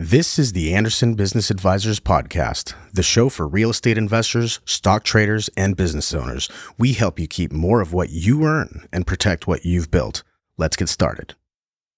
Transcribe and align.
This 0.00 0.38
is 0.38 0.52
the 0.52 0.76
Anderson 0.76 1.14
Business 1.16 1.50
Advisors 1.50 1.98
Podcast, 1.98 2.72
the 2.92 3.02
show 3.02 3.28
for 3.28 3.48
real 3.48 3.70
estate 3.70 3.98
investors, 3.98 4.60
stock 4.64 5.02
traders, 5.02 5.50
and 5.56 5.76
business 5.76 6.14
owners. 6.14 6.48
We 6.78 6.92
help 6.92 7.18
you 7.18 7.26
keep 7.26 7.50
more 7.50 7.80
of 7.80 7.92
what 7.92 8.10
you 8.10 8.44
earn 8.44 8.86
and 8.92 9.08
protect 9.08 9.48
what 9.48 9.64
you've 9.64 9.90
built. 9.90 10.22
Let's 10.56 10.76
get 10.76 10.88
started. 10.88 11.34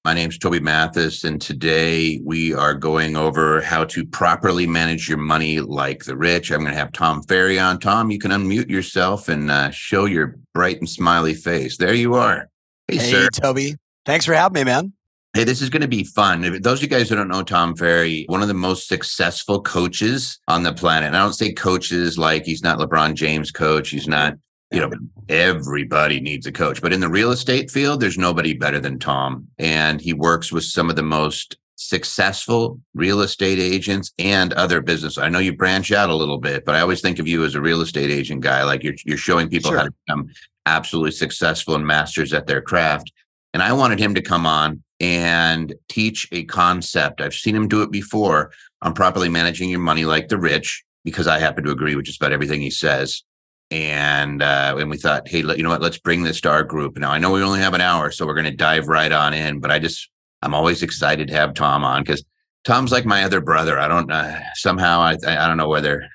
My 0.06 0.14
name 0.14 0.30
is 0.30 0.38
Toby 0.38 0.60
Mathis, 0.60 1.24
and 1.24 1.42
today 1.42 2.22
we 2.24 2.54
are 2.54 2.72
going 2.72 3.16
over 3.16 3.60
how 3.60 3.84
to 3.84 4.06
properly 4.06 4.66
manage 4.66 5.06
your 5.06 5.18
money 5.18 5.60
like 5.60 6.04
the 6.04 6.16
rich. 6.16 6.50
I'm 6.50 6.60
going 6.60 6.72
to 6.72 6.78
have 6.78 6.92
Tom 6.92 7.22
Ferry 7.24 7.58
on. 7.58 7.80
Tom, 7.80 8.10
you 8.10 8.18
can 8.18 8.30
unmute 8.30 8.70
yourself 8.70 9.28
and 9.28 9.50
uh, 9.50 9.68
show 9.72 10.06
your 10.06 10.38
bright 10.54 10.78
and 10.78 10.88
smiley 10.88 11.34
face. 11.34 11.76
There 11.76 11.92
you 11.92 12.14
are. 12.14 12.48
Hey, 12.88 12.96
hey 12.96 13.10
sir. 13.10 13.28
Toby. 13.28 13.76
Thanks 14.06 14.24
for 14.24 14.32
having 14.32 14.54
me, 14.54 14.64
man. 14.64 14.94
Hey, 15.32 15.44
this 15.44 15.62
is 15.62 15.70
going 15.70 15.82
to 15.82 15.88
be 15.88 16.02
fun. 16.02 16.40
Those 16.60 16.78
of 16.78 16.82
you 16.82 16.88
guys 16.88 17.08
who 17.08 17.14
don't 17.14 17.28
know 17.28 17.44
Tom 17.44 17.76
Ferry, 17.76 18.24
one 18.28 18.42
of 18.42 18.48
the 18.48 18.54
most 18.54 18.88
successful 18.88 19.62
coaches 19.62 20.40
on 20.48 20.64
the 20.64 20.72
planet. 20.72 21.06
And 21.06 21.16
I 21.16 21.20
don't 21.20 21.34
say 21.34 21.52
coaches 21.52 22.18
like 22.18 22.44
he's 22.44 22.64
not 22.64 22.78
LeBron 22.78 23.14
James 23.14 23.52
coach. 23.52 23.90
He's 23.90 24.08
not, 24.08 24.34
you 24.72 24.80
know, 24.80 24.90
everybody 25.28 26.18
needs 26.20 26.48
a 26.48 26.52
coach. 26.52 26.82
But 26.82 26.92
in 26.92 26.98
the 26.98 27.08
real 27.08 27.30
estate 27.30 27.70
field, 27.70 28.00
there's 28.00 28.18
nobody 28.18 28.54
better 28.54 28.80
than 28.80 28.98
Tom. 28.98 29.46
And 29.56 30.00
he 30.00 30.12
works 30.14 30.50
with 30.50 30.64
some 30.64 30.90
of 30.90 30.96
the 30.96 31.04
most 31.04 31.56
successful 31.76 32.80
real 32.94 33.20
estate 33.20 33.60
agents 33.60 34.12
and 34.18 34.52
other 34.54 34.80
business. 34.80 35.16
I 35.16 35.28
know 35.28 35.38
you 35.38 35.56
branch 35.56 35.92
out 35.92 36.10
a 36.10 36.14
little 36.14 36.38
bit, 36.38 36.64
but 36.64 36.74
I 36.74 36.80
always 36.80 37.02
think 37.02 37.20
of 37.20 37.28
you 37.28 37.44
as 37.44 37.54
a 37.54 37.60
real 37.60 37.82
estate 37.82 38.10
agent 38.10 38.40
guy. 38.40 38.64
Like 38.64 38.82
you're 38.82 38.96
you're 39.04 39.16
showing 39.16 39.48
people 39.48 39.70
sure. 39.70 39.78
how 39.78 39.84
to 39.84 39.94
become 40.06 40.28
absolutely 40.66 41.12
successful 41.12 41.76
and 41.76 41.86
masters 41.86 42.32
at 42.32 42.48
their 42.48 42.60
craft. 42.60 43.12
And 43.54 43.62
I 43.62 43.72
wanted 43.72 44.00
him 44.00 44.14
to 44.16 44.22
come 44.22 44.44
on 44.44 44.82
and 45.00 45.74
teach 45.88 46.28
a 46.30 46.44
concept. 46.44 47.20
I've 47.20 47.34
seen 47.34 47.56
him 47.56 47.68
do 47.68 47.82
it 47.82 47.90
before 47.90 48.52
on 48.82 48.94
properly 48.94 49.28
managing 49.28 49.70
your 49.70 49.80
money 49.80 50.04
like 50.04 50.28
the 50.28 50.38
rich, 50.38 50.84
because 51.04 51.26
I 51.26 51.38
happen 51.38 51.64
to 51.64 51.70
agree 51.70 51.96
with 51.96 52.06
just 52.06 52.20
about 52.20 52.32
everything 52.32 52.60
he 52.60 52.70
says. 52.70 53.22
And 53.70 54.42
uh, 54.42 54.76
and 54.78 54.90
we 54.90 54.96
thought, 54.96 55.28
hey, 55.28 55.38
you 55.38 55.62
know 55.62 55.70
what? 55.70 55.80
Let's 55.80 55.98
bring 55.98 56.24
this 56.24 56.40
to 56.42 56.50
our 56.50 56.64
group. 56.64 56.98
Now 56.98 57.12
I 57.12 57.18
know 57.18 57.30
we 57.30 57.42
only 57.42 57.60
have 57.60 57.74
an 57.74 57.80
hour, 57.80 58.10
so 58.10 58.26
we're 58.26 58.34
going 58.34 58.44
to 58.44 58.50
dive 58.50 58.88
right 58.88 59.12
on 59.12 59.32
in. 59.32 59.60
But 59.60 59.70
I 59.70 59.78
just 59.78 60.10
I'm 60.42 60.54
always 60.54 60.82
excited 60.82 61.28
to 61.28 61.34
have 61.34 61.54
Tom 61.54 61.84
on 61.84 62.02
because 62.02 62.24
Tom's 62.64 62.90
like 62.90 63.06
my 63.06 63.22
other 63.22 63.40
brother. 63.40 63.78
I 63.78 63.86
don't 63.86 64.10
uh, 64.10 64.40
somehow 64.54 65.00
I 65.00 65.12
I 65.24 65.46
don't 65.46 65.56
know 65.56 65.68
whether 65.68 66.08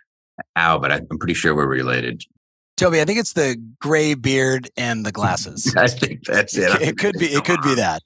how, 0.57 0.79
but 0.79 0.91
I'm 0.91 1.07
pretty 1.17 1.33
sure 1.33 1.55
we're 1.55 1.67
related. 1.67 2.23
Toby, 2.75 2.99
I 2.99 3.05
think 3.05 3.19
it's 3.19 3.33
the 3.33 3.55
gray 3.79 4.15
beard 4.15 4.69
and 4.75 5.05
the 5.05 5.11
glasses. 5.13 5.73
I 5.77 5.87
think 5.87 6.25
that's 6.25 6.57
it. 6.57 6.81
It 6.81 6.97
could 6.97 7.15
be. 7.17 7.27
It 7.27 7.45
could 7.45 7.61
be 7.61 7.75
that. 7.75 8.03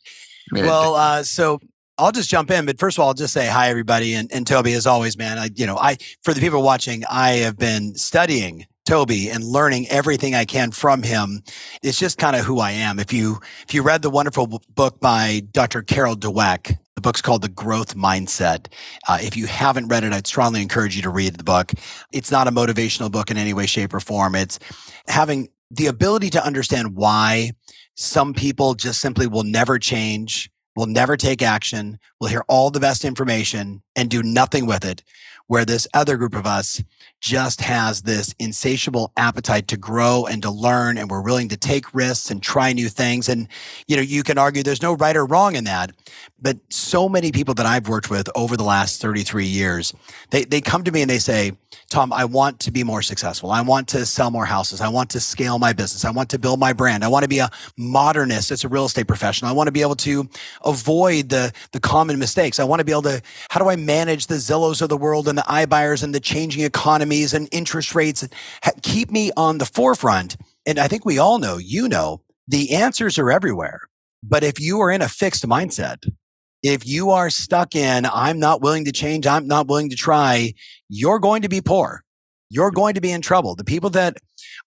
Well, 0.52 0.96
uh, 0.96 1.24
so 1.24 1.60
I'll 1.98 2.12
just 2.12 2.30
jump 2.30 2.50
in, 2.50 2.66
but 2.66 2.80
first 2.80 2.98
of 2.98 3.02
all, 3.02 3.10
I'll 3.10 3.14
just 3.14 3.34
say 3.34 3.48
hi, 3.48 3.70
everybody, 3.70 4.14
and, 4.14 4.32
and 4.32 4.48
Toby, 4.48 4.74
as 4.74 4.88
always, 4.88 5.18
man. 5.18 5.38
I, 5.38 5.50
you 5.54 5.66
know, 5.66 5.78
I 5.78 5.98
for 6.24 6.34
the 6.34 6.40
people 6.40 6.64
watching, 6.64 7.04
I 7.10 7.32
have 7.32 7.58
been 7.58 7.96
studying 7.96 8.66
Toby 8.86 9.30
and 9.30 9.44
learning 9.44 9.88
everything 9.90 10.34
I 10.34 10.46
can 10.46 10.72
from 10.72 11.04
him. 11.04 11.44
It's 11.84 12.00
just 12.00 12.18
kind 12.18 12.36
of 12.36 12.46
who 12.46 12.60
I 12.60 12.72
am. 12.72 13.00
If 13.00 13.12
you 13.12 13.40
if 13.68 13.74
you 13.74 13.84
read 13.84 14.02
the 14.02 14.10
wonderful 14.10 14.62
book 14.74 15.00
by 15.00 15.44
Dr. 15.52 15.82
Carol 15.82 16.16
Dweck, 16.16 16.78
the 16.96 17.02
book's 17.02 17.22
called 17.22 17.42
The 17.42 17.50
Growth 17.50 17.96
Mindset. 17.96 18.68
Uh, 19.08 19.20
if 19.22 19.38
you 19.38 19.46
haven't 19.46 19.90
read 19.90 20.04
it, 20.04 20.12
I'd 20.12 20.26
strongly 20.26 20.62
encourage 20.62 20.96
you 20.96 21.02
to 21.04 21.10
read 21.10 21.36
the 21.36 21.44
book. 21.44 21.72
It's 22.12 22.32
not 22.32 22.48
a 22.48 22.52
motivational 22.52 23.12
book 23.12 23.30
in 23.30 23.38
any 23.38 23.54
way, 23.54 23.68
shape, 23.68 23.94
or 23.94 24.00
form. 24.00 24.36
It's 24.36 24.58
having 25.08 25.50
the 25.72 25.88
ability 25.88 26.30
to 26.32 26.46
understand 26.46 26.96
why 26.96 27.52
some 27.96 28.34
people 28.34 28.74
just 28.74 29.02
simply 29.02 29.28
will 29.28 29.44
never 29.44 29.78
change, 29.78 30.50
will 30.76 30.86
never 30.86 31.18
take 31.18 31.42
action, 31.42 32.00
will 32.20 32.30
hear 32.30 32.44
all 32.48 32.72
the 32.72 32.80
best 32.80 33.04
information 33.06 33.82
and 33.96 34.10
do 34.10 34.24
nothing 34.24 34.66
with 34.66 34.86
it. 34.86 35.04
Where 35.50 35.66
this 35.66 35.88
other 35.96 36.16
group 36.16 36.36
of 36.36 36.46
us 36.46 36.84
just 37.20 37.62
has 37.62 38.04
this 38.04 38.34
insatiable 38.40 39.12
appetite 39.18 39.68
to 39.68 39.78
grow 39.78 40.26
and 40.26 40.42
to 40.44 40.52
learn 40.52 40.98
and 40.98 41.10
we're 41.10 41.22
willing 41.22 41.50
to 41.50 41.58
take 41.58 41.94
risks 41.94 42.32
and 42.32 42.42
try 42.42 42.72
new 42.72 42.88
things. 42.88 43.28
And 43.28 43.48
you 43.88 43.96
know 43.96 44.02
you 44.02 44.24
can 44.24 44.38
argue 44.38 44.64
there's 44.64 44.82
no 44.82 44.94
right 44.94 45.16
or 45.16 45.26
wrong 45.26 45.56
in 45.56 45.66
that 45.66 45.92
but 46.42 46.58
so 46.70 47.10
many 47.10 47.32
people 47.32 47.54
that 47.56 47.66
I've 47.66 47.88
worked 47.88 48.10
with 48.10 48.30
over 48.36 48.56
the 48.56 48.64
last 48.64 49.02
33 49.02 49.46
years 49.46 49.94
they 50.30 50.46
they 50.46 50.62
come 50.62 50.84
to 50.84 50.92
me 50.92 51.02
and 51.02 51.10
they 51.10 51.20
say 51.20 51.52
Tom 51.90 52.14
I 52.14 52.26
want 52.26 52.60
to 52.62 52.72
be 52.72 52.84
more 52.84 53.02
successful. 53.02 53.52
I 53.52 53.62
want 53.62 53.88
to 53.90 54.06
sell 54.06 54.32
more 54.32 54.46
houses. 54.46 54.80
I 54.82 54.88
want 54.88 55.10
to 55.12 55.20
scale 55.20 55.60
my 55.60 55.74
business. 55.74 56.06
I 56.06 56.12
want 56.12 56.30
to 56.30 56.40
build 56.40 56.60
my 56.60 56.74
brand. 56.74 57.04
I 57.04 57.08
want 57.08 57.24
to 57.24 57.30
be 57.30 57.40
a 57.40 57.50
modernist. 57.78 58.52
As 58.52 58.64
a 58.64 58.70
real 58.70 58.86
estate 58.86 59.08
professional 59.08 59.50
I 59.50 59.54
want 59.54 59.68
to 59.68 59.72
be 59.72 59.82
able 59.82 59.96
to 59.98 60.30
avoid 60.64 61.30
the 61.30 61.52
the 61.74 61.80
common 61.80 62.18
mistakes. 62.20 62.60
I 62.60 62.64
want 62.64 62.80
to 62.80 62.86
be 62.86 62.92
able 62.92 63.04
to 63.04 63.22
how 63.50 63.60
do 63.60 63.70
I 63.70 63.76
manage 63.76 64.28
the 64.28 64.36
Zillows 64.36 64.82
of 64.82 64.90
the 64.90 64.98
world 64.98 65.28
and 65.28 65.39
the 65.40 65.52
iBuyers 65.54 66.04
and 66.04 66.14
the 66.14 66.20
changing 66.20 66.64
economies 66.64 67.34
and 67.34 67.48
interest 67.54 67.96
rates 67.96 68.28
keep 68.82 69.10
me 69.10 69.32
on 69.38 69.58
the 69.58 69.66
forefront. 69.66 70.36
And 70.66 70.78
I 70.78 70.90
think 70.90 71.06
we 71.06 71.18
all 71.18 71.40
know, 71.40 71.58
you 71.58 71.88
know, 71.88 72.22
the 72.48 72.76
answers 72.76 73.18
are 73.18 73.32
everywhere. 73.32 73.88
But 74.22 74.44
if 74.44 74.60
you 74.60 74.82
are 74.82 74.92
in 74.92 75.02
a 75.02 75.08
fixed 75.08 75.48
mindset, 75.48 76.06
if 76.62 76.86
you 76.86 77.12
are 77.12 77.30
stuck 77.30 77.74
in, 77.74 78.06
I'm 78.06 78.38
not 78.38 78.62
willing 78.62 78.84
to 78.84 78.92
change, 78.92 79.26
I'm 79.26 79.48
not 79.48 79.70
willing 79.70 79.90
to 79.92 79.96
try, 79.96 80.54
you're 80.90 81.20
going 81.20 81.42
to 81.44 81.50
be 81.50 81.62
poor. 81.62 82.04
You're 82.50 82.72
going 82.72 82.96
to 82.96 83.02
be 83.02 83.12
in 83.12 83.22
trouble. 83.22 83.56
The 83.56 83.64
people 83.64 83.92
that 83.92 84.18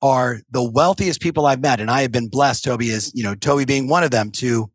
are 0.00 0.40
the 0.52 0.62
wealthiest 0.62 1.20
people 1.20 1.44
I've 1.44 1.60
met, 1.60 1.80
and 1.80 1.90
I 1.90 2.00
have 2.00 2.12
been 2.12 2.28
blessed, 2.28 2.64
Toby 2.64 2.88
is, 2.88 3.12
you 3.14 3.22
know, 3.22 3.34
Toby 3.34 3.66
being 3.66 3.88
one 3.88 4.04
of 4.04 4.10
them 4.10 4.30
to 4.36 4.70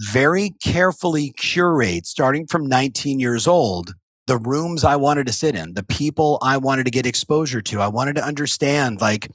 very 0.00 0.54
carefully 0.62 1.34
curate 1.36 2.06
starting 2.06 2.46
from 2.46 2.66
19 2.66 3.20
years 3.20 3.46
old 3.46 3.94
the 4.26 4.38
rooms 4.38 4.84
I 4.84 4.96
wanted 4.96 5.26
to 5.26 5.32
sit 5.32 5.54
in, 5.54 5.74
the 5.74 5.82
people 5.82 6.38
I 6.42 6.56
wanted 6.56 6.84
to 6.84 6.90
get 6.90 7.06
exposure 7.06 7.60
to. 7.62 7.80
I 7.80 7.88
wanted 7.88 8.16
to 8.16 8.24
understand 8.24 9.00
like, 9.00 9.30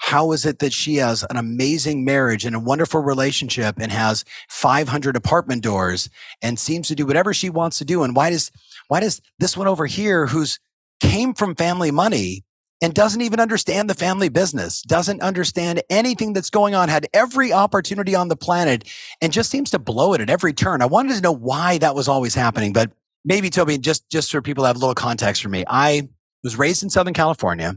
how 0.00 0.32
is 0.32 0.44
it 0.44 0.58
that 0.58 0.72
she 0.72 0.96
has 0.96 1.24
an 1.30 1.36
amazing 1.36 2.04
marriage 2.04 2.44
and 2.44 2.56
a 2.56 2.60
wonderful 2.60 3.00
relationship 3.00 3.76
and 3.78 3.92
has 3.92 4.24
500 4.48 5.14
apartment 5.14 5.62
doors 5.62 6.10
and 6.42 6.58
seems 6.58 6.88
to 6.88 6.96
do 6.96 7.06
whatever 7.06 7.32
she 7.32 7.50
wants 7.50 7.78
to 7.78 7.84
do? 7.84 8.02
And 8.02 8.16
why 8.16 8.30
does, 8.30 8.50
why 8.88 9.00
does 9.00 9.20
this 9.38 9.56
one 9.56 9.68
over 9.68 9.86
here 9.86 10.26
who's 10.26 10.58
came 11.00 11.34
from 11.34 11.54
family 11.54 11.90
money 11.90 12.44
and 12.82 12.92
doesn't 12.94 13.20
even 13.20 13.38
understand 13.38 13.88
the 13.88 13.94
family 13.94 14.28
business, 14.28 14.82
doesn't 14.82 15.22
understand 15.22 15.82
anything 15.88 16.32
that's 16.32 16.50
going 16.50 16.74
on, 16.74 16.88
had 16.88 17.06
every 17.14 17.52
opportunity 17.52 18.16
on 18.16 18.26
the 18.26 18.36
planet 18.36 18.88
and 19.20 19.32
just 19.32 19.50
seems 19.50 19.70
to 19.70 19.78
blow 19.78 20.14
it 20.14 20.20
at 20.20 20.28
every 20.28 20.52
turn. 20.52 20.82
I 20.82 20.86
wanted 20.86 21.14
to 21.14 21.20
know 21.20 21.32
why 21.32 21.78
that 21.78 21.94
was 21.94 22.08
always 22.08 22.34
happening, 22.34 22.72
but 22.72 22.90
maybe 23.24 23.50
Toby, 23.50 23.78
just 23.78 24.08
just 24.10 24.30
for 24.30 24.42
people 24.42 24.64
to 24.64 24.68
have 24.68 24.76
a 24.76 24.78
little 24.78 24.94
context 24.94 25.42
for 25.42 25.48
me, 25.48 25.64
I 25.68 26.08
was 26.42 26.56
raised 26.56 26.82
in 26.82 26.90
Southern 26.90 27.14
California, 27.14 27.74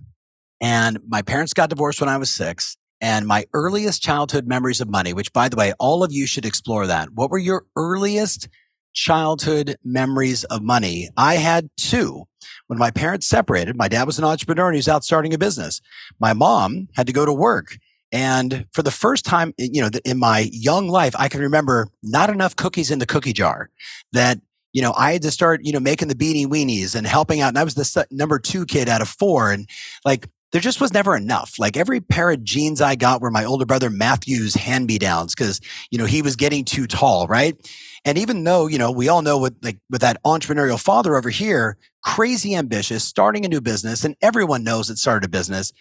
and 0.62 1.00
my 1.08 1.22
parents 1.22 1.54
got 1.54 1.70
divorced 1.70 2.02
when 2.02 2.10
I 2.10 2.18
was 2.18 2.32
six. 2.32 2.78
And 3.02 3.28
my 3.28 3.46
earliest 3.54 4.02
childhood 4.02 4.48
memories 4.48 4.82
of 4.82 4.90
money, 4.90 5.14
which 5.14 5.34
by 5.34 5.50
the 5.50 5.58
way, 5.58 5.74
all 5.80 6.04
of 6.04 6.12
you 6.12 6.26
should 6.26 6.46
explore 6.46 6.88
that. 6.88 7.10
What 7.14 7.30
were 7.30 7.38
your 7.38 7.66
earliest 7.76 8.48
childhood 8.94 9.76
memories 9.84 10.44
of 10.46 10.64
money? 10.64 11.10
I 11.18 11.36
had 11.36 11.70
two. 11.78 12.24
When 12.68 12.80
my 12.80 12.92
parents 12.92 13.28
separated, 13.28 13.76
my 13.76 13.90
dad 13.90 14.06
was 14.06 14.18
an 14.18 14.24
entrepreneur 14.24 14.68
and 14.68 14.76
he 14.76 14.80
was 14.80 14.88
out 14.88 15.04
starting 15.04 15.34
a 15.34 15.38
business. 15.38 15.82
My 16.20 16.34
mom 16.34 16.88
had 16.96 17.06
to 17.08 17.14
go 17.14 17.26
to 17.26 17.34
work. 17.34 17.78
And 18.12 18.66
for 18.72 18.82
the 18.82 18.92
first 18.92 19.26
time, 19.26 19.54
you 19.58 19.82
know, 19.82 19.90
in 20.06 20.18
my 20.18 20.50
young 20.52 20.88
life, 20.88 21.16
I 21.20 21.28
can 21.28 21.42
remember 21.42 21.90
not 22.02 22.30
enough 22.30 22.56
cookies 22.56 22.90
in 22.90 23.00
the 23.00 23.06
cookie 23.06 23.34
jar 23.34 23.70
that 24.14 24.40
you 24.76 24.82
know, 24.82 24.94
I 24.98 25.14
had 25.14 25.22
to 25.22 25.32
start, 25.32 25.62
you 25.64 25.72
know, 25.72 25.80
making 25.80 26.10
the 26.10 26.16
beanie 26.16 26.46
weenies 26.46 26.96
and 26.96 27.08
helping 27.08 27.40
out. 27.40 27.48
And 27.48 27.58
I 27.58 27.64
was 27.64 27.76
the 27.76 28.06
number 28.12 28.38
two 28.40 28.66
kid 28.66 28.90
out 28.90 29.02
of 29.02 29.08
four. 29.08 29.50
And 29.54 29.70
like, 30.04 30.28
there 30.52 30.60
just 30.60 30.82
was 30.82 30.92
never 30.92 31.16
enough. 31.16 31.58
Like 31.58 31.78
every 31.78 32.02
pair 32.02 32.30
of 32.32 32.44
jeans 32.44 32.82
I 32.82 32.96
got 32.96 33.22
were 33.22 33.32
my 33.32 33.46
older 33.46 33.66
brother 33.66 33.90
Matthew's 33.90 34.54
hand 34.54 34.88
me 34.88 34.98
downs 34.98 35.34
because, 35.34 35.62
you 35.92 35.98
know, 35.98 36.04
he 36.04 36.22
was 36.22 36.36
getting 36.36 36.66
too 36.66 36.88
tall. 36.88 37.26
Right. 37.26 37.56
And 38.04 38.18
even 38.18 38.44
though, 38.44 38.68
you 38.68 38.78
know, 38.78 38.92
we 38.92 39.08
all 39.08 39.22
know 39.22 39.38
with 39.38 39.56
like 39.64 39.78
with 39.90 40.02
that 40.02 40.22
entrepreneurial 40.24 40.80
father 40.80 41.16
over 41.16 41.30
here, 41.30 41.78
crazy 42.04 42.54
ambitious, 42.54 43.06
starting 43.06 43.46
a 43.46 43.50
new 43.50 43.62
business, 43.62 44.04
and 44.04 44.18
everyone 44.22 44.66
knows 44.66 44.90
it 44.90 44.98
started 44.98 45.26
a 45.26 45.30
business, 45.30 45.72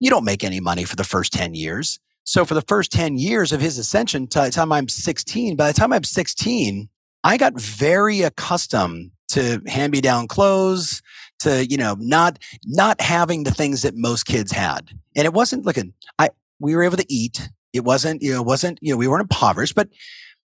you 0.00 0.10
don't 0.10 0.24
make 0.24 0.42
any 0.42 0.58
money 0.58 0.82
for 0.82 0.96
the 0.96 1.04
first 1.04 1.32
10 1.32 1.54
years. 1.54 2.00
So 2.24 2.44
for 2.44 2.54
the 2.54 2.62
first 2.62 2.90
10 2.90 3.16
years 3.16 3.52
of 3.52 3.60
his 3.60 3.78
ascension, 3.78 4.26
by 4.26 4.46
the 4.46 4.52
time 4.52 4.72
I'm 4.72 4.88
16, 4.88 5.54
by 5.54 5.68
the 5.68 5.78
time 5.78 5.92
I'm 5.92 6.02
16, 6.02 6.88
I 7.22 7.36
got 7.36 7.58
very 7.58 8.22
accustomed 8.22 9.10
to 9.28 9.62
hand 9.66 9.92
me 9.92 10.00
down 10.00 10.26
clothes, 10.26 11.02
to, 11.40 11.66
you 11.66 11.76
know, 11.76 11.96
not, 11.98 12.38
not 12.64 13.00
having 13.00 13.44
the 13.44 13.50
things 13.50 13.82
that 13.82 13.94
most 13.96 14.24
kids 14.24 14.52
had. 14.52 14.90
And 15.16 15.24
it 15.24 15.32
wasn't 15.32 15.64
like 15.64 15.78
I, 16.18 16.30
we 16.58 16.74
were 16.74 16.82
able 16.82 16.96
to 16.96 17.12
eat. 17.12 17.48
It 17.72 17.84
wasn't, 17.84 18.22
you 18.22 18.32
know, 18.32 18.40
it 18.40 18.46
wasn't, 18.46 18.78
you 18.82 18.92
know, 18.92 18.96
we 18.96 19.08
weren't 19.08 19.22
impoverished, 19.22 19.74
but, 19.74 19.88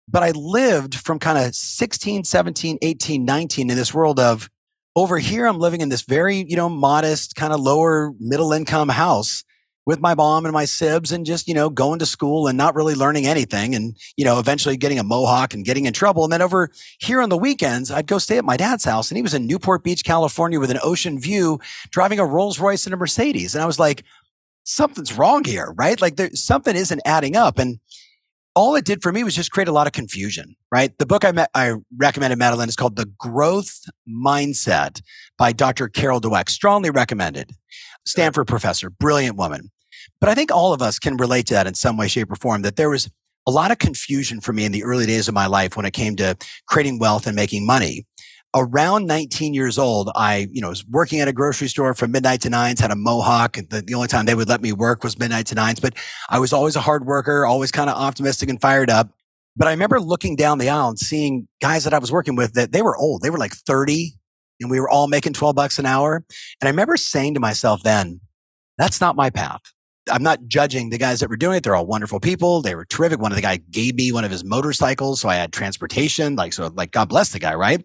but 0.08 0.24
I 0.24 0.32
lived 0.32 0.96
from 0.96 1.20
kind 1.20 1.38
of 1.38 1.56
16, 1.56 2.24
17, 2.24 2.78
18, 2.82 3.26
19 3.26 3.70
in 3.70 3.76
this 3.76 3.94
world 3.94 4.20
of 4.20 4.50
over 4.96 5.20
here. 5.20 5.46
I'm 5.46 5.60
living 5.60 5.82
in 5.82 5.90
this 5.90 6.02
very, 6.02 6.46
you 6.48 6.56
know, 6.56 6.70
modest 6.70 7.36
kind 7.36 7.54
of 7.54 7.60
lower 7.60 8.14
middle 8.20 8.52
income 8.52 8.90
house 8.90 9.44
with 9.86 10.00
my 10.00 10.16
mom 10.16 10.46
and 10.46 10.54
my 10.54 10.66
sibs 10.66 11.12
and 11.12 11.26
just, 11.26 11.48
you 11.48 11.54
know, 11.54 11.70
going 11.70 12.00
to 12.00 12.06
school 12.06 12.48
and 12.48 12.58
not 12.58 12.76
really 12.76 12.96
learning 12.96 13.26
anything 13.26 13.76
and, 13.76 13.98
you 14.16 14.24
know, 14.24 14.40
eventually 14.40 14.78
getting 14.78 15.00
a 15.00 15.04
mohawk 15.04 15.54
and 15.54 15.66
getting 15.66 15.86
in 15.86 15.94
trouble. 15.94 16.24
And 16.24 16.32
then 16.32 16.42
over 16.42 16.70
here 17.00 17.22
on 17.22 17.30
the 17.30 17.38
weekends, 17.38 17.92
I'd 17.92 18.08
go 18.08 18.18
stay 18.18 18.38
at 18.38 18.46
my 18.46 18.58
dad's 18.58 18.86
house 18.86 19.10
and 19.10 19.18
he 19.18 19.22
was 19.22 19.34
in 19.34 19.46
Newport 19.46 19.84
Beach, 19.84 20.04
California 20.04 20.60
with 20.60 20.72
an 20.72 20.80
ocean 20.82 21.20
view 21.20 21.60
driving 21.90 22.20
a 22.20 22.26
Rolls 22.26 22.60
Royce 22.60 22.86
and 22.86 22.94
a 22.94 22.98
Mercedes. 22.98 23.56
And 23.56 23.62
I 23.62 23.68
was 23.68 23.80
like, 23.80 24.04
something's 24.64 25.18
wrong 25.18 25.44
here, 25.44 25.74
right? 25.78 26.00
Like 26.02 26.16
there, 26.16 26.30
something 26.34 26.76
isn't 26.76 27.02
adding 27.06 27.36
up. 27.36 27.60
And 27.60 27.80
all 28.56 28.76
it 28.76 28.86
did 28.86 29.02
for 29.02 29.12
me 29.12 29.24
was 29.24 29.36
just 29.36 29.52
create 29.52 29.68
a 29.68 29.72
lot 29.74 29.88
of 29.88 29.94
confusion, 29.94 30.56
right? 30.72 30.98
The 30.98 31.06
book 31.06 31.26
I, 31.26 31.32
met, 31.32 31.50
I 31.56 31.74
recommended 31.98 32.38
Madeline 32.38 32.70
is 32.70 32.76
called 32.76 32.96
The 32.96 33.08
Growth 33.18 33.82
Mindset 34.08 35.02
by 35.38 35.54
Dr. 35.54 35.90
Carol 35.90 36.22
Dweck. 36.22 36.50
Strongly 36.50 36.92
recommended. 36.92 37.52
Stanford 38.06 38.48
professor, 38.48 38.90
brilliant 38.90 39.38
woman. 39.38 39.72
But 40.20 40.30
I 40.30 40.36
think 40.36 40.52
all 40.52 40.74
of 40.74 40.82
us 40.82 41.00
can 41.00 41.18
relate 41.18 41.48
to 41.48 41.54
that 41.54 41.68
in 41.68 41.74
some 41.74 41.98
way, 41.98 42.08
shape, 42.08 42.32
or 42.32 42.36
form 42.36 42.62
that 42.64 42.76
there 42.76 42.90
was 42.90 43.10
a 43.46 43.52
lot 43.52 43.72
of 43.72 43.78
confusion 43.78 44.40
for 44.40 44.54
me 44.54 44.66
in 44.66 44.72
the 44.72 44.84
early 44.84 45.06
days 45.06 45.28
of 45.28 45.34
my 45.34 45.48
life 45.48 45.76
when 45.76 45.86
it 45.86 45.92
came 45.92 46.16
to 46.16 46.38
creating 46.68 47.00
wealth 47.00 47.28
and 47.28 47.36
making 47.36 47.66
money. 47.66 48.06
Around 48.56 49.08
19 49.08 49.56
years 49.56 49.80
old, 49.80 50.12
I, 50.16 50.48
you 50.52 50.62
know, 50.62 50.70
was 50.70 50.86
working 50.86 51.20
at 51.20 51.28
a 51.28 51.34
grocery 51.34 51.68
store 51.68 51.96
from 51.96 52.12
midnight 52.12 52.42
to 52.42 52.50
nines, 52.50 52.80
had 52.80 52.92
a 52.92 52.96
mohawk. 52.96 53.58
The, 53.70 53.82
the 53.82 53.96
only 53.96 54.08
time 54.08 54.26
they 54.26 54.36
would 54.36 54.48
let 54.48 54.62
me 54.62 54.72
work 54.72 55.04
was 55.04 55.18
midnight 55.18 55.48
to 55.48 55.56
nines, 55.56 55.80
but 55.80 55.96
I 56.30 56.38
was 56.38 56.54
always 56.54 56.76
a 56.76 56.82
hard 56.82 57.06
worker, 57.06 57.46
always 57.46 57.72
kind 57.72 57.90
of 57.90 57.98
optimistic 57.98 58.50
and 58.50 58.62
fired 58.62 58.92
up. 58.92 59.10
But 59.56 59.68
I 59.68 59.72
remember 59.72 60.00
looking 60.00 60.36
down 60.36 60.60
the 60.60 60.70
aisle 60.70 60.90
and 60.90 61.00
seeing 61.00 61.48
guys 61.62 61.84
that 61.84 61.94
I 61.94 62.00
was 62.00 62.12
working 62.12 62.36
with 62.36 62.54
that 62.54 62.72
they 62.72 62.82
were 62.82 62.96
old. 62.96 63.22
They 63.22 63.30
were 63.32 63.38
like 63.38 63.54
30 63.54 64.14
and 64.62 64.70
we 64.70 64.80
were 64.80 64.90
all 64.90 65.08
making 65.08 65.34
12 65.34 65.56
bucks 65.56 65.80
an 65.80 65.86
hour. 65.86 66.24
And 66.62 66.68
I 66.68 66.70
remember 66.70 66.98
saying 66.98 67.34
to 67.36 67.40
myself 67.40 67.84
then, 67.84 68.20
that's 68.78 69.02
not 69.02 69.16
my 69.16 69.30
path. 69.30 69.62
I'm 70.12 70.24
not 70.24 70.48
judging 70.48 70.90
the 70.90 70.98
guys 70.98 71.20
that 71.20 71.30
were 71.30 71.38
doing 71.38 71.58
it. 71.58 71.64
They're 71.64 71.76
all 71.76 71.86
wonderful 71.86 72.20
people. 72.20 72.62
They 72.62 72.76
were 72.76 72.86
terrific. 72.86 73.20
One 73.20 73.32
of 73.32 73.36
the 73.36 73.42
guy 73.42 73.58
gave 73.58 73.96
me 73.96 74.12
one 74.12 74.26
of 74.26 74.32
his 74.32 74.44
motorcycles. 74.44 75.22
So 75.22 75.30
I 75.30 75.36
had 75.36 75.54
transportation. 75.54 76.36
Like, 76.36 76.54
so 76.54 76.68
like, 76.68 76.92
God 76.92 77.10
bless 77.10 77.32
the 77.32 77.40
guy, 77.40 77.56
right? 77.56 77.82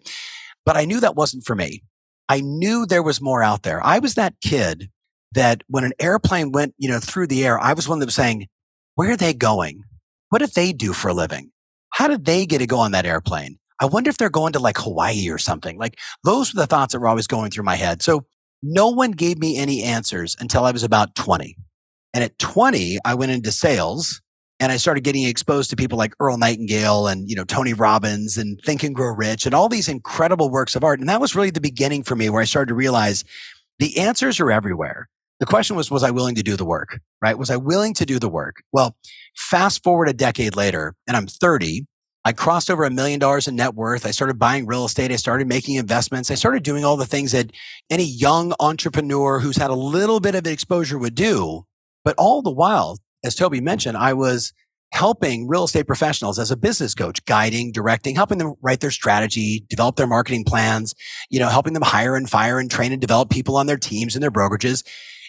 But 0.65 0.75
I 0.75 0.85
knew 0.85 0.99
that 0.99 1.15
wasn't 1.15 1.45
for 1.45 1.55
me. 1.55 1.83
I 2.27 2.41
knew 2.41 2.85
there 2.85 3.03
was 3.03 3.21
more 3.21 3.41
out 3.41 3.63
there. 3.63 3.83
I 3.83 3.99
was 3.99 4.15
that 4.15 4.35
kid 4.41 4.89
that 5.31 5.63
when 5.67 5.83
an 5.83 5.93
airplane 5.99 6.51
went, 6.51 6.75
you 6.77 6.89
know, 6.89 6.99
through 6.99 7.27
the 7.27 7.45
air, 7.45 7.59
I 7.59 7.73
was 7.73 7.87
one 7.87 7.99
that 7.99 8.05
was 8.05 8.15
saying, 8.15 8.47
where 8.95 9.11
are 9.11 9.17
they 9.17 9.33
going? 9.33 9.83
What 10.29 10.39
did 10.39 10.53
they 10.53 10.73
do 10.73 10.93
for 10.93 11.09
a 11.09 11.13
living? 11.13 11.51
How 11.91 12.07
did 12.07 12.25
they 12.25 12.45
get 12.45 12.59
to 12.59 12.67
go 12.67 12.79
on 12.79 12.91
that 12.91 13.05
airplane? 13.05 13.57
I 13.81 13.85
wonder 13.85 14.09
if 14.09 14.17
they're 14.17 14.29
going 14.29 14.53
to 14.53 14.59
like 14.59 14.77
Hawaii 14.77 15.29
or 15.29 15.37
something. 15.37 15.77
Like 15.77 15.97
those 16.23 16.53
were 16.53 16.61
the 16.61 16.67
thoughts 16.67 16.93
that 16.93 16.99
were 16.99 17.07
always 17.07 17.27
going 17.27 17.49
through 17.49 17.63
my 17.63 17.75
head. 17.75 18.01
So 18.01 18.25
no 18.61 18.89
one 18.89 19.11
gave 19.11 19.39
me 19.39 19.57
any 19.57 19.83
answers 19.83 20.35
until 20.39 20.65
I 20.65 20.71
was 20.71 20.83
about 20.83 21.15
20. 21.15 21.55
And 22.13 22.23
at 22.23 22.37
20, 22.39 22.97
I 23.05 23.13
went 23.13 23.31
into 23.31 23.51
sales 23.51 24.21
and 24.59 24.71
I 24.71 24.77
started 24.77 25.03
getting 25.03 25.23
exposed 25.23 25.69
to 25.69 25.75
people 25.75 25.97
like 25.97 26.13
Earl 26.19 26.37
Nightingale 26.37 27.07
and, 27.07 27.29
you 27.29 27.35
know, 27.35 27.43
Tony 27.43 27.73
Robbins 27.73 28.37
and 28.37 28.59
Think 28.65 28.83
and 28.83 28.95
Grow 28.95 29.13
Rich 29.13 29.45
and 29.45 29.55
all 29.55 29.69
these 29.69 29.87
incredible 29.87 30.49
works 30.49 30.75
of 30.75 30.83
art. 30.83 30.99
And 30.99 31.07
that 31.07 31.21
was 31.21 31.35
really 31.35 31.51
the 31.51 31.61
beginning 31.61 32.03
for 32.03 32.15
me 32.15 32.29
where 32.29 32.41
I 32.41 32.45
started 32.45 32.69
to 32.69 32.75
realize 32.75 33.23
the 33.77 33.97
answers 33.99 34.39
are 34.39 34.51
everywhere. 34.51 35.07
The 35.39 35.45
question 35.45 35.77
was, 35.77 35.89
was 35.89 36.03
I 36.03 36.11
willing 36.11 36.35
to 36.35 36.43
do 36.43 36.57
the 36.57 36.65
work? 36.65 36.99
Right? 37.21 37.37
Was 37.37 37.49
I 37.49 37.55
willing 37.55 37.93
to 37.95 38.05
do 38.05 38.19
the 38.19 38.27
work? 38.27 38.57
Well, 38.73 38.97
fast 39.35 39.83
forward 39.83 40.09
a 40.09 40.13
decade 40.13 40.55
later 40.55 40.95
and 41.07 41.15
I'm 41.15 41.27
30 41.27 41.85
I 42.25 42.33
crossed 42.33 42.69
over 42.69 42.83
a 42.83 42.89
million 42.89 43.19
dollars 43.19 43.47
in 43.47 43.55
net 43.55 43.75
worth. 43.75 44.05
I 44.05 44.11
started 44.11 44.37
buying 44.37 44.67
real 44.67 44.85
estate. 44.85 45.11
I 45.11 45.15
started 45.15 45.47
making 45.47 45.75
investments. 45.75 46.29
I 46.29 46.35
started 46.35 46.63
doing 46.63 46.83
all 46.83 46.97
the 46.97 47.05
things 47.05 47.31
that 47.31 47.51
any 47.89 48.03
young 48.03 48.53
entrepreneur 48.59 49.39
who's 49.39 49.55
had 49.55 49.69
a 49.69 49.75
little 49.75 50.19
bit 50.19 50.35
of 50.35 50.45
exposure 50.45 50.99
would 50.99 51.15
do. 51.15 51.65
But 52.03 52.15
all 52.17 52.41
the 52.41 52.51
while, 52.51 52.97
as 53.23 53.35
Toby 53.35 53.61
mentioned, 53.61 53.97
I 53.97 54.13
was 54.13 54.53
helping 54.91 55.47
real 55.47 55.65
estate 55.65 55.85
professionals 55.85 56.39
as 56.39 56.51
a 56.51 56.57
business 56.57 56.95
coach, 56.95 57.23
guiding, 57.25 57.71
directing, 57.71 58.15
helping 58.15 58.39
them 58.39 58.55
write 58.61 58.79
their 58.79 58.91
strategy, 58.91 59.63
develop 59.69 59.95
their 59.95 60.07
marketing 60.07 60.43
plans, 60.43 60.95
you 61.29 61.39
know, 61.39 61.47
helping 61.47 61.73
them 61.73 61.83
hire 61.83 62.15
and 62.15 62.29
fire 62.29 62.59
and 62.59 62.71
train 62.71 62.91
and 62.91 63.01
develop 63.01 63.29
people 63.29 63.55
on 63.55 63.67
their 63.67 63.77
teams 63.77 64.15
and 64.15 64.23
their 64.23 64.31
brokerages. 64.31 64.83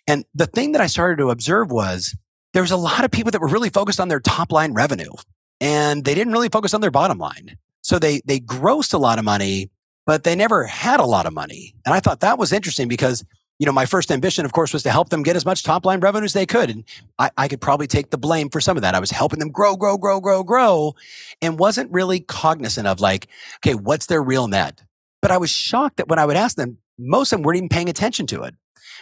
And 0.06 0.24
the 0.34 0.46
thing 0.46 0.72
that 0.72 0.80
I 0.80 0.86
started 0.86 1.18
to 1.18 1.30
observe 1.30 1.70
was 1.70 2.16
there 2.52 2.62
was 2.62 2.70
a 2.70 2.76
lot 2.76 3.04
of 3.04 3.10
people 3.10 3.30
that 3.32 3.40
were 3.40 3.48
really 3.48 3.68
focused 3.68 4.00
on 4.00 4.08
their 4.08 4.20
top 4.20 4.50
line 4.50 4.72
revenue 4.72 5.12
and 5.60 6.04
they 6.04 6.14
didn't 6.14 6.32
really 6.32 6.48
focus 6.48 6.72
on 6.72 6.80
their 6.80 6.90
bottom 6.90 7.18
line. 7.18 7.58
So 7.82 7.98
they, 7.98 8.22
they 8.24 8.40
grossed 8.40 8.94
a 8.94 8.98
lot 8.98 9.18
of 9.18 9.24
money, 9.24 9.70
but 10.06 10.24
they 10.24 10.34
never 10.34 10.64
had 10.64 11.00
a 11.00 11.06
lot 11.06 11.26
of 11.26 11.32
money. 11.32 11.74
And 11.84 11.94
I 11.94 12.00
thought 12.00 12.20
that 12.20 12.38
was 12.38 12.52
interesting 12.52 12.88
because, 12.88 13.24
you 13.60 13.66
know, 13.66 13.72
my 13.72 13.84
first 13.84 14.10
ambition, 14.10 14.46
of 14.46 14.52
course, 14.52 14.72
was 14.72 14.82
to 14.84 14.90
help 14.90 15.10
them 15.10 15.22
get 15.22 15.36
as 15.36 15.44
much 15.44 15.62
top 15.62 15.84
line 15.84 16.00
revenue 16.00 16.24
as 16.24 16.32
they 16.32 16.46
could. 16.46 16.70
And 16.70 16.84
I, 17.18 17.30
I 17.36 17.46
could 17.46 17.60
probably 17.60 17.86
take 17.86 18.08
the 18.08 18.16
blame 18.16 18.48
for 18.48 18.58
some 18.58 18.78
of 18.78 18.82
that. 18.82 18.94
I 18.94 19.00
was 19.00 19.10
helping 19.10 19.38
them 19.38 19.50
grow, 19.50 19.76
grow, 19.76 19.98
grow, 19.98 20.18
grow, 20.18 20.42
grow, 20.42 20.94
and 21.42 21.58
wasn't 21.58 21.92
really 21.92 22.20
cognizant 22.20 22.86
of 22.86 23.00
like, 23.00 23.28
okay, 23.58 23.74
what's 23.74 24.06
their 24.06 24.22
real 24.22 24.48
net? 24.48 24.82
But 25.20 25.30
I 25.30 25.36
was 25.36 25.50
shocked 25.50 25.98
that 25.98 26.08
when 26.08 26.18
I 26.18 26.24
would 26.24 26.38
ask 26.38 26.56
them, 26.56 26.78
most 26.98 27.32
of 27.32 27.38
them 27.38 27.44
weren't 27.44 27.58
even 27.58 27.68
paying 27.68 27.90
attention 27.90 28.26
to 28.28 28.44
it. 28.44 28.54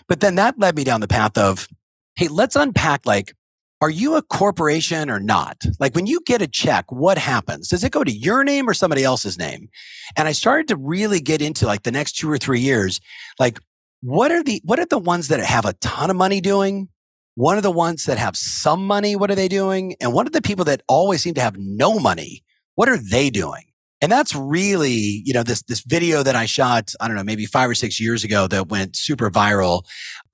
But 0.09 0.19
then 0.19 0.35
that 0.35 0.59
led 0.59 0.75
me 0.75 0.83
down 0.83 1.01
the 1.01 1.07
path 1.07 1.39
of, 1.39 1.69
hey, 2.17 2.27
let's 2.27 2.57
unpack 2.57 3.07
like 3.07 3.35
are 3.81 3.91
you 3.91 4.17
a 4.17 4.23
corporation 4.23 5.09
or 5.09 5.21
not? 5.21 5.65
Like 5.79 5.95
when 5.95 6.07
you 6.07 6.21
get 6.27 6.43
a 6.43 6.49
check, 6.49 6.91
what 6.91 7.17
happens? 7.17 7.69
Does 7.69 7.85
it 7.85 7.93
go 7.93 8.03
to 8.03 8.11
your 8.11 8.43
name 8.43 8.69
or 8.69 8.75
somebody 8.75 9.05
else's 9.05 9.39
name? 9.39 9.69
And 10.17 10.27
I 10.27 10.33
started 10.33 10.67
to 10.69 10.77
really 10.77 11.21
get 11.21 11.41
into 11.41 11.65
like 11.67 11.85
the 11.85 11.93
next 11.93 12.17
two 12.17 12.29
or 12.29 12.39
three 12.39 12.59
years, 12.59 13.01
like 13.39 13.61
what 14.01 14.31
are 14.31 14.43
the, 14.43 14.61
what 14.65 14.79
are 14.79 14.87
the 14.87 14.99
ones 14.99 15.29
that 15.29 15.41
have 15.41 15.65
a 15.65 15.73
ton 15.75 16.11
of 16.11 16.17
money 16.17 16.41
doing? 16.41 16.89
One 17.35 17.57
of 17.57 17.63
the 17.63 17.71
ones 17.71 18.05
that 18.05 18.19
have 18.19 18.37
some 18.37 18.87
money, 18.87 19.15
what 19.15 19.31
are 19.31 19.37
they 19.37 19.49
doing? 19.49 19.95
And 20.01 20.13
one 20.13 20.27
of 20.27 20.33
the 20.33 20.43
people 20.43 20.65
that 20.67 20.83
always 20.89 21.23
seem 21.23 21.35
to 21.35 21.41
have 21.41 21.57
no 21.57 21.99
money, 21.99 22.43
what 22.75 22.89
are 22.89 22.99
they 22.99 23.31
doing? 23.31 23.65
And 24.01 24.13
that's 24.13 24.35
really, 24.35 25.23
you 25.25 25.35
know, 25.35 25.43
this, 25.43 25.63
this 25.63 25.81
video 25.81 26.23
that 26.23 26.37
I 26.37 26.47
shot, 26.47 26.93
I 27.01 27.09
don't 27.09 27.17
know, 27.17 27.25
maybe 27.25 27.47
five 27.47 27.69
or 27.69 27.75
six 27.75 28.01
years 28.01 28.23
ago 28.23 28.47
that 28.47 28.69
went 28.69 28.97
super 28.97 29.31
viral 29.31 29.85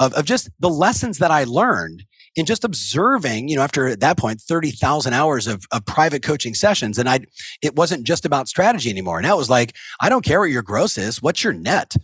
of, 0.00 0.12
of 0.14 0.26
just 0.26 0.50
the 0.60 0.68
lessons 0.68 1.18
that 1.18 1.30
I 1.30 1.44
learned 1.44 2.04
in 2.36 2.46
just 2.46 2.64
observing, 2.64 3.48
you 3.48 3.56
know, 3.56 3.62
after 3.62 3.86
at 3.86 4.00
that 4.00 4.18
point, 4.18 4.40
30,000 4.40 5.12
hours 5.12 5.46
of, 5.46 5.64
of 5.72 5.86
private 5.86 6.22
coaching 6.22 6.52
sessions. 6.52 6.98
And 6.98 7.08
I, 7.08 7.20
it 7.62 7.76
wasn't 7.76 8.04
just 8.04 8.24
about 8.24 8.48
strategy 8.48 8.90
anymore. 8.90 9.18
And 9.18 9.24
that 9.24 9.36
was 9.36 9.48
like, 9.48 9.74
I 10.00 10.08
don't 10.08 10.24
care 10.24 10.40
what 10.40 10.50
your 10.50 10.62
gross 10.62 10.98
is. 10.98 11.22
What's 11.22 11.44
your 11.44 11.52
net? 11.52 11.94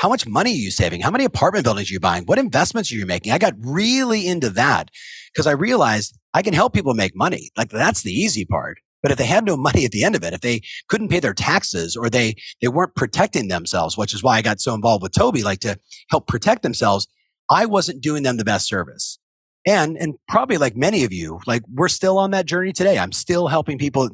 How 0.00 0.08
much 0.08 0.26
money 0.26 0.52
are 0.52 0.54
you 0.54 0.70
saving? 0.70 1.02
How 1.02 1.10
many 1.10 1.26
apartment 1.26 1.62
buildings 1.62 1.90
are 1.90 1.92
you 1.92 2.00
buying? 2.00 2.24
What 2.24 2.38
investments 2.38 2.90
are 2.90 2.94
you 2.94 3.04
making? 3.04 3.32
I 3.32 3.38
got 3.38 3.52
really 3.58 4.26
into 4.26 4.48
that 4.48 4.88
because 5.30 5.46
I 5.46 5.50
realized 5.50 6.18
I 6.32 6.40
can 6.40 6.54
help 6.54 6.72
people 6.72 6.94
make 6.94 7.14
money. 7.14 7.50
Like 7.54 7.68
that's 7.68 8.02
the 8.02 8.10
easy 8.10 8.46
part. 8.46 8.78
But 9.02 9.12
if 9.12 9.18
they 9.18 9.26
had 9.26 9.44
no 9.44 9.56
money 9.68 9.84
at 9.84 9.90
the 9.90 10.02
end 10.02 10.16
of 10.16 10.24
it, 10.24 10.32
if 10.32 10.40
they 10.40 10.62
couldn't 10.88 11.10
pay 11.10 11.20
their 11.20 11.34
taxes 11.34 11.96
or 11.96 12.08
they, 12.08 12.34
they 12.62 12.68
weren't 12.68 12.94
protecting 12.94 13.48
themselves, 13.48 13.98
which 13.98 14.14
is 14.14 14.22
why 14.22 14.38
I 14.38 14.42
got 14.42 14.58
so 14.58 14.72
involved 14.72 15.02
with 15.02 15.12
Toby, 15.12 15.42
like 15.42 15.60
to 15.60 15.78
help 16.08 16.26
protect 16.26 16.62
themselves, 16.62 17.06
I 17.50 17.66
wasn't 17.66 18.00
doing 18.02 18.22
them 18.22 18.38
the 18.38 18.44
best 18.44 18.66
service. 18.66 19.18
And, 19.66 19.98
and 19.98 20.14
probably 20.26 20.56
like 20.56 20.74
many 20.74 21.04
of 21.04 21.12
you, 21.12 21.40
like 21.46 21.62
we're 21.72 21.88
still 21.88 22.16
on 22.16 22.30
that 22.30 22.46
journey 22.46 22.72
today. 22.72 22.98
I'm 22.98 23.12
still 23.12 23.48
helping 23.48 23.76
people. 23.76 24.08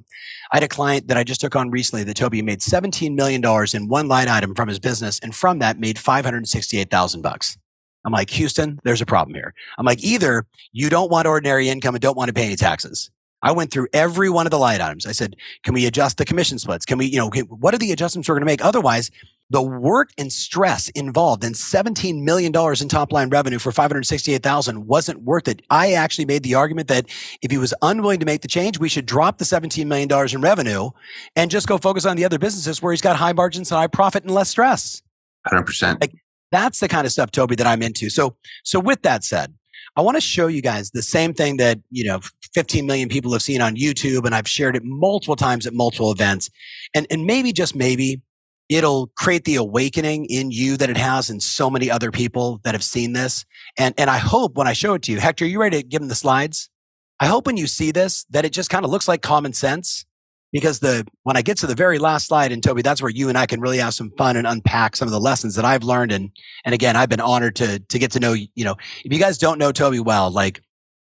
I 0.53 0.57
had 0.57 0.65
a 0.65 0.69
client 0.69 1.07
that 1.09 1.17
I 1.17 1.23
just 1.23 1.41
took 1.41 1.55
on 1.55 1.71
recently 1.71 2.03
that 2.05 2.15
Toby 2.17 2.43
made 2.43 2.61
$17 2.61 3.15
million 3.15 3.43
in 3.73 3.89
one 3.89 4.09
line 4.09 4.29
item 4.29 4.55
from 4.55 4.69
his 4.69 4.81
business. 4.81 5.21
And 5.21 5.35
from 5.35 5.61
that 5.61 5.79
made 5.79 5.99
568,000 5.99 7.23
bucks. 7.23 7.57
I'm 8.05 8.13
like, 8.13 8.31
Houston, 8.31 8.79
there's 8.85 9.01
a 9.01 9.07
problem 9.07 9.35
here. 9.35 9.53
I'm 9.79 9.87
like, 9.87 10.03
either 10.03 10.47
you 10.73 10.91
don't 10.91 11.11
want 11.11 11.27
ordinary 11.27 11.69
income 11.69 11.95
and 11.95 12.03
don't 12.03 12.17
want 12.17 12.29
to 12.29 12.35
pay 12.35 12.47
any 12.47 12.57
taxes. 12.57 13.11
I 13.47 13.53
went 13.53 13.71
through 13.71 13.87
every 13.93 14.29
one 14.29 14.45
of 14.45 14.51
the 14.51 14.59
light 14.59 14.81
items. 14.81 15.07
I 15.07 15.13
said, 15.13 15.37
can 15.63 15.73
we 15.73 15.87
adjust 15.87 16.19
the 16.19 16.25
commission 16.25 16.59
splits? 16.59 16.85
Can 16.85 16.99
we, 16.99 17.07
you 17.07 17.17
know, 17.17 17.31
what 17.49 17.73
are 17.75 17.79
the 17.79 17.93
adjustments 17.93 18.29
we're 18.29 18.35
going 18.35 18.41
to 18.41 18.47
make? 18.47 18.65
Otherwise, 18.65 19.13
the 19.51 19.63
work 19.63 20.11
and 20.19 20.33
stress 20.33 20.89
involved 20.89 21.45
in 21.45 21.53
$17 21.53 22.25
million 22.25 22.53
in 22.53 22.89
top 22.89 23.13
line 23.13 23.31
revenue 23.31 23.61
for 23.61 23.71
568,000 23.71 24.89
wasn't 24.89 25.23
worth 25.23 25.47
it. 25.47 25.63
I 25.71 25.93
actually 25.93 26.25
made 26.25 26.43
the 26.43 26.57
argument 26.57 26.89
that 26.89 27.07
if 27.41 27.53
he 27.53 27.57
was 27.57 27.73
unwilling 27.83 28.19
to 28.19 28.27
make 28.27 28.43
the 28.43 28.49
change, 28.49 28.81
we 28.81 28.89
should 28.89 29.07
drop 29.07 29.39
the 29.39 29.45
$17 29.45 29.87
million 29.87 30.11
in 30.11 30.41
revenue 30.41 30.91
and 31.37 31.49
just 31.49 31.69
go 31.69 31.79
focus 31.79 32.05
on 32.05 32.17
the 32.17 32.25
other 32.25 32.41
businesses 32.41 32.83
where 32.83 32.93
he's 32.93 33.01
got 33.01 33.15
high 33.15 33.33
margins 33.33 33.71
and 33.71 33.79
high 33.79 33.87
profit 33.87 34.25
and 34.25 34.35
less 34.35 34.49
stress. 34.49 35.03
100%. 35.47 36.01
Like, 36.01 36.15
that's 36.51 36.81
the 36.81 36.89
kind 36.89 37.07
of 37.07 37.13
stuff, 37.13 37.31
Toby, 37.31 37.55
that 37.55 37.67
I'm 37.69 37.83
into. 37.83 38.11
So, 38.11 38.35
so 38.65 38.81
with 38.81 39.03
that 39.03 39.23
said, 39.23 39.55
I 39.97 40.03
want 40.03 40.17
to 40.17 40.21
show 40.21 40.47
you 40.47 40.63
guys 40.63 40.91
the 40.91 41.03
same 41.03 41.33
thing 41.33 41.57
that, 41.57 41.79
you 41.91 42.05
know, 42.05 42.21
15 42.55 42.87
million 42.87 43.09
people 43.09 43.33
have 43.33 43.43
seen 43.43 43.61
on 43.61 43.77
YouTube 43.77 44.25
and 44.25 44.35
I've 44.35 44.49
shared 44.49 44.77
it 44.77 44.83
multiple 44.85 45.37
times 45.37 45.67
at 45.67 45.75
multiple 45.75 46.13
events. 46.13 46.51
And, 46.95 47.07
and 47.11 47.27
maybe 47.27 47.53
just 47.53 47.75
maybe 47.75 48.23
it'll 48.69 49.09
create 49.17 49.45
the 49.45 49.57
awakening 49.57 50.27
in 50.27 50.51
you 50.51 50.77
that 50.77 50.91
it 50.91 50.97
has 50.97 51.31
in 51.31 51.41
so 51.41 51.71
many 51.71 51.91
other 51.91 52.11
people 52.11 52.61
that 52.65 52.75
have 52.75 52.83
seen 52.83 53.13
this. 53.13 53.45
And, 53.79 53.95
and 53.99 54.09
I 54.11 54.19
hope 54.19 54.57
when 54.57 54.67
I 54.67 54.73
show 54.73 54.95
it 54.95 55.03
to 55.03 55.13
you, 55.13 55.21
Hector, 55.21 55.45
are 55.45 55.49
you 55.49 55.61
ready 55.61 55.83
to 55.83 55.87
give 55.87 56.01
them 56.01 56.09
the 56.09 56.15
slides? 56.15 56.71
I 57.21 57.27
hope 57.27 57.47
when 57.47 57.57
you 57.57 57.67
see 57.67 57.91
this 57.91 58.25
that 58.31 58.45
it 58.45 58.53
just 58.53 58.71
kind 58.71 58.85
of 58.85 58.91
looks 58.91 59.09
like 59.09 59.23
common 59.23 59.53
sense 59.53 60.06
because 60.57 60.81
the, 60.81 61.07
when 61.25 61.37
I 61.37 61.43
get 61.43 61.59
to 61.59 61.67
the 61.67 61.75
very 61.75 61.99
last 61.99 62.29
slide 62.29 62.51
and 62.51 62.63
Toby, 62.63 62.81
that's 62.81 63.03
where 63.03 63.11
you 63.11 63.29
and 63.29 63.37
I 63.37 63.45
can 63.45 63.61
really 63.61 63.77
have 63.77 63.93
some 63.93 64.11
fun 64.17 64.39
and 64.39 64.47
unpack 64.47 64.97
some 64.97 65.07
of 65.07 65.13
the 65.13 65.21
lessons 65.21 65.55
that 65.57 65.67
I've 65.67 65.83
learned. 65.83 66.13
And, 66.13 66.31
and 66.65 66.75
again, 66.75 66.97
I've 66.97 67.11
been 67.11 67.21
honored 67.21 67.57
to, 67.57 67.79
to 67.79 67.99
get 67.99 68.13
to 68.13 68.21
know, 68.21 68.33
you 68.33 68.65
know, 68.65 68.75
if 69.05 69.13
you 69.13 69.19
guys 69.19 69.37
don't 69.37 69.59
know 69.59 69.71
Toby 69.71 70.01
well, 70.01 70.31
like 70.31 70.63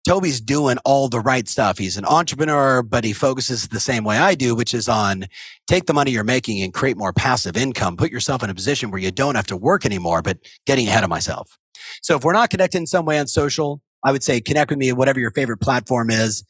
Toby's 0.08 0.40
doing 0.40 0.78
all 0.86 1.10
the 1.10 1.20
right 1.20 1.46
stuff. 1.46 1.76
He's 1.76 1.98
an 1.98 2.06
entrepreneur, 2.06 2.82
but 2.82 3.04
he 3.04 3.12
focuses 3.12 3.68
the 3.68 3.78
same 3.78 4.04
way 4.04 4.16
I 4.16 4.34
do, 4.34 4.54
which 4.54 4.72
is 4.72 4.88
on 4.88 5.26
take 5.66 5.84
the 5.84 5.92
money 5.92 6.12
you're 6.12 6.24
making 6.24 6.62
and 6.62 6.72
create 6.72 6.96
more 6.96 7.12
passive 7.12 7.54
income. 7.54 7.98
Put 7.98 8.10
yourself 8.10 8.42
in 8.42 8.48
a 8.48 8.54
position 8.54 8.90
where 8.90 9.02
you 9.02 9.10
don't 9.10 9.34
have 9.34 9.46
to 9.48 9.56
work 9.56 9.84
anymore, 9.84 10.22
but 10.22 10.38
getting 10.66 10.88
ahead 10.88 11.04
of 11.04 11.10
myself. 11.10 11.58
So 12.00 12.16
if 12.16 12.24
we're 12.24 12.32
not 12.32 12.48
connected 12.48 12.78
in 12.78 12.86
some 12.86 13.04
way 13.04 13.18
on 13.18 13.26
social, 13.26 13.82
I 14.02 14.12
would 14.12 14.22
say 14.22 14.40
connect 14.40 14.70
with 14.70 14.78
me 14.78 14.88
at 14.88 14.96
whatever 14.96 15.20
your 15.20 15.30
favorite 15.30 15.58
platform 15.58 16.08
is. 16.08 16.42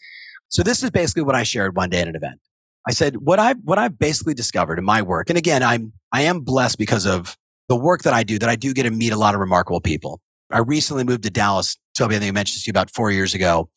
So 0.51 0.63
this 0.63 0.85
is 0.85 0.91
basically 0.91 1.23
what 1.25 1.35
I 1.35 1.43
shared 1.43 1.75
one 1.75 1.91
day 1.91 2.01
at 2.01 2.07
an 2.07 2.15
event. 2.15 2.39
I 2.87 2.93
said, 2.93 3.17
what 3.19 3.39
I, 3.39 3.55
what 3.55 3.79
I've 3.79 3.99
basically 3.99 4.35
discovered 4.35 4.79
in 4.79 4.85
my 4.85 5.03
work. 5.03 5.31
And 5.31 5.39
again, 5.39 5.63
I'm, 5.63 5.93
I 6.13 6.23
am 6.23 6.41
blessed 6.41 6.79
because 6.79 7.07
of 7.07 7.37
the 7.69 7.77
work 7.77 8.03
that 8.03 8.13
I 8.13 8.23
do, 8.23 8.39
that 8.39 8.49
I 8.49 8.57
do 8.57 8.75
get 8.75 8.83
to 8.85 8.91
meet 8.91 9.13
a 9.13 9.17
lot 9.17 9.35
of 9.35 9.41
remarkable 9.41 9.81
people. 9.81 10.21
I 10.51 10.59
recently 10.59 11.05
moved 11.05 11.23
to 11.23 11.31
Dallas. 11.31 11.77
Toby, 11.97 12.17
I 12.17 12.19
think 12.19 12.31
I 12.31 12.33
mentioned 12.33 12.63
to 12.63 12.69
you 12.69 12.73
about 12.73 12.91
four 12.91 13.11
years 13.11 13.35
ago. 13.35 13.71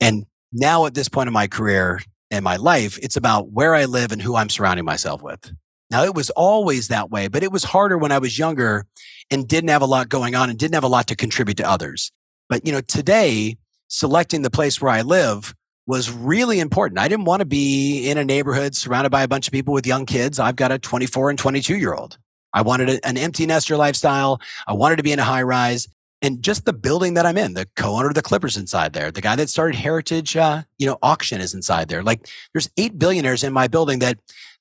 And 0.00 0.26
now 0.52 0.86
at 0.86 0.94
this 0.94 1.08
point 1.08 1.28
in 1.28 1.32
my 1.32 1.46
career 1.46 2.00
and 2.30 2.44
my 2.44 2.56
life, 2.56 2.98
it's 3.02 3.16
about 3.16 3.50
where 3.50 3.74
I 3.74 3.86
live 3.86 4.12
and 4.12 4.20
who 4.20 4.36
I'm 4.36 4.50
surrounding 4.50 4.84
myself 4.84 5.22
with. 5.22 5.52
Now 5.90 6.04
it 6.04 6.14
was 6.14 6.30
always 6.30 6.88
that 6.88 7.10
way, 7.10 7.28
but 7.28 7.42
it 7.42 7.52
was 7.52 7.64
harder 7.64 7.98
when 7.98 8.12
I 8.12 8.18
was 8.18 8.38
younger 8.38 8.86
and 9.30 9.46
didn't 9.48 9.70
have 9.70 9.82
a 9.82 9.86
lot 9.86 10.08
going 10.08 10.34
on 10.34 10.50
and 10.50 10.58
didn't 10.58 10.74
have 10.74 10.84
a 10.84 10.88
lot 10.88 11.06
to 11.08 11.16
contribute 11.16 11.56
to 11.58 11.68
others. 11.68 12.10
But 12.48 12.66
you 12.66 12.72
know, 12.72 12.80
today 12.80 13.56
selecting 13.88 14.40
the 14.42 14.50
place 14.50 14.80
where 14.80 14.90
I 14.90 15.02
live 15.02 15.54
was 15.86 16.10
really 16.10 16.60
important. 16.60 16.98
I 16.98 17.08
didn't 17.08 17.24
want 17.24 17.40
to 17.40 17.46
be 17.46 18.08
in 18.08 18.18
a 18.18 18.24
neighborhood 18.24 18.74
surrounded 18.74 19.10
by 19.10 19.22
a 19.22 19.28
bunch 19.28 19.48
of 19.48 19.52
people 19.52 19.74
with 19.74 19.86
young 19.86 20.06
kids. 20.06 20.38
I've 20.38 20.56
got 20.56 20.70
a 20.70 20.78
24 20.78 21.30
and 21.30 21.38
22 21.38 21.76
year 21.76 21.94
old. 21.94 22.18
I 22.52 22.62
wanted 22.62 23.00
an 23.04 23.16
empty 23.16 23.46
nester 23.46 23.76
lifestyle. 23.76 24.40
I 24.66 24.74
wanted 24.74 24.96
to 24.96 25.02
be 25.02 25.12
in 25.12 25.18
a 25.18 25.24
high 25.24 25.42
rise 25.42 25.88
and 26.22 26.40
just 26.40 26.64
the 26.64 26.72
building 26.72 27.14
that 27.14 27.26
I'm 27.26 27.36
in, 27.36 27.54
the 27.54 27.68
co-owner 27.74 28.08
of 28.08 28.14
the 28.14 28.22
Clippers 28.22 28.56
inside 28.56 28.92
there, 28.92 29.10
the 29.10 29.20
guy 29.20 29.34
that 29.34 29.50
started 29.50 29.76
Heritage, 29.76 30.36
uh, 30.36 30.62
you 30.78 30.86
know, 30.86 30.96
auction 31.02 31.40
is 31.40 31.52
inside 31.52 31.88
there. 31.88 32.02
Like 32.02 32.28
there's 32.54 32.70
eight 32.76 32.96
billionaires 32.96 33.42
in 33.42 33.52
my 33.52 33.66
building 33.66 33.98
that 33.98 34.18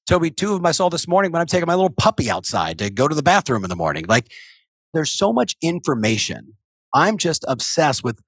Toby, 0.08 0.32
two 0.32 0.54
of 0.54 0.58
them 0.58 0.66
I 0.66 0.72
saw 0.72 0.90
this 0.90 1.08
morning 1.08 1.32
when 1.32 1.40
I'm 1.40 1.48
taking 1.48 1.68
my 1.68 1.76
little 1.76 1.92
puppy 1.92 2.32
outside 2.32 2.80
to 2.80 2.90
go 2.90 3.08
to 3.08 3.14
the 3.14 3.22
bathroom 3.22 3.64
in 3.64 3.70
the 3.70 3.76
morning. 3.76 4.06
Like 4.08 4.32
there's 4.94 5.12
so 5.12 5.32
much 5.32 5.56
information. 5.62 6.56
I'm 6.94 7.18
just 7.18 7.46
obsessed 7.48 8.04
with 8.04 8.20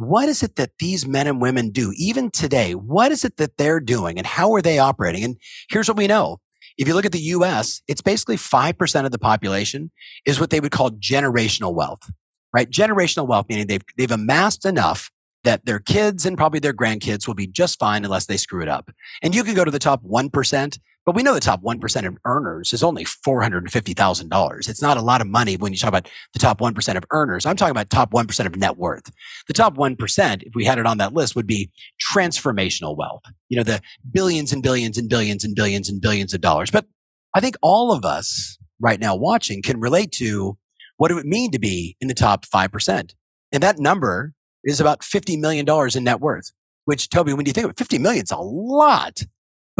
what 0.00 0.28
is 0.28 0.42
it 0.42 0.56
that 0.56 0.70
these 0.78 1.06
men 1.06 1.26
and 1.26 1.40
women 1.40 1.70
do 1.70 1.92
even 1.96 2.30
today? 2.30 2.74
What 2.74 3.12
is 3.12 3.24
it 3.24 3.36
that 3.36 3.56
they're 3.58 3.80
doing 3.80 4.18
and 4.18 4.26
how 4.26 4.52
are 4.54 4.62
they 4.62 4.78
operating? 4.78 5.24
And 5.24 5.36
here's 5.68 5.88
what 5.88 5.96
we 5.96 6.06
know. 6.06 6.38
If 6.78 6.88
you 6.88 6.94
look 6.94 7.04
at 7.04 7.12
the 7.12 7.18
US, 7.18 7.82
it's 7.86 8.00
basically 8.00 8.36
5% 8.36 9.04
of 9.04 9.10
the 9.10 9.18
population 9.18 9.90
is 10.24 10.40
what 10.40 10.50
they 10.50 10.60
would 10.60 10.72
call 10.72 10.90
generational 10.92 11.74
wealth, 11.74 12.10
right? 12.54 12.70
Generational 12.70 13.28
wealth, 13.28 13.46
meaning 13.48 13.66
they've, 13.66 13.84
they've 13.98 14.10
amassed 14.10 14.64
enough 14.64 15.10
that 15.44 15.66
their 15.66 15.78
kids 15.78 16.24
and 16.24 16.36
probably 16.36 16.60
their 16.60 16.72
grandkids 16.72 17.26
will 17.26 17.34
be 17.34 17.46
just 17.46 17.78
fine 17.78 18.04
unless 18.04 18.26
they 18.26 18.36
screw 18.36 18.62
it 18.62 18.68
up. 18.68 18.90
And 19.22 19.34
you 19.34 19.44
can 19.44 19.54
go 19.54 19.64
to 19.64 19.70
the 19.70 19.78
top 19.78 20.02
1% 20.02 20.78
but 21.10 21.16
we 21.16 21.24
know 21.24 21.34
the 21.34 21.40
top 21.40 21.60
1% 21.60 22.06
of 22.06 22.18
earners 22.24 22.72
is 22.72 22.84
only 22.84 23.04
$450,000. 23.04 24.68
It's 24.68 24.80
not 24.80 24.96
a 24.96 25.02
lot 25.02 25.20
of 25.20 25.26
money 25.26 25.56
when 25.56 25.72
you 25.72 25.78
talk 25.80 25.88
about 25.88 26.08
the 26.32 26.38
top 26.38 26.60
1% 26.60 26.96
of 26.96 27.04
earners. 27.10 27.44
I'm 27.44 27.56
talking 27.56 27.72
about 27.72 27.90
top 27.90 28.12
1% 28.12 28.46
of 28.46 28.54
net 28.54 28.76
worth. 28.76 29.10
The 29.48 29.52
top 29.52 29.76
1%, 29.76 30.42
if 30.44 30.54
we 30.54 30.64
had 30.64 30.78
it 30.78 30.86
on 30.86 30.98
that 30.98 31.12
list, 31.12 31.34
would 31.34 31.48
be 31.48 31.68
transformational 32.14 32.96
wealth. 32.96 33.22
You 33.48 33.56
know, 33.56 33.64
the 33.64 33.80
billions 34.12 34.52
and 34.52 34.62
billions 34.62 34.98
and 34.98 35.08
billions 35.08 35.42
and 35.42 35.56
billions 35.56 35.88
and 35.88 36.00
billions 36.00 36.32
of 36.32 36.42
dollars. 36.42 36.70
But 36.70 36.86
I 37.34 37.40
think 37.40 37.56
all 37.60 37.90
of 37.90 38.04
us 38.04 38.56
right 38.78 39.00
now 39.00 39.16
watching 39.16 39.62
can 39.62 39.80
relate 39.80 40.12
to 40.12 40.58
what 40.96 41.10
it 41.10 41.14
would 41.14 41.26
mean 41.26 41.50
to 41.50 41.58
be 41.58 41.96
in 42.00 42.06
the 42.06 42.14
top 42.14 42.46
5%. 42.46 43.14
And 43.50 43.62
that 43.64 43.80
number 43.80 44.32
is 44.62 44.80
about 44.80 45.00
$50 45.00 45.40
million 45.40 45.66
in 45.92 46.04
net 46.04 46.20
worth, 46.20 46.52
which 46.84 47.10
Toby, 47.10 47.32
when 47.32 47.46
you 47.46 47.52
think 47.52 47.64
of 47.64 47.72
it, 47.72 47.78
50 47.78 47.98
million 47.98 48.22
is 48.22 48.30
a 48.30 48.36
lot. 48.36 49.24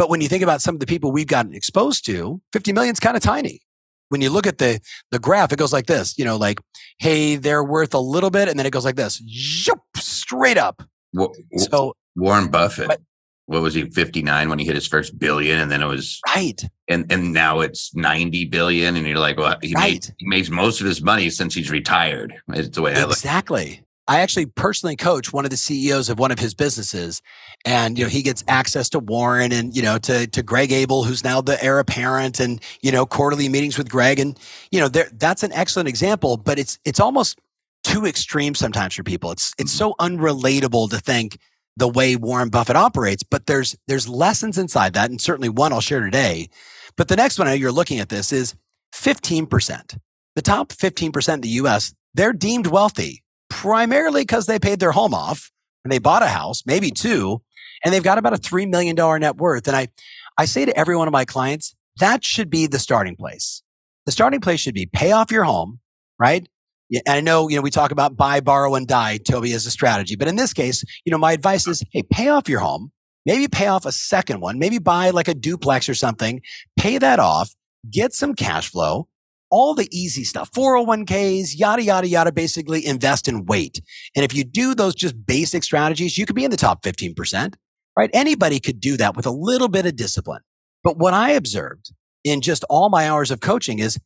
But 0.01 0.09
when 0.09 0.19
you 0.19 0.27
think 0.27 0.41
about 0.41 0.63
some 0.63 0.73
of 0.73 0.79
the 0.79 0.87
people 0.87 1.11
we've 1.11 1.27
gotten 1.27 1.53
exposed 1.53 2.07
to, 2.07 2.41
50 2.53 2.73
million 2.73 2.91
is 2.91 2.99
kind 2.99 3.15
of 3.15 3.21
tiny. 3.21 3.61
When 4.09 4.19
you 4.19 4.31
look 4.31 4.47
at 4.47 4.57
the, 4.57 4.79
the 5.11 5.19
graph, 5.19 5.53
it 5.53 5.59
goes 5.59 5.71
like 5.71 5.85
this, 5.85 6.17
you 6.17 6.25
know, 6.25 6.37
like, 6.37 6.59
hey, 6.97 7.35
they're 7.35 7.63
worth 7.63 7.93
a 7.93 7.99
little 7.99 8.31
bit. 8.31 8.49
And 8.49 8.57
then 8.57 8.65
it 8.65 8.71
goes 8.71 8.83
like 8.83 8.95
this, 8.95 9.21
zoop, 9.29 9.77
straight 9.97 10.57
up. 10.57 10.81
Well, 11.13 11.31
so 11.55 11.93
Warren 12.15 12.49
Buffett, 12.49 12.87
but, 12.87 13.01
what 13.45 13.61
was 13.61 13.75
he, 13.75 13.91
59 13.91 14.49
when 14.49 14.57
he 14.57 14.65
hit 14.65 14.73
his 14.73 14.87
first 14.87 15.19
billion? 15.19 15.59
And 15.59 15.69
then 15.69 15.83
it 15.83 15.87
was 15.87 16.19
right. 16.33 16.59
And, 16.87 17.05
and 17.11 17.31
now 17.31 17.59
it's 17.59 17.93
90 17.93 18.45
billion. 18.45 18.95
And 18.95 19.05
you're 19.05 19.19
like, 19.19 19.37
well, 19.37 19.55
he, 19.61 19.75
right. 19.75 19.93
made, 19.93 20.15
he 20.17 20.27
makes 20.27 20.49
most 20.49 20.81
of 20.81 20.87
his 20.87 21.03
money 21.03 21.29
since 21.29 21.53
he's 21.53 21.69
retired. 21.69 22.33
It's 22.53 22.75
the 22.75 22.81
way 22.81 22.93
exactly. 22.93 23.03
I 23.03 23.07
look. 23.07 23.17
Exactly. 23.17 23.85
I 24.11 24.19
actually 24.19 24.47
personally 24.47 24.97
coach 24.97 25.31
one 25.31 25.45
of 25.45 25.51
the 25.51 25.57
CEOs 25.57 26.09
of 26.09 26.19
one 26.19 26.31
of 26.31 26.39
his 26.39 26.53
businesses. 26.53 27.21
And, 27.63 27.97
you 27.97 28.03
know, 28.03 28.09
he 28.09 28.21
gets 28.21 28.43
access 28.45 28.89
to 28.89 28.99
Warren 28.99 29.53
and, 29.53 29.73
you 29.73 29.81
know, 29.81 29.97
to, 29.99 30.27
to 30.27 30.43
Greg 30.43 30.73
Abel, 30.73 31.05
who's 31.05 31.23
now 31.23 31.39
the 31.39 31.63
heir 31.63 31.79
apparent 31.79 32.41
and, 32.41 32.61
you 32.81 32.91
know, 32.91 33.05
quarterly 33.05 33.47
meetings 33.47 33.77
with 33.77 33.89
Greg. 33.89 34.19
And, 34.19 34.37
you 34.69 34.81
know, 34.81 34.89
there, 34.89 35.09
that's 35.13 35.43
an 35.43 35.53
excellent 35.53 35.87
example, 35.87 36.35
but 36.35 36.59
it's, 36.59 36.77
it's 36.83 36.99
almost 36.99 37.39
too 37.85 38.05
extreme 38.05 38.53
sometimes 38.53 38.95
for 38.95 39.03
people. 39.03 39.31
It's, 39.31 39.53
it's 39.57 39.71
mm-hmm. 39.71 39.91
so 39.91 39.95
unrelatable 40.01 40.89
to 40.89 40.99
think 40.99 41.37
the 41.77 41.87
way 41.87 42.17
Warren 42.17 42.49
Buffett 42.49 42.75
operates, 42.75 43.23
but 43.23 43.45
there's, 43.45 43.77
there's 43.87 44.09
lessons 44.09 44.57
inside 44.57 44.93
that. 44.95 45.09
And 45.09 45.21
certainly 45.21 45.47
one 45.47 45.71
I'll 45.71 45.79
share 45.79 46.01
today. 46.01 46.49
But 46.97 47.07
the 47.07 47.15
next 47.15 47.39
one 47.39 47.47
I 47.47 47.51
know 47.51 47.55
you're 47.55 47.71
looking 47.71 47.99
at 47.99 48.09
this 48.09 48.33
is 48.33 48.55
15%. 48.93 49.97
The 50.35 50.41
top 50.41 50.73
15% 50.73 51.33
in 51.33 51.39
the 51.39 51.47
US, 51.47 51.93
they're 52.13 52.33
deemed 52.33 52.67
wealthy 52.67 53.23
primarily 53.61 54.23
because 54.23 54.47
they 54.47 54.57
paid 54.57 54.79
their 54.79 54.91
home 54.91 55.13
off 55.13 55.51
and 55.83 55.91
they 55.91 55.99
bought 55.99 56.23
a 56.23 56.27
house, 56.27 56.63
maybe 56.65 56.89
two, 56.89 57.43
and 57.85 57.93
they've 57.93 58.03
got 58.03 58.17
about 58.17 58.33
a 58.33 58.37
$3 58.37 58.67
million 58.67 58.95
net 59.21 59.37
worth. 59.37 59.67
And 59.67 59.77
I, 59.77 59.87
I 60.35 60.45
say 60.45 60.65
to 60.65 60.75
every 60.75 60.95
one 60.95 61.07
of 61.07 61.11
my 61.11 61.25
clients, 61.25 61.75
that 61.99 62.23
should 62.23 62.49
be 62.49 62.65
the 62.65 62.79
starting 62.79 63.15
place. 63.15 63.61
The 64.07 64.11
starting 64.11 64.41
place 64.41 64.59
should 64.59 64.73
be 64.73 64.87
pay 64.87 65.11
off 65.11 65.29
your 65.29 65.43
home, 65.43 65.79
right? 66.17 66.47
And 66.91 67.03
I 67.07 67.21
know, 67.21 67.49
you 67.49 67.55
know, 67.55 67.61
we 67.61 67.69
talk 67.69 67.91
about 67.91 68.17
buy, 68.17 68.39
borrow, 68.39 68.73
and 68.73 68.87
die, 68.87 69.17
Toby, 69.17 69.53
as 69.53 69.67
a 69.67 69.71
strategy. 69.71 70.15
But 70.15 70.27
in 70.27 70.37
this 70.37 70.53
case, 70.53 70.83
you 71.05 71.11
know, 71.11 71.19
my 71.19 71.33
advice 71.33 71.67
is, 71.67 71.83
hey, 71.91 72.01
pay 72.01 72.29
off 72.29 72.49
your 72.49 72.61
home. 72.61 72.91
Maybe 73.27 73.47
pay 73.47 73.67
off 73.67 73.85
a 73.85 73.91
second 73.91 74.41
one. 74.41 74.57
Maybe 74.57 74.79
buy 74.79 75.11
like 75.11 75.27
a 75.27 75.35
duplex 75.35 75.87
or 75.87 75.93
something. 75.93 76.41
Pay 76.79 76.97
that 76.97 77.19
off. 77.19 77.53
Get 77.91 78.13
some 78.13 78.33
cash 78.33 78.71
flow 78.71 79.07
all 79.51 79.75
the 79.75 79.87
easy 79.91 80.23
stuff, 80.23 80.51
401ks, 80.51 81.51
yada, 81.55 81.83
yada, 81.83 82.07
yada, 82.07 82.31
basically 82.31 82.85
invest 82.85 83.27
and 83.27 83.47
wait. 83.47 83.81
And 84.15 84.25
if 84.25 84.33
you 84.33 84.43
do 84.43 84.73
those 84.73 84.95
just 84.95 85.25
basic 85.25 85.63
strategies, 85.63 86.17
you 86.17 86.25
could 86.25 86.35
be 86.35 86.45
in 86.45 86.51
the 86.51 86.57
top 86.57 86.81
15%, 86.83 87.53
right? 87.97 88.09
Anybody 88.13 88.59
could 88.59 88.79
do 88.79 88.97
that 88.97 89.15
with 89.15 89.25
a 89.25 89.31
little 89.31 89.67
bit 89.67 89.85
of 89.85 89.95
discipline. 89.95 90.41
But 90.83 90.97
what 90.97 91.13
I 91.13 91.31
observed 91.31 91.91
in 92.23 92.41
just 92.41 92.63
all 92.69 92.89
my 92.89 93.07
hours 93.09 93.29
of 93.29 93.41
coaching 93.41 93.79
is 93.79 93.99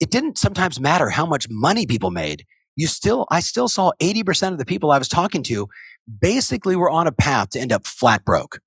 it 0.00 0.10
didn't 0.10 0.38
sometimes 0.38 0.80
matter 0.80 1.10
how 1.10 1.26
much 1.26 1.46
money 1.50 1.86
people 1.86 2.10
made. 2.10 2.44
You 2.76 2.86
still, 2.86 3.26
I 3.30 3.40
still 3.40 3.68
saw 3.68 3.92
80% 4.00 4.52
of 4.52 4.58
the 4.58 4.64
people 4.64 4.90
I 4.90 4.98
was 4.98 5.08
talking 5.08 5.42
to 5.44 5.68
basically 6.20 6.76
were 6.76 6.90
on 6.90 7.06
a 7.06 7.12
path 7.12 7.50
to 7.50 7.60
end 7.60 7.72
up 7.72 7.86
flat 7.86 8.24
broke. 8.24 8.60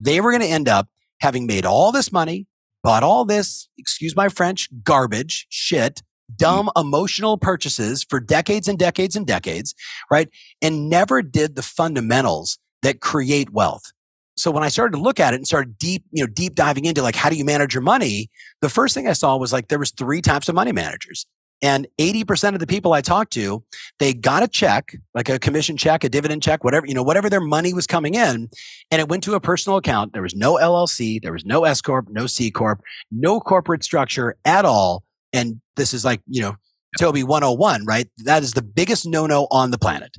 They 0.00 0.20
were 0.20 0.30
going 0.30 0.42
to 0.42 0.48
end 0.48 0.68
up 0.68 0.88
having 1.20 1.46
made 1.46 1.66
all 1.66 1.92
this 1.92 2.10
money, 2.10 2.46
bought 2.82 3.02
all 3.02 3.24
this, 3.24 3.68
excuse 3.78 4.16
my 4.16 4.28
French, 4.28 4.68
garbage, 4.82 5.46
shit, 5.50 6.02
dumb 6.36 6.70
mm. 6.74 6.80
emotional 6.80 7.38
purchases 7.38 8.04
for 8.04 8.20
decades 8.20 8.68
and 8.68 8.78
decades 8.78 9.16
and 9.16 9.26
decades, 9.26 9.74
right? 10.10 10.28
And 10.62 10.88
never 10.88 11.22
did 11.22 11.56
the 11.56 11.62
fundamentals 11.62 12.58
that 12.82 13.00
create 13.00 13.50
wealth. 13.50 13.92
So 14.36 14.50
when 14.50 14.62
I 14.62 14.68
started 14.68 14.96
to 14.96 15.02
look 15.02 15.20
at 15.20 15.34
it 15.34 15.36
and 15.36 15.46
started 15.46 15.76
deep, 15.76 16.04
you 16.12 16.22
know, 16.24 16.26
deep 16.26 16.54
diving 16.54 16.86
into 16.86 17.02
like, 17.02 17.16
how 17.16 17.28
do 17.28 17.36
you 17.36 17.44
manage 17.44 17.74
your 17.74 17.82
money? 17.82 18.30
The 18.62 18.70
first 18.70 18.94
thing 18.94 19.06
I 19.06 19.12
saw 19.12 19.36
was 19.36 19.52
like, 19.52 19.68
there 19.68 19.78
was 19.78 19.90
three 19.90 20.22
types 20.22 20.48
of 20.48 20.54
money 20.54 20.72
managers. 20.72 21.26
And 21.62 21.86
80% 21.98 22.54
of 22.54 22.60
the 22.60 22.66
people 22.66 22.92
I 22.92 23.02
talked 23.02 23.32
to, 23.34 23.62
they 23.98 24.14
got 24.14 24.42
a 24.42 24.48
check, 24.48 24.96
like 25.14 25.28
a 25.28 25.38
commission 25.38 25.76
check, 25.76 26.04
a 26.04 26.08
dividend 26.08 26.42
check, 26.42 26.64
whatever, 26.64 26.86
you 26.86 26.94
know, 26.94 27.02
whatever 27.02 27.28
their 27.28 27.40
money 27.40 27.74
was 27.74 27.86
coming 27.86 28.14
in. 28.14 28.48
And 28.90 29.00
it 29.00 29.08
went 29.08 29.22
to 29.24 29.34
a 29.34 29.40
personal 29.40 29.76
account. 29.76 30.12
There 30.12 30.22
was 30.22 30.34
no 30.34 30.54
LLC. 30.54 31.20
There 31.20 31.32
was 31.32 31.44
no 31.44 31.64
S 31.64 31.82
Corp, 31.82 32.08
no 32.08 32.26
C 32.26 32.50
Corp, 32.50 32.80
no 33.10 33.40
corporate 33.40 33.84
structure 33.84 34.36
at 34.44 34.64
all. 34.64 35.04
And 35.32 35.60
this 35.76 35.92
is 35.92 36.04
like, 36.04 36.22
you 36.26 36.40
know, 36.40 36.56
Toby 36.98 37.22
101, 37.22 37.84
right? 37.84 38.08
That 38.24 38.42
is 38.42 38.52
the 38.52 38.62
biggest 38.62 39.06
no 39.06 39.26
no 39.26 39.46
on 39.50 39.70
the 39.70 39.78
planet. 39.78 40.16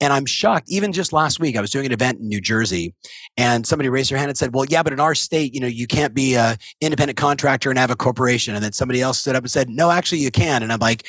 And 0.00 0.12
I'm 0.12 0.26
shocked. 0.26 0.66
Even 0.68 0.92
just 0.92 1.12
last 1.12 1.40
week, 1.40 1.56
I 1.56 1.60
was 1.60 1.70
doing 1.70 1.86
an 1.86 1.92
event 1.92 2.20
in 2.20 2.28
New 2.28 2.40
Jersey 2.40 2.94
and 3.36 3.66
somebody 3.66 3.88
raised 3.88 4.10
their 4.10 4.18
hand 4.18 4.28
and 4.28 4.36
said, 4.36 4.54
well, 4.54 4.66
yeah, 4.66 4.82
but 4.82 4.92
in 4.92 5.00
our 5.00 5.14
state, 5.14 5.54
you 5.54 5.60
know, 5.60 5.66
you 5.66 5.86
can't 5.86 6.12
be 6.12 6.34
a 6.34 6.58
independent 6.82 7.16
contractor 7.16 7.70
and 7.70 7.78
have 7.78 7.90
a 7.90 7.96
corporation. 7.96 8.54
And 8.54 8.62
then 8.62 8.72
somebody 8.72 9.00
else 9.00 9.18
stood 9.18 9.34
up 9.34 9.44
and 9.44 9.50
said, 9.50 9.70
no, 9.70 9.90
actually 9.90 10.18
you 10.18 10.30
can. 10.30 10.62
And 10.62 10.70
I'm 10.70 10.80
like, 10.80 11.06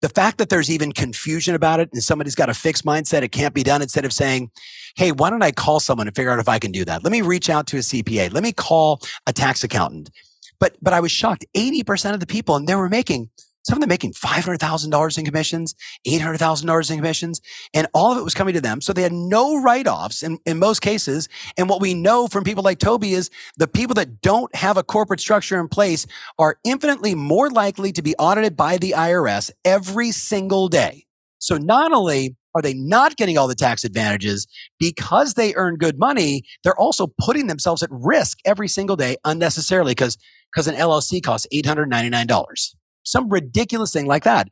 the 0.00 0.08
fact 0.08 0.38
that 0.38 0.48
there's 0.48 0.70
even 0.70 0.92
confusion 0.92 1.54
about 1.54 1.80
it 1.80 1.90
and 1.92 2.02
somebody's 2.02 2.34
got 2.34 2.48
a 2.48 2.54
fixed 2.54 2.84
mindset, 2.84 3.22
it 3.22 3.32
can't 3.32 3.54
be 3.54 3.62
done 3.62 3.82
instead 3.82 4.04
of 4.04 4.12
saying, 4.12 4.50
Hey, 4.96 5.12
why 5.12 5.30
don't 5.30 5.42
I 5.42 5.52
call 5.52 5.78
someone 5.78 6.06
and 6.06 6.16
figure 6.16 6.32
out 6.32 6.38
if 6.38 6.48
I 6.48 6.58
can 6.58 6.72
do 6.72 6.84
that? 6.86 7.04
Let 7.04 7.12
me 7.12 7.20
reach 7.20 7.48
out 7.50 7.66
to 7.68 7.76
a 7.76 7.80
CPA. 7.80 8.32
Let 8.32 8.42
me 8.42 8.52
call 8.52 9.00
a 9.26 9.32
tax 9.32 9.62
accountant. 9.62 10.10
But, 10.58 10.76
but 10.82 10.92
I 10.92 11.00
was 11.00 11.12
shocked. 11.12 11.44
80% 11.56 12.14
of 12.14 12.20
the 12.20 12.26
people 12.26 12.56
and 12.56 12.66
they 12.66 12.74
were 12.74 12.88
making 12.88 13.30
some 13.62 13.76
of 13.76 13.80
them 13.80 13.88
making 13.88 14.12
$500,000 14.12 15.18
in 15.18 15.24
commissions, 15.24 15.74
$800,000 16.06 16.90
in 16.90 16.96
commissions, 16.96 17.40
and 17.74 17.86
all 17.92 18.12
of 18.12 18.18
it 18.18 18.24
was 18.24 18.34
coming 18.34 18.54
to 18.54 18.60
them. 18.60 18.80
So 18.80 18.92
they 18.92 19.02
had 19.02 19.12
no 19.12 19.60
write 19.60 19.86
offs 19.86 20.22
in, 20.22 20.38
in 20.46 20.58
most 20.58 20.80
cases. 20.80 21.28
And 21.56 21.68
what 21.68 21.80
we 21.80 21.94
know 21.94 22.26
from 22.26 22.44
people 22.44 22.64
like 22.64 22.78
Toby 22.78 23.12
is 23.12 23.30
the 23.56 23.68
people 23.68 23.94
that 23.94 24.20
don't 24.22 24.54
have 24.54 24.76
a 24.76 24.82
corporate 24.82 25.20
structure 25.20 25.60
in 25.60 25.68
place 25.68 26.06
are 26.38 26.58
infinitely 26.64 27.14
more 27.14 27.50
likely 27.50 27.92
to 27.92 28.02
be 28.02 28.14
audited 28.16 28.56
by 28.56 28.78
the 28.78 28.94
IRS 28.96 29.50
every 29.64 30.10
single 30.10 30.68
day. 30.68 31.04
So 31.38 31.56
not 31.56 31.92
only 31.92 32.36
are 32.54 32.62
they 32.62 32.74
not 32.74 33.16
getting 33.16 33.38
all 33.38 33.48
the 33.48 33.54
tax 33.54 33.84
advantages 33.84 34.46
because 34.78 35.34
they 35.34 35.54
earn 35.54 35.76
good 35.76 35.98
money, 35.98 36.42
they're 36.64 36.78
also 36.78 37.06
putting 37.18 37.46
themselves 37.46 37.82
at 37.82 37.90
risk 37.92 38.38
every 38.44 38.68
single 38.68 38.96
day 38.96 39.16
unnecessarily 39.24 39.92
because 39.92 40.18
because 40.52 40.66
an 40.66 40.74
LLC 40.74 41.22
costs 41.22 41.46
$899 41.54 42.74
some 43.04 43.28
ridiculous 43.28 43.92
thing 43.92 44.06
like 44.06 44.24
that. 44.24 44.48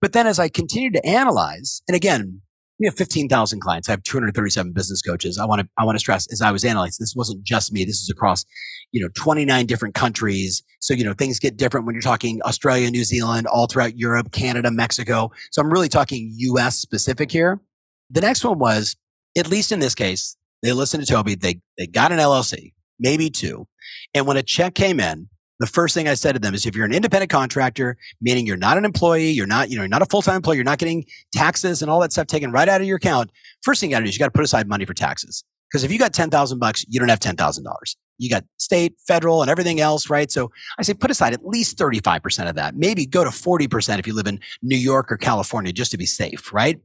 But 0.00 0.12
then 0.12 0.26
as 0.26 0.38
I 0.38 0.48
continued 0.48 0.94
to 0.94 1.06
analyze, 1.06 1.82
and 1.86 1.94
again, 1.94 2.40
we 2.80 2.86
have 2.86 2.96
15,000 2.96 3.60
clients. 3.60 3.88
I 3.88 3.92
have 3.92 4.02
237 4.02 4.72
business 4.72 5.02
coaches. 5.02 5.38
I 5.38 5.44
want 5.44 5.60
to, 5.60 5.68
I 5.76 5.84
want 5.84 5.96
to 5.96 6.00
stress 6.00 6.26
as 6.32 6.40
I 6.40 6.50
was 6.50 6.64
analyzing, 6.64 6.96
this 6.98 7.14
wasn't 7.14 7.44
just 7.44 7.72
me. 7.72 7.84
This 7.84 8.00
is 8.00 8.08
across, 8.08 8.46
you 8.90 9.02
know, 9.02 9.10
29 9.14 9.66
different 9.66 9.94
countries. 9.94 10.62
So, 10.80 10.94
you 10.94 11.04
know, 11.04 11.12
things 11.12 11.38
get 11.38 11.58
different 11.58 11.84
when 11.84 11.94
you're 11.94 12.00
talking 12.00 12.40
Australia, 12.42 12.90
New 12.90 13.04
Zealand, 13.04 13.46
all 13.46 13.66
throughout 13.66 13.98
Europe, 13.98 14.32
Canada, 14.32 14.70
Mexico. 14.70 15.30
So 15.52 15.60
I'm 15.60 15.70
really 15.70 15.90
talking 15.90 16.32
US 16.36 16.78
specific 16.78 17.30
here. 17.30 17.60
The 18.08 18.22
next 18.22 18.42
one 18.44 18.58
was, 18.58 18.96
at 19.36 19.48
least 19.48 19.72
in 19.72 19.80
this 19.80 19.94
case, 19.94 20.36
they 20.62 20.72
listened 20.72 21.04
to 21.06 21.12
Toby. 21.12 21.34
They, 21.34 21.60
they 21.76 21.86
got 21.86 22.12
an 22.12 22.18
LLC, 22.18 22.72
maybe 22.98 23.28
two. 23.28 23.68
And 24.14 24.26
when 24.26 24.38
a 24.38 24.42
check 24.42 24.74
came 24.74 25.00
in, 25.00 25.28
the 25.60 25.66
first 25.66 25.94
thing 25.94 26.08
I 26.08 26.14
said 26.14 26.32
to 26.32 26.38
them 26.38 26.54
is 26.54 26.64
if 26.64 26.74
you're 26.74 26.86
an 26.86 26.94
independent 26.94 27.30
contractor, 27.30 27.96
meaning 28.20 28.46
you're 28.46 28.56
not 28.56 28.78
an 28.78 28.84
employee, 28.86 29.30
you're 29.30 29.46
not, 29.46 29.70
you 29.70 29.76
know, 29.76 29.82
you're 29.82 29.88
not 29.88 30.02
a 30.02 30.06
full-time 30.06 30.36
employee, 30.36 30.56
you're 30.56 30.64
not 30.64 30.78
getting 30.78 31.04
taxes 31.32 31.82
and 31.82 31.90
all 31.90 32.00
that 32.00 32.12
stuff 32.12 32.26
taken 32.26 32.50
right 32.50 32.68
out 32.68 32.80
of 32.80 32.86
your 32.86 32.96
account. 32.96 33.30
First 33.62 33.80
thing 33.80 33.90
you 33.90 33.94
got 33.94 34.00
to 34.00 34.06
do 34.06 34.08
is 34.08 34.16
you 34.16 34.18
got 34.18 34.26
to 34.26 34.32
put 34.32 34.44
aside 34.44 34.66
money 34.66 34.86
for 34.86 34.94
taxes. 34.94 35.44
Because 35.70 35.84
if 35.84 35.92
you 35.92 35.98
got 35.98 36.14
10,000 36.14 36.58
bucks, 36.58 36.84
you 36.88 36.98
don't 36.98 37.10
have 37.10 37.20
$10,000. 37.20 37.96
You 38.18 38.30
got 38.30 38.44
state, 38.56 38.94
federal, 39.06 39.42
and 39.42 39.50
everything 39.50 39.80
else, 39.80 40.10
right? 40.10 40.32
So 40.32 40.50
I 40.78 40.82
say 40.82 40.94
put 40.94 41.10
aside 41.10 41.32
at 41.32 41.46
least 41.46 41.78
35% 41.78 42.48
of 42.48 42.56
that. 42.56 42.74
Maybe 42.74 43.06
go 43.06 43.22
to 43.22 43.30
40% 43.30 43.98
if 43.98 44.06
you 44.06 44.14
live 44.14 44.26
in 44.26 44.40
New 44.62 44.76
York 44.76 45.12
or 45.12 45.16
California 45.16 45.72
just 45.72 45.90
to 45.92 45.98
be 45.98 46.06
safe, 46.06 46.52
right? 46.52 46.80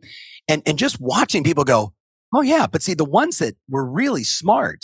And, 0.47 0.61
and 0.65 0.77
just 0.77 0.99
watching 0.99 1.43
people 1.43 1.63
go, 1.63 1.93
oh 2.33 2.41
yeah, 2.41 2.67
but 2.67 2.83
see 2.83 2.93
the 2.93 3.05
ones 3.05 3.39
that 3.39 3.55
were 3.69 3.85
really 3.85 4.23
smart 4.23 4.83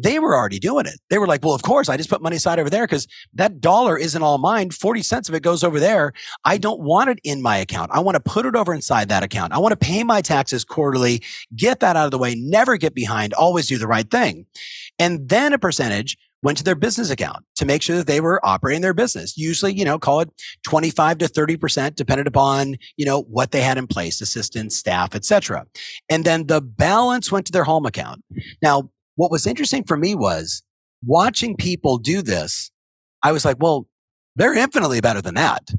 they 0.00 0.20
were 0.20 0.36
already 0.36 0.60
doing 0.60 0.86
it. 0.86 1.00
They 1.10 1.18
were 1.18 1.26
like, 1.26 1.44
well, 1.44 1.54
of 1.54 1.62
course, 1.62 1.88
I 1.88 1.96
just 1.96 2.08
put 2.08 2.22
money 2.22 2.36
aside 2.36 2.60
over 2.60 2.70
there 2.70 2.86
because 2.86 3.08
that 3.34 3.60
dollar 3.60 3.98
isn't 3.98 4.22
all 4.22 4.38
mine. 4.38 4.70
40 4.70 5.02
cents 5.02 5.28
of 5.28 5.34
it 5.34 5.42
goes 5.42 5.64
over 5.64 5.80
there. 5.80 6.12
I 6.44 6.56
don't 6.56 6.80
want 6.80 7.10
it 7.10 7.18
in 7.24 7.42
my 7.42 7.56
account. 7.56 7.90
I 7.92 7.98
want 7.98 8.14
to 8.14 8.20
put 8.20 8.46
it 8.46 8.54
over 8.54 8.72
inside 8.72 9.08
that 9.08 9.24
account. 9.24 9.52
I 9.52 9.58
want 9.58 9.72
to 9.72 9.76
pay 9.76 10.04
my 10.04 10.20
taxes 10.20 10.64
quarterly, 10.64 11.22
get 11.56 11.80
that 11.80 11.96
out 11.96 12.04
of 12.04 12.12
the 12.12 12.18
way, 12.18 12.36
never 12.36 12.76
get 12.76 12.94
behind, 12.94 13.34
always 13.34 13.66
do 13.66 13.76
the 13.76 13.88
right 13.88 14.08
thing. 14.08 14.46
And 15.00 15.28
then 15.28 15.52
a 15.52 15.58
percentage 15.58 16.16
went 16.42 16.56
to 16.58 16.64
their 16.64 16.76
business 16.76 17.10
account 17.10 17.44
to 17.56 17.66
make 17.66 17.82
sure 17.82 17.96
that 17.96 18.06
they 18.06 18.20
were 18.20 18.44
operating 18.46 18.82
their 18.82 18.94
business. 18.94 19.36
Usually, 19.36 19.72
you 19.72 19.84
know, 19.84 19.98
call 19.98 20.20
it 20.20 20.30
25 20.64 21.18
to 21.18 21.26
30% 21.26 21.96
dependent 21.96 22.28
upon, 22.28 22.76
you 22.96 23.04
know, 23.04 23.22
what 23.22 23.50
they 23.50 23.62
had 23.62 23.78
in 23.78 23.88
place, 23.88 24.20
assistants, 24.20 24.76
staff, 24.76 25.16
etc. 25.16 25.66
And 26.08 26.24
then 26.24 26.46
the 26.46 26.60
balance 26.60 27.32
went 27.32 27.46
to 27.46 27.52
their 27.52 27.64
home 27.64 27.86
account. 27.86 28.22
Now, 28.62 28.90
what 29.18 29.32
was 29.32 29.48
interesting 29.48 29.82
for 29.82 29.96
me 29.96 30.14
was 30.14 30.62
watching 31.04 31.56
people 31.56 31.98
do 31.98 32.22
this. 32.22 32.70
I 33.20 33.32
was 33.32 33.44
like, 33.44 33.56
well, 33.58 33.88
they're 34.36 34.54
infinitely 34.54 35.00
better 35.00 35.20
than 35.20 35.34
that. 35.34 35.70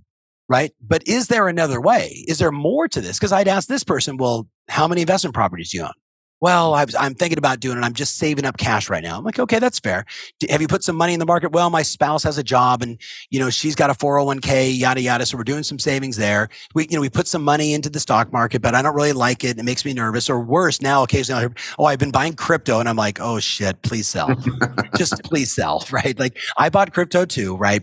Right. 0.49 0.73
But 0.81 1.07
is 1.07 1.27
there 1.27 1.47
another 1.47 1.79
way? 1.79 2.25
Is 2.27 2.39
there 2.39 2.51
more 2.51 2.89
to 2.89 2.99
this? 2.99 3.17
Because 3.17 3.31
I'd 3.31 3.47
ask 3.47 3.69
this 3.69 3.85
person, 3.85 4.17
well, 4.17 4.47
how 4.67 4.89
many 4.89 5.01
investment 5.01 5.33
properties 5.33 5.71
do 5.71 5.77
you 5.77 5.83
own? 5.83 5.93
Well, 6.41 6.73
I 6.73 6.85
am 6.99 7.15
thinking 7.15 7.37
about 7.37 7.59
doing 7.59 7.77
it. 7.77 7.81
I'm 7.81 7.93
just 7.93 8.17
saving 8.17 8.45
up 8.45 8.57
cash 8.57 8.89
right 8.89 9.03
now. 9.03 9.17
I'm 9.17 9.23
like, 9.25 9.39
okay, 9.39 9.59
that's 9.59 9.79
fair. 9.79 10.05
Have 10.49 10.61
you 10.61 10.67
put 10.67 10.83
some 10.83 10.95
money 10.95 11.13
in 11.13 11.19
the 11.19 11.25
market? 11.25 11.51
Well, 11.51 11.69
my 11.69 11.81
spouse 11.81 12.23
has 12.23 12.37
a 12.37 12.43
job 12.43 12.81
and, 12.81 12.97
you 13.29 13.39
know, 13.39 13.49
she's 13.49 13.75
got 13.75 13.89
a 13.89 13.93
401k, 13.93 14.77
yada, 14.77 15.01
yada. 15.01 15.25
So 15.25 15.37
we're 15.37 15.43
doing 15.43 15.63
some 15.63 15.79
savings 15.79 16.15
there. 16.15 16.47
We, 16.73 16.87
you 16.89 16.95
know, 16.95 17.01
we 17.01 17.09
put 17.09 17.27
some 17.27 17.43
money 17.43 17.73
into 17.73 17.89
the 17.89 17.99
stock 17.99 18.31
market, 18.31 18.61
but 18.61 18.73
I 18.73 18.81
don't 18.81 18.95
really 18.95 19.11
like 19.11 19.43
it. 19.43 19.59
It 19.59 19.63
makes 19.63 19.83
me 19.83 19.93
nervous 19.93 20.29
or 20.29 20.39
worse. 20.39 20.81
Now, 20.81 21.03
occasionally, 21.03 21.41
hear, 21.41 21.53
oh, 21.77 21.85
I've 21.85 21.99
been 21.99 22.11
buying 22.11 22.33
crypto 22.33 22.79
and 22.79 22.87
I'm 22.87 22.95
like, 22.95 23.19
oh 23.19 23.39
shit, 23.39 23.81
please 23.81 24.07
sell. 24.07 24.33
just 24.97 25.21
please 25.23 25.51
sell. 25.51 25.83
Right. 25.91 26.17
Like 26.19 26.37
I 26.57 26.69
bought 26.69 26.93
crypto 26.93 27.25
too. 27.25 27.57
Right. 27.57 27.81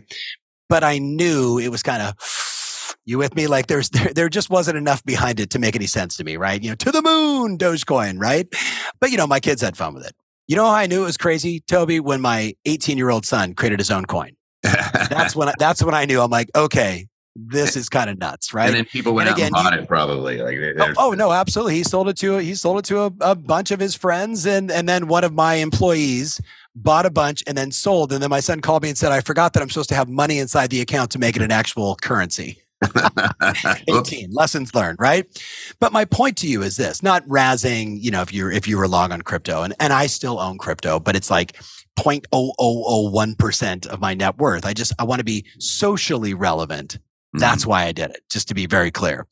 But 0.68 0.84
I 0.84 0.98
knew 0.98 1.58
it 1.58 1.68
was 1.68 1.82
kind 1.82 2.02
of, 2.02 2.14
you 3.06 3.16
with 3.18 3.34
me? 3.34 3.46
Like 3.46 3.68
there's 3.68 3.88
there, 3.90 4.12
there 4.12 4.28
just 4.28 4.50
wasn't 4.50 4.76
enough 4.76 5.02
behind 5.04 5.40
it 5.40 5.50
to 5.50 5.58
make 5.58 5.74
any 5.74 5.86
sense 5.86 6.16
to 6.18 6.24
me, 6.24 6.36
right? 6.36 6.62
You 6.62 6.70
know, 6.70 6.76
to 6.76 6.92
the 6.92 7.02
moon, 7.02 7.56
Dogecoin, 7.56 8.20
right? 8.20 8.46
But 9.00 9.10
you 9.10 9.16
know, 9.16 9.26
my 9.26 9.40
kids 9.40 9.62
had 9.62 9.76
fun 9.76 9.94
with 9.94 10.06
it. 10.06 10.14
You 10.48 10.56
know 10.56 10.64
how 10.64 10.72
I 10.74 10.86
knew 10.86 11.02
it 11.02 11.06
was 11.06 11.16
crazy, 11.16 11.60
Toby, 11.60 11.98
when 11.98 12.20
my 12.20 12.54
18 12.66 12.98
year 12.98 13.10
old 13.10 13.24
son 13.24 13.54
created 13.54 13.80
his 13.80 13.90
own 13.90 14.04
coin. 14.04 14.36
that's 14.62 15.34
when 15.34 15.48
I, 15.48 15.54
that's 15.58 15.82
when 15.82 15.94
I 15.94 16.04
knew. 16.04 16.20
I'm 16.20 16.30
like, 16.30 16.50
okay, 16.54 17.08
this 17.34 17.76
is 17.76 17.88
kind 17.88 18.08
of 18.08 18.18
nuts, 18.18 18.54
right? 18.54 18.66
And 18.66 18.76
then 18.76 18.84
people 18.86 19.12
went 19.12 19.28
and 19.28 19.34
out 19.34 19.38
again, 19.38 19.46
and 19.46 19.54
bought 19.54 19.74
you, 19.74 19.80
it 19.80 19.88
probably. 19.88 20.38
Like, 20.38 20.88
oh, 20.96 21.08
oh, 21.08 21.12
no, 21.12 21.32
absolutely. 21.32 21.74
He 21.74 21.82
sold 21.82 22.08
it 22.08 22.16
to 22.18 22.36
he 22.38 22.54
sold 22.54 22.78
it 22.78 22.84
to 22.86 23.00
a, 23.02 23.12
a, 23.20 23.34
bunch 23.34 23.70
of 23.70 23.80
his 23.80 23.94
friends, 23.94 24.46
and 24.46 24.70
and 24.70 24.88
then 24.88 25.08
one 25.08 25.24
of 25.24 25.34
my 25.34 25.54
employees 25.54 26.40
bought 26.76 27.06
a 27.06 27.10
bunch 27.10 27.42
and 27.46 27.56
then 27.56 27.72
sold. 27.72 28.12
And 28.12 28.22
then 28.22 28.30
my 28.30 28.40
son 28.40 28.60
called 28.60 28.82
me 28.82 28.90
and 28.90 28.98
said, 28.98 29.10
I 29.10 29.20
forgot 29.20 29.54
that 29.54 29.62
I'm 29.62 29.70
supposed 29.70 29.88
to 29.88 29.94
have 29.94 30.08
money 30.08 30.38
inside 30.38 30.70
the 30.70 30.80
account 30.80 31.10
to 31.12 31.18
make 31.18 31.34
it 31.36 31.42
an 31.42 31.50
actual 31.50 31.96
currency. 31.96 32.62
18 33.88 34.30
lessons 34.32 34.74
learned 34.74 34.98
right? 35.00 35.26
But 35.80 35.92
my 35.92 36.04
point 36.04 36.36
to 36.38 36.48
you 36.48 36.62
is 36.62 36.76
this 36.76 37.02
not 37.02 37.26
razzing 37.26 38.02
you 38.02 38.10
know 38.10 38.22
if 38.22 38.32
you're 38.32 38.50
if 38.50 38.68
you 38.68 38.76
were 38.76 38.88
long 38.88 39.12
on 39.12 39.22
crypto 39.22 39.62
and, 39.62 39.74
and 39.80 39.92
i 39.92 40.06
still 40.06 40.38
own 40.38 40.58
crypto 40.58 41.00
but 41.00 41.16
it's 41.16 41.30
like 41.30 41.56
0.0001% 41.96 43.86
of 43.86 44.00
my 44.00 44.12
net 44.12 44.36
worth. 44.36 44.66
I 44.66 44.74
just 44.74 44.92
i 44.98 45.04
want 45.04 45.20
to 45.20 45.24
be 45.24 45.46
socially 45.58 46.34
relevant. 46.34 46.98
Mm-hmm. 46.98 47.40
that's 47.40 47.66
why 47.66 47.84
i 47.84 47.92
did 47.92 48.10
it 48.10 48.20
just 48.30 48.48
to 48.48 48.54
be 48.54 48.66
very 48.66 48.90
clear. 48.90 49.26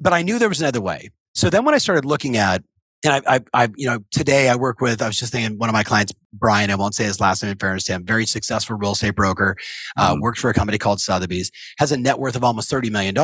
But 0.00 0.12
i 0.12 0.22
knew 0.22 0.38
there 0.38 0.48
was 0.48 0.60
another 0.60 0.80
way. 0.80 1.10
So 1.34 1.50
then 1.50 1.64
when 1.64 1.74
i 1.74 1.78
started 1.78 2.04
looking 2.04 2.36
at 2.36 2.62
and 3.04 3.24
I, 3.26 3.36
I, 3.36 3.40
I, 3.54 3.68
you 3.76 3.86
know, 3.86 4.00
today 4.10 4.48
I 4.48 4.56
work 4.56 4.80
with, 4.80 5.00
I 5.00 5.06
was 5.06 5.18
just 5.18 5.32
thinking 5.32 5.58
one 5.58 5.68
of 5.68 5.72
my 5.72 5.82
clients, 5.82 6.12
Brian, 6.32 6.70
I 6.70 6.74
won't 6.74 6.94
say 6.94 7.04
his 7.04 7.20
last 7.20 7.42
name 7.42 7.52
in 7.52 7.58
fairness 7.58 7.84
to 7.84 7.92
him, 7.92 8.04
very 8.04 8.26
successful 8.26 8.76
real 8.76 8.92
estate 8.92 9.16
broker, 9.16 9.56
uh, 9.96 10.12
mm-hmm. 10.12 10.20
works 10.20 10.40
for 10.40 10.50
a 10.50 10.54
company 10.54 10.78
called 10.78 11.00
Sotheby's, 11.00 11.50
has 11.78 11.92
a 11.92 11.96
net 11.96 12.18
worth 12.18 12.36
of 12.36 12.44
almost 12.44 12.70
$30 12.70 12.90
million. 12.90 13.14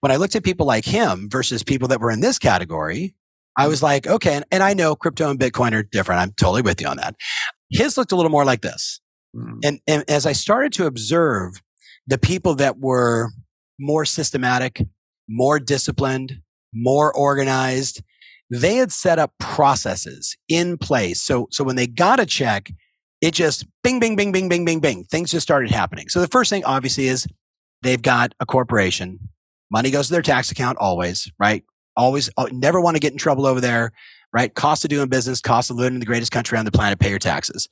When 0.00 0.12
I 0.12 0.16
looked 0.16 0.36
at 0.36 0.44
people 0.44 0.66
like 0.66 0.84
him 0.84 1.28
versus 1.30 1.62
people 1.62 1.88
that 1.88 2.00
were 2.00 2.10
in 2.10 2.20
this 2.20 2.38
category, 2.38 3.14
I 3.56 3.68
was 3.68 3.82
like, 3.82 4.06
okay. 4.06 4.34
And, 4.34 4.44
and 4.50 4.62
I 4.62 4.72
know 4.72 4.94
crypto 4.94 5.30
and 5.30 5.38
Bitcoin 5.38 5.72
are 5.72 5.82
different. 5.82 6.20
I'm 6.20 6.32
totally 6.32 6.62
with 6.62 6.80
you 6.80 6.86
on 6.86 6.96
that. 6.98 7.16
His 7.70 7.98
looked 7.98 8.12
a 8.12 8.16
little 8.16 8.30
more 8.30 8.44
like 8.44 8.62
this. 8.62 9.00
Mm-hmm. 9.36 9.58
And, 9.64 9.80
and 9.86 10.04
as 10.08 10.26
I 10.26 10.32
started 10.32 10.72
to 10.74 10.86
observe 10.86 11.60
the 12.06 12.18
people 12.18 12.54
that 12.56 12.78
were 12.78 13.30
more 13.78 14.04
systematic, 14.04 14.82
more 15.28 15.58
disciplined, 15.58 16.40
more 16.72 17.14
organized, 17.14 18.02
they 18.52 18.76
had 18.76 18.92
set 18.92 19.18
up 19.18 19.32
processes 19.38 20.36
in 20.48 20.76
place. 20.76 21.22
So, 21.22 21.48
so 21.50 21.64
when 21.64 21.76
they 21.76 21.86
got 21.86 22.20
a 22.20 22.26
check, 22.26 22.70
it 23.22 23.32
just 23.32 23.64
bing, 23.82 23.98
bing, 23.98 24.14
bing, 24.14 24.30
bing, 24.30 24.48
bing, 24.48 24.64
bing, 24.64 24.80
bing. 24.80 25.04
Things 25.04 25.30
just 25.30 25.44
started 25.44 25.70
happening. 25.70 26.08
So 26.08 26.20
the 26.20 26.28
first 26.28 26.50
thing 26.50 26.64
obviously 26.64 27.06
is 27.06 27.26
they've 27.80 28.02
got 28.02 28.34
a 28.40 28.46
corporation. 28.46 29.30
Money 29.70 29.90
goes 29.90 30.08
to 30.08 30.12
their 30.12 30.22
tax 30.22 30.50
account 30.50 30.76
always, 30.78 31.30
right? 31.38 31.64
Always, 31.96 32.28
uh, 32.36 32.48
never 32.52 32.80
want 32.80 32.96
to 32.96 33.00
get 33.00 33.12
in 33.12 33.18
trouble 33.18 33.46
over 33.46 33.60
there, 33.60 33.92
right? 34.34 34.52
Cost 34.52 34.84
of 34.84 34.90
doing 34.90 35.08
business, 35.08 35.40
cost 35.40 35.70
of 35.70 35.76
living 35.76 35.94
in 35.94 36.00
the 36.00 36.06
greatest 36.06 36.32
country 36.32 36.58
on 36.58 36.66
the 36.66 36.70
planet, 36.70 36.98
pay 36.98 37.10
your 37.10 37.18
taxes. 37.18 37.68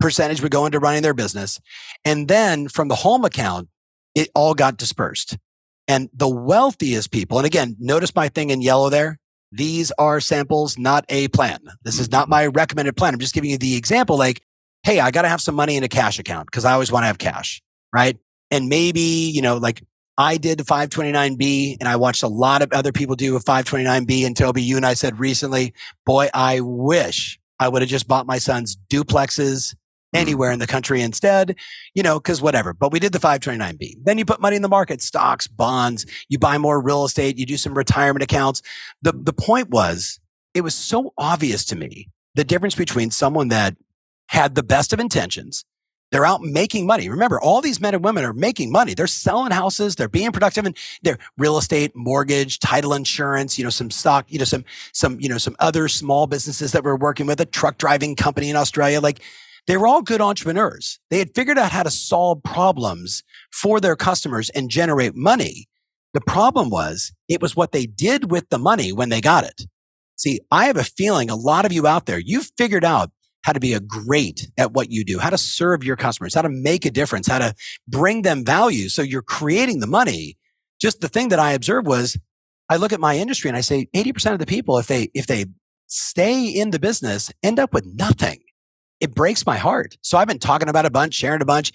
Percentage 0.00 0.42
would 0.42 0.50
go 0.50 0.66
into 0.66 0.80
running 0.80 1.02
their 1.02 1.14
business. 1.14 1.60
And 2.04 2.26
then 2.26 2.68
from 2.68 2.88
the 2.88 2.96
home 2.96 3.24
account, 3.24 3.68
it 4.16 4.30
all 4.34 4.54
got 4.54 4.78
dispersed. 4.78 5.38
And 5.86 6.08
the 6.12 6.28
wealthiest 6.28 7.12
people, 7.12 7.38
and 7.38 7.46
again, 7.46 7.76
notice 7.78 8.14
my 8.16 8.28
thing 8.28 8.50
in 8.50 8.62
yellow 8.62 8.90
there. 8.90 9.20
These 9.56 9.92
are 9.98 10.20
samples, 10.20 10.76
not 10.76 11.04
a 11.08 11.28
plan. 11.28 11.60
This 11.84 12.00
is 12.00 12.10
not 12.10 12.28
my 12.28 12.46
recommended 12.46 12.96
plan. 12.96 13.14
I'm 13.14 13.20
just 13.20 13.34
giving 13.34 13.50
you 13.50 13.58
the 13.58 13.76
example 13.76 14.18
like, 14.18 14.42
hey, 14.82 14.98
I 14.98 15.12
got 15.12 15.22
to 15.22 15.28
have 15.28 15.40
some 15.40 15.54
money 15.54 15.76
in 15.76 15.84
a 15.84 15.88
cash 15.88 16.18
account 16.18 16.46
because 16.46 16.64
I 16.64 16.72
always 16.72 16.90
want 16.90 17.04
to 17.04 17.06
have 17.06 17.18
cash, 17.18 17.62
right? 17.92 18.18
And 18.50 18.68
maybe, 18.68 19.00
you 19.00 19.42
know, 19.42 19.56
like 19.56 19.82
I 20.18 20.38
did 20.38 20.58
529B 20.58 21.76
and 21.78 21.88
I 21.88 21.96
watched 21.96 22.24
a 22.24 22.28
lot 22.28 22.62
of 22.62 22.72
other 22.72 22.90
people 22.90 23.14
do 23.14 23.36
a 23.36 23.40
529B. 23.40 24.26
And 24.26 24.36
Toby, 24.36 24.62
you 24.62 24.76
and 24.76 24.84
I 24.84 24.94
said 24.94 25.20
recently, 25.20 25.72
boy, 26.04 26.28
I 26.34 26.60
wish 26.60 27.38
I 27.60 27.68
would 27.68 27.82
have 27.82 27.88
just 27.88 28.08
bought 28.08 28.26
my 28.26 28.38
son's 28.38 28.76
duplexes 28.90 29.76
Mm-hmm. 30.14 30.22
anywhere 30.22 30.52
in 30.52 30.60
the 30.60 30.66
country 30.66 31.02
instead, 31.02 31.56
you 31.94 32.02
know, 32.02 32.20
cause 32.20 32.40
whatever. 32.40 32.72
But 32.72 32.92
we 32.92 33.00
did 33.00 33.12
the 33.12 33.18
529B. 33.18 33.96
Then 34.04 34.16
you 34.16 34.24
put 34.24 34.40
money 34.40 34.56
in 34.56 34.62
the 34.62 34.68
market, 34.68 35.02
stocks, 35.02 35.48
bonds, 35.48 36.06
you 36.28 36.38
buy 36.38 36.56
more 36.56 36.80
real 36.80 37.04
estate, 37.04 37.36
you 37.36 37.46
do 37.46 37.56
some 37.56 37.74
retirement 37.74 38.22
accounts. 38.22 38.62
The, 39.02 39.12
the 39.12 39.32
point 39.32 39.70
was 39.70 40.20
it 40.54 40.60
was 40.60 40.74
so 40.74 41.12
obvious 41.18 41.64
to 41.66 41.76
me 41.76 42.08
the 42.34 42.44
difference 42.44 42.74
between 42.74 43.10
someone 43.10 43.48
that 43.48 43.76
had 44.28 44.54
the 44.54 44.62
best 44.62 44.92
of 44.92 45.00
intentions, 45.00 45.64
They're 46.10 46.24
out 46.24 46.42
making 46.42 46.86
money. 46.86 47.08
Remember, 47.08 47.40
all 47.40 47.60
these 47.60 47.80
men 47.80 47.94
and 47.94 48.04
women 48.04 48.24
are 48.24 48.32
making 48.32 48.70
money. 48.70 48.94
They're 48.94 49.06
selling 49.08 49.50
houses. 49.50 49.96
They're 49.96 50.08
being 50.08 50.30
productive 50.30 50.64
and 50.64 50.76
they're 51.02 51.18
real 51.38 51.58
estate, 51.58 51.92
mortgage, 51.96 52.60
title 52.60 52.94
insurance, 52.94 53.58
you 53.58 53.64
know, 53.64 53.70
some 53.70 53.90
stock, 53.90 54.26
you 54.28 54.38
know, 54.38 54.44
some, 54.44 54.64
some, 54.92 55.20
you 55.20 55.28
know, 55.28 55.38
some 55.38 55.56
other 55.58 55.88
small 55.88 56.26
businesses 56.28 56.70
that 56.72 56.84
we're 56.84 56.96
working 56.96 57.26
with, 57.26 57.40
a 57.40 57.46
truck 57.46 57.78
driving 57.78 58.14
company 58.14 58.48
in 58.48 58.56
Australia. 58.56 59.00
Like 59.00 59.20
they 59.66 59.76
were 59.76 59.86
all 59.86 60.02
good 60.02 60.20
entrepreneurs. 60.20 60.98
They 61.10 61.18
had 61.18 61.34
figured 61.34 61.58
out 61.58 61.72
how 61.72 61.82
to 61.82 61.90
solve 61.90 62.42
problems 62.42 63.22
for 63.52 63.80
their 63.80 63.96
customers 63.96 64.50
and 64.50 64.70
generate 64.70 65.14
money. 65.14 65.68
The 66.12 66.20
problem 66.20 66.70
was 66.70 67.12
it 67.28 67.40
was 67.40 67.56
what 67.56 67.72
they 67.72 67.86
did 67.86 68.30
with 68.30 68.48
the 68.50 68.58
money 68.58 68.92
when 68.92 69.08
they 69.08 69.20
got 69.20 69.44
it. 69.44 69.62
See, 70.16 70.40
I 70.50 70.66
have 70.66 70.76
a 70.76 70.84
feeling 70.84 71.28
a 71.28 71.36
lot 71.36 71.64
of 71.64 71.72
you 71.72 71.86
out 71.86 72.06
there, 72.06 72.18
you've 72.18 72.50
figured 72.56 72.84
out 72.84 73.10
how 73.42 73.52
to 73.52 73.60
be 73.60 73.74
a 73.74 73.80
great 73.80 74.48
at 74.56 74.72
what 74.72 74.90
you 74.90 75.04
do, 75.04 75.18
how 75.18 75.30
to 75.30 75.36
serve 75.36 75.84
your 75.84 75.96
customers, 75.96 76.34
how 76.34 76.42
to 76.42 76.48
make 76.48 76.86
a 76.86 76.90
difference, 76.90 77.26
how 77.26 77.38
to 77.38 77.54
bring 77.86 78.22
them 78.22 78.44
value. 78.44 78.88
So 78.88 79.02
you're 79.02 79.22
creating 79.22 79.80
the 79.80 79.86
money. 79.86 80.38
Just 80.80 81.00
the 81.00 81.08
thing 81.08 81.28
that 81.28 81.38
I 81.38 81.52
observed 81.52 81.86
was 81.86 82.16
I 82.70 82.76
look 82.76 82.92
at 82.92 83.00
my 83.00 83.18
industry 83.18 83.48
and 83.48 83.56
I 83.56 83.60
say 83.60 83.86
80% 83.94 84.32
of 84.32 84.38
the 84.38 84.46
people, 84.46 84.78
if 84.78 84.86
they, 84.86 85.10
if 85.14 85.26
they 85.26 85.46
stay 85.88 86.46
in 86.46 86.70
the 86.70 86.78
business, 86.78 87.30
end 87.42 87.58
up 87.58 87.74
with 87.74 87.84
nothing. 87.86 88.40
It 89.04 89.14
breaks 89.14 89.44
my 89.44 89.58
heart. 89.58 89.98
So 90.00 90.16
I've 90.16 90.26
been 90.26 90.38
talking 90.38 90.70
about 90.70 90.86
a 90.86 90.90
bunch, 90.90 91.12
sharing 91.12 91.42
a 91.42 91.44
bunch, 91.44 91.72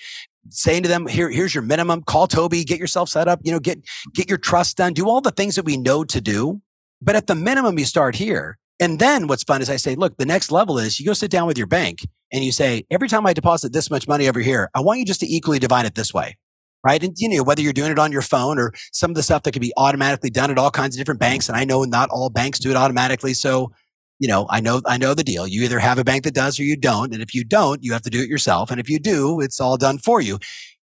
saying 0.50 0.82
to 0.82 0.90
them, 0.90 1.06
here, 1.06 1.30
here's 1.30 1.54
your 1.54 1.62
minimum. 1.62 2.02
Call 2.02 2.28
Toby, 2.28 2.64
get 2.64 2.80
yourself 2.80 3.08
set 3.08 3.28
up, 3.28 3.40
you 3.44 3.52
know, 3.52 3.60
get, 3.60 3.86
get 4.16 4.28
your 4.28 4.40
trust 4.40 4.78
done, 4.78 4.94
do 4.94 5.08
all 5.08 5.22
the 5.22 5.30
things 5.30 5.56
that 5.56 5.64
we 5.64 5.78
know 5.78 6.04
to 6.04 6.20
do. 6.20 6.60
But 7.04 7.16
at 7.16 7.28
the 7.28 7.36
minimum, 7.36 7.78
you 7.78 7.86
start 7.86 8.16
here. 8.16 8.58
And 8.80 8.98
then 8.98 9.28
what's 9.28 9.44
fun 9.44 9.62
is 9.62 9.70
I 9.70 9.76
say, 9.76 9.94
look, 9.94 10.18
the 10.18 10.26
next 10.26 10.52
level 10.52 10.80
is 10.80 11.00
you 11.00 11.06
go 11.06 11.14
sit 11.14 11.30
down 11.30 11.46
with 11.46 11.56
your 11.56 11.68
bank 11.68 12.00
and 12.34 12.44
you 12.44 12.52
say, 12.52 12.84
every 12.90 13.08
time 13.08 13.28
I 13.28 13.34
deposit 13.34 13.74
this 13.74 13.92
much 13.92 14.08
money 14.08 14.28
over 14.28 14.40
here, 14.40 14.72
I 14.74 14.80
want 14.80 14.98
you 14.98 15.06
just 15.06 15.20
to 15.20 15.32
equally 15.32 15.60
divide 15.60 15.86
it 15.86 15.94
this 15.94 16.16
way. 16.16 16.36
Right. 16.84 17.04
And 17.04 17.14
you 17.18 17.30
know, 17.30 17.44
whether 17.44 17.62
you're 17.62 17.74
doing 17.74 17.92
it 17.92 18.00
on 18.00 18.12
your 18.12 18.24
phone 18.24 18.58
or 18.58 18.74
some 18.92 19.12
of 19.12 19.16
the 19.16 19.22
stuff 19.22 19.44
that 19.44 19.52
can 19.52 19.62
be 19.62 19.74
automatically 19.78 20.32
done 20.32 20.50
at 20.50 20.58
all 20.58 20.72
kinds 20.72 20.96
of 20.96 21.00
different 21.00 21.20
banks. 21.20 21.48
And 21.48 21.56
I 21.56 21.64
know 21.64 21.84
not 21.84 22.10
all 22.10 22.32
banks 22.32 22.58
do 22.58 22.72
it 22.72 22.76
automatically. 22.76 23.36
So, 23.36 23.72
you 24.20 24.28
know, 24.28 24.46
I 24.50 24.60
know, 24.60 24.82
I 24.86 24.98
know 24.98 25.14
the 25.14 25.24
deal. 25.24 25.48
You 25.48 25.64
either 25.64 25.80
have 25.80 25.98
a 25.98 26.04
bank 26.04 26.26
that 26.26 26.34
does 26.34 26.60
or 26.60 26.64
you 26.64 26.76
don't. 26.76 27.14
And 27.14 27.24
if 27.24 27.34
you 27.34 27.44
don't, 27.44 27.84
you 27.84 27.94
have 27.94 28.02
to 28.04 28.10
do 28.10 28.22
it 28.22 28.30
yourself. 28.30 28.70
And 28.70 28.80
if 28.80 28.90
you 28.90 29.00
do, 29.00 29.40
it's 29.40 29.60
all 29.60 29.78
done 29.78 29.98
for 29.98 30.22
you. 30.22 30.40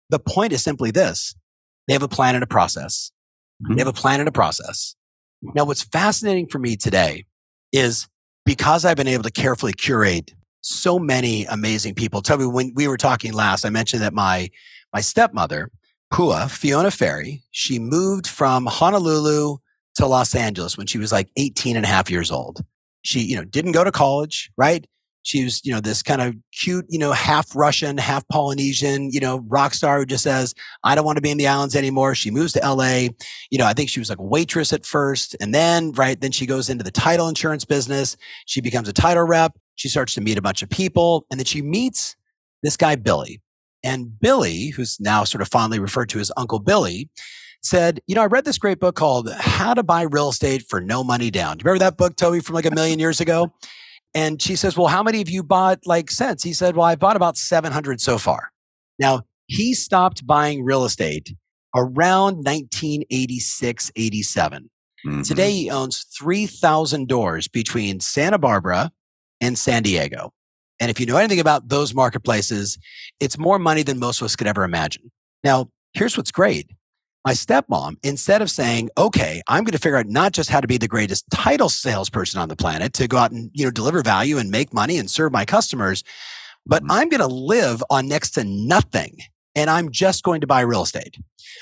The 0.09 0.19
point 0.19 0.51
is 0.51 0.63
simply 0.63 0.89
this. 0.89 1.35
They 1.87 1.93
have 1.93 2.03
a 2.03 2.07
plan 2.07 2.35
and 2.35 2.43
a 2.43 2.47
process. 2.47 3.11
Mm-hmm. 3.63 3.75
They 3.75 3.81
have 3.81 3.87
a 3.87 3.93
plan 3.93 4.19
and 4.19 4.27
a 4.27 4.31
process. 4.31 4.95
Now, 5.41 5.65
what's 5.65 5.83
fascinating 5.83 6.47
for 6.47 6.59
me 6.59 6.75
today 6.75 7.25
is 7.71 8.07
because 8.45 8.83
I've 8.83 8.97
been 8.97 9.07
able 9.07 9.23
to 9.23 9.31
carefully 9.31 9.73
curate 9.73 10.33
so 10.61 10.99
many 10.99 11.45
amazing 11.45 11.95
people. 11.95 12.21
Tell 12.21 12.37
me 12.37 12.47
when 12.47 12.73
we 12.75 12.87
were 12.87 12.97
talking 12.97 13.31
last, 13.33 13.63
I 13.63 13.69
mentioned 13.69 14.01
that 14.01 14.13
my, 14.13 14.49
my 14.91 15.01
stepmother, 15.01 15.71
Pua, 16.11 16.49
Fiona 16.49 16.91
Ferry, 16.91 17.43
she 17.51 17.79
moved 17.79 18.27
from 18.27 18.65
Honolulu 18.65 19.57
to 19.95 20.05
Los 20.05 20.35
Angeles 20.35 20.77
when 20.77 20.87
she 20.87 20.97
was 20.97 21.11
like 21.11 21.29
18 21.37 21.75
and 21.75 21.85
a 21.85 21.87
half 21.87 22.09
years 22.09 22.31
old. 22.31 22.63
She, 23.01 23.21
you 23.21 23.35
know, 23.35 23.43
didn't 23.43 23.71
go 23.71 23.83
to 23.83 23.91
college, 23.91 24.51
right? 24.57 24.85
She 25.23 25.43
was, 25.43 25.63
you 25.65 25.73
know, 25.73 25.81
this 25.81 26.01
kind 26.01 26.21
of 26.21 26.35
cute, 26.53 26.85
you 26.89 26.97
know, 26.97 27.11
half 27.11 27.55
Russian, 27.55 27.97
half 27.97 28.27
Polynesian, 28.29 29.11
you 29.11 29.19
know, 29.19 29.39
rock 29.47 29.73
star 29.73 29.99
who 29.99 30.05
just 30.05 30.23
says, 30.23 30.55
I 30.83 30.95
don't 30.95 31.05
want 31.05 31.17
to 31.17 31.21
be 31.21 31.29
in 31.29 31.37
the 31.37 31.47
islands 31.47 31.75
anymore. 31.75 32.15
She 32.15 32.31
moves 32.31 32.53
to 32.53 32.59
LA. 32.59 33.09
You 33.51 33.57
know, 33.57 33.65
I 33.65 33.73
think 33.73 33.89
she 33.89 33.99
was 33.99 34.09
like 34.09 34.19
a 34.19 34.23
waitress 34.23 34.71
at 34.71 34.85
first. 34.85 35.35
And 35.41 35.53
then, 35.53 35.91
right, 35.91 36.19
then 36.19 36.31
she 36.31 36.45
goes 36.45 36.69
into 36.69 36.83
the 36.83 36.91
title 36.91 37.27
insurance 37.27 37.65
business. 37.65 38.15
She 38.45 38.61
becomes 38.61 38.87
a 38.87 38.93
title 38.93 39.23
rep. 39.23 39.57
She 39.75 39.89
starts 39.89 40.13
to 40.15 40.21
meet 40.21 40.37
a 40.37 40.41
bunch 40.41 40.61
of 40.63 40.69
people. 40.69 41.25
And 41.29 41.39
then 41.39 41.45
she 41.45 41.61
meets 41.61 42.15
this 42.63 42.77
guy, 42.77 42.95
Billy. 42.95 43.41
And 43.83 44.19
Billy, 44.19 44.69
who's 44.69 44.99
now 44.99 45.23
sort 45.25 45.41
of 45.41 45.49
fondly 45.49 45.79
referred 45.79 46.09
to 46.09 46.19
as 46.19 46.31
Uncle 46.37 46.59
Billy, 46.59 47.09
said, 47.61 47.99
you 48.07 48.15
know, 48.15 48.21
I 48.21 48.27
read 48.27 48.45
this 48.45 48.57
great 48.57 48.79
book 48.79 48.95
called 48.95 49.29
How 49.31 49.73
to 49.73 49.83
Buy 49.83 50.03
Real 50.03 50.29
Estate 50.29 50.63
for 50.67 50.79
No 50.79 51.03
Money 51.03 51.29
Down. 51.29 51.57
Do 51.57 51.63
you 51.63 51.65
remember 51.65 51.85
that 51.85 51.97
book, 51.97 52.15
Toby, 52.15 52.39
from 52.39 52.55
like 52.55 52.65
a 52.65 52.71
million 52.71 52.99
years 52.99 53.19
ago? 53.19 53.53
And 54.13 54.41
she 54.41 54.55
says, 54.55 54.77
Well, 54.77 54.87
how 54.87 55.03
many 55.03 55.21
of 55.21 55.29
you 55.29 55.43
bought 55.43 55.85
like 55.85 56.09
since? 56.09 56.43
He 56.43 56.53
said, 56.53 56.75
Well, 56.75 56.85
I 56.85 56.95
bought 56.95 57.15
about 57.15 57.37
700 57.37 58.01
so 58.01 58.17
far. 58.17 58.51
Now, 58.97 59.21
he 59.47 59.73
stopped 59.73 60.25
buying 60.25 60.63
real 60.63 60.85
estate 60.85 61.35
around 61.75 62.37
1986, 62.37 63.91
87. 63.95 64.69
Mm-hmm. 65.05 65.21
Today, 65.21 65.51
he 65.51 65.69
owns 65.69 66.05
3,000 66.17 67.07
doors 67.07 67.47
between 67.47 67.99
Santa 67.99 68.37
Barbara 68.37 68.91
and 69.39 69.57
San 69.57 69.83
Diego. 69.83 70.33
And 70.79 70.89
if 70.89 70.99
you 70.99 71.05
know 71.05 71.17
anything 71.17 71.39
about 71.39 71.69
those 71.69 71.93
marketplaces, 71.93 72.77
it's 73.19 73.37
more 73.37 73.59
money 73.59 73.83
than 73.83 73.99
most 73.99 74.21
of 74.21 74.25
us 74.25 74.35
could 74.35 74.47
ever 74.47 74.63
imagine. 74.63 75.11
Now, 75.43 75.69
here's 75.93 76.17
what's 76.17 76.31
great 76.31 76.69
my 77.25 77.33
stepmom, 77.33 77.97
instead 78.03 78.41
of 78.41 78.49
saying, 78.49 78.89
okay, 78.97 79.41
I'm 79.47 79.63
going 79.63 79.73
to 79.73 79.79
figure 79.79 79.97
out 79.97 80.07
not 80.07 80.31
just 80.31 80.49
how 80.49 80.61
to 80.61 80.67
be 80.67 80.77
the 80.77 80.87
greatest 80.87 81.29
title 81.31 81.69
salesperson 81.69 82.39
on 82.39 82.49
the 82.49 82.55
planet 82.55 82.93
to 82.93 83.07
go 83.07 83.17
out 83.17 83.31
and, 83.31 83.51
you 83.53 83.65
know, 83.65 83.71
deliver 83.71 84.01
value 84.01 84.37
and 84.37 84.49
make 84.49 84.73
money 84.73 84.97
and 84.97 85.09
serve 85.09 85.31
my 85.31 85.45
customers, 85.45 86.03
but 86.65 86.81
mm-hmm. 86.81 86.91
I'm 86.91 87.09
going 87.09 87.21
to 87.21 87.27
live 87.27 87.83
on 87.89 88.07
next 88.07 88.31
to 88.31 88.43
nothing. 88.43 89.19
And 89.55 89.69
I'm 89.69 89.91
just 89.91 90.23
going 90.23 90.41
to 90.41 90.47
buy 90.47 90.61
real 90.61 90.83
estate. 90.83 91.17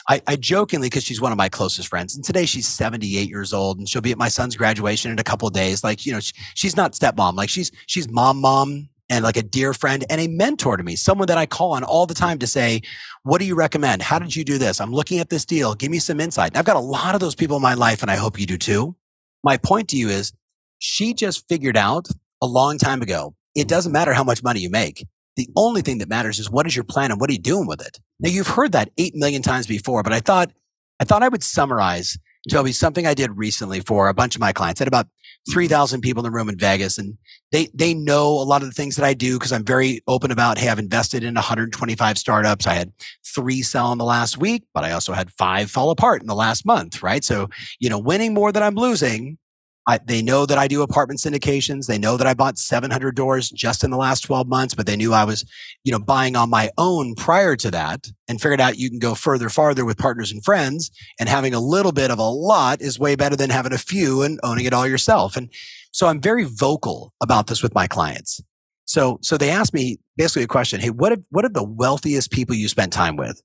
I, 0.10 0.22
I 0.28 0.36
jokingly, 0.36 0.88
because 0.88 1.04
she's 1.04 1.22
one 1.22 1.32
of 1.32 1.38
my 1.38 1.50
closest 1.50 1.88
friends, 1.88 2.16
and 2.16 2.24
today 2.24 2.46
she's 2.46 2.68
78 2.68 3.28
years 3.30 3.54
old, 3.54 3.80
and 3.80 3.90
she'll 3.90 4.02
be 4.02 4.12
at 4.12 4.18
my 4.18 4.28
son's 4.28 4.56
graduation 4.56 5.10
in 5.10 5.20
a 5.20 5.24
couple 5.24 5.48
of 5.48 5.54
days. 5.54 5.84
Like, 5.84 6.06
you 6.06 6.12
know, 6.12 6.20
she, 6.20 6.34
she's 6.54 6.76
not 6.76 6.94
stepmom, 6.94 7.36
like 7.36 7.50
she's 7.50 7.72
she's 7.88 8.10
mom, 8.10 8.40
mom, 8.42 8.90
and 9.10 9.24
like 9.24 9.38
a 9.38 9.44
dear 9.44 9.74
friend 9.74 10.06
and 10.10 10.20
a 10.20 10.28
mentor 10.28 10.78
to 10.78 10.84
me, 10.84 10.96
someone 10.96 11.28
that 11.28 11.38
I 11.38 11.46
call 11.46 11.74
on 11.74 11.84
all 11.84 12.06
the 12.06 12.14
time 12.14 12.40
to 12.40 12.48
say, 12.48 12.82
what 13.24 13.40
do 13.40 13.46
you 13.46 13.56
recommend? 13.56 14.02
How 14.02 14.20
did 14.20 14.36
you 14.36 14.44
do 14.44 14.58
this? 14.58 14.82
I'm 14.82 14.92
looking 14.92 15.20
at 15.20 15.30
this 15.30 15.46
deal. 15.46 15.76
Give 15.76 15.92
me 15.92 16.00
some 16.00 16.20
insight. 16.20 16.52
And 16.52 16.58
I've 16.58 16.66
got 16.66 16.76
a 16.76 16.80
lot 16.80 17.16
of 17.16 17.22
those 17.22 17.36
people 17.36 17.58
in 17.58 17.62
my 17.62 17.74
life 17.74 18.02
and 18.02 18.12
I 18.12 18.16
hope 18.16 18.40
you 18.40 18.46
do 18.46 18.58
too. 18.58 18.96
My 19.44 19.58
point 19.58 19.90
to 19.90 19.98
you 19.98 20.10
is 20.10 20.34
she 20.80 21.14
just 21.14 21.48
figured 21.48 21.78
out 21.78 22.08
a 22.42 22.48
long 22.48 22.78
time 22.78 23.02
ago. 23.02 23.36
It 23.56 23.68
doesn't 23.68 23.92
matter 23.92 24.14
how 24.14 24.24
much 24.24 24.44
money 24.44 24.60
you 24.60 24.70
make. 24.70 25.06
The 25.36 25.50
only 25.56 25.82
thing 25.82 26.00
that 26.00 26.10
matters 26.10 26.40
is 26.40 26.50
what 26.50 26.68
is 26.68 26.76
your 26.76 26.84
plan 26.84 27.12
and 27.12 27.22
what 27.22 27.30
are 27.30 27.34
you 27.34 27.40
doing 27.40 27.68
with 27.68 27.82
it? 27.82 28.00
Now 28.20 28.30
you've 28.30 28.48
heard 28.48 28.72
that 28.74 28.92
eight 28.98 29.16
million 29.16 29.42
times 29.42 29.68
before, 29.68 30.04
but 30.04 30.14
I 30.14 30.20
thought, 30.20 30.52
I 31.00 31.06
thought 31.06 31.24
I 31.24 31.28
would 31.28 31.44
summarize 31.44 32.18
Toby, 32.50 32.72
something 32.72 33.06
I 33.06 33.14
did 33.14 33.38
recently 33.38 33.82
for 33.82 34.08
a 34.08 34.14
bunch 34.14 34.36
of 34.36 34.42
my 34.42 34.54
clients. 34.54 34.80
I 34.80 34.84
had 34.84 34.88
about 34.88 35.08
3,000 35.52 36.02
people 36.02 36.26
in 36.26 36.32
the 36.32 36.36
room 36.36 36.50
in 36.50 36.58
Vegas 36.58 36.98
and 36.98 37.18
they, 37.52 37.70
they 37.74 37.94
know 37.94 38.28
a 38.28 38.44
lot 38.44 38.62
of 38.62 38.68
the 38.68 38.74
things 38.74 38.96
that 38.98 39.06
I 39.06 39.14
do 39.14 39.38
because 39.38 39.54
I'm 39.54 39.64
very 39.64 40.02
open 40.08 40.32
about, 40.32 40.58
Hey, 40.58 40.70
I've 40.70 40.80
invested 40.80 41.24
in 41.24 41.36
125 41.36 42.18
startups. 42.18 42.68
I 42.68 42.74
had 42.74 42.92
three 43.26 43.62
sell 43.62 43.92
in 43.92 43.98
the 43.98 44.06
last 44.06 44.38
week, 44.38 44.64
but 44.74 44.84
I 44.84 44.92
also 44.92 45.14
had 45.14 45.32
five 45.32 45.72
fall 45.72 45.90
apart 45.90 46.22
in 46.22 46.28
the 46.28 46.36
last 46.36 46.66
month, 46.66 47.02
right? 47.02 47.24
So, 47.24 47.50
you 47.80 47.90
know, 47.90 48.00
winning 48.00 48.34
more 48.34 48.52
than 48.52 48.64
I'm 48.64 48.76
losing 48.76 49.38
I, 49.88 50.00
they 50.06 50.22
know 50.22 50.46
that 50.46 50.58
I 50.58 50.68
do 50.68 50.82
apartment 50.82 51.22
syndications. 51.22 51.88
They 51.88 51.98
know 51.98 52.18
that 52.18 52.28
I 52.28 52.34
bought 52.34 52.58
700 52.58 53.16
doors 53.16 53.50
just 53.50 53.86
in 53.86 53.90
the 53.90 53.98
last 53.98 54.22
12 54.22 54.46
months, 54.48 54.76
but 54.76 54.86
they 54.86 54.98
knew 54.98 55.14
I 55.14 55.24
was, 55.24 55.46
you 55.86 55.94
know, 55.94 56.00
buying 56.00 56.36
on 56.36 56.50
my 56.50 56.70
own 56.78 57.16
prior 57.16 57.56
to 57.56 57.72
that 57.72 58.08
and 58.28 58.42
figured 58.42 58.60
out 58.60 58.78
you 58.78 58.90
can 58.90 59.00
go 59.00 59.16
further, 59.16 59.48
farther 59.48 59.86
with 59.86 59.98
partners 59.98 60.32
and 60.32 60.44
friends 60.44 60.92
and 61.20 61.30
having 61.30 61.54
a 61.54 61.62
little 61.62 61.94
bit 61.94 62.12
of 62.12 62.20
a 62.20 62.24
lot 62.24 62.82
is 62.82 63.00
way 63.00 63.16
better 63.16 63.38
than 63.38 63.50
having 63.50 63.72
a 63.72 63.78
few 63.78 64.22
and 64.24 64.40
owning 64.44 64.66
it 64.66 64.74
all 64.74 64.86
yourself. 64.86 65.38
And 65.38 65.50
so 65.92 66.08
I'm 66.08 66.20
very 66.20 66.44
vocal 66.44 67.14
about 67.22 67.48
this 67.48 67.64
with 67.64 67.74
my 67.74 67.88
clients. 67.88 68.42
So, 68.84 69.20
so 69.22 69.38
they 69.38 69.50
asked 69.50 69.74
me 69.74 70.00
basically 70.18 70.44
a 70.44 70.48
question. 70.48 70.82
Hey, 70.82 70.90
what, 70.90 71.18
what 71.30 71.46
are 71.46 71.50
the 71.50 71.64
wealthiest 71.64 72.32
people 72.32 72.56
you 72.56 72.68
spent 72.68 72.92
time 72.92 73.16
with? 73.16 73.42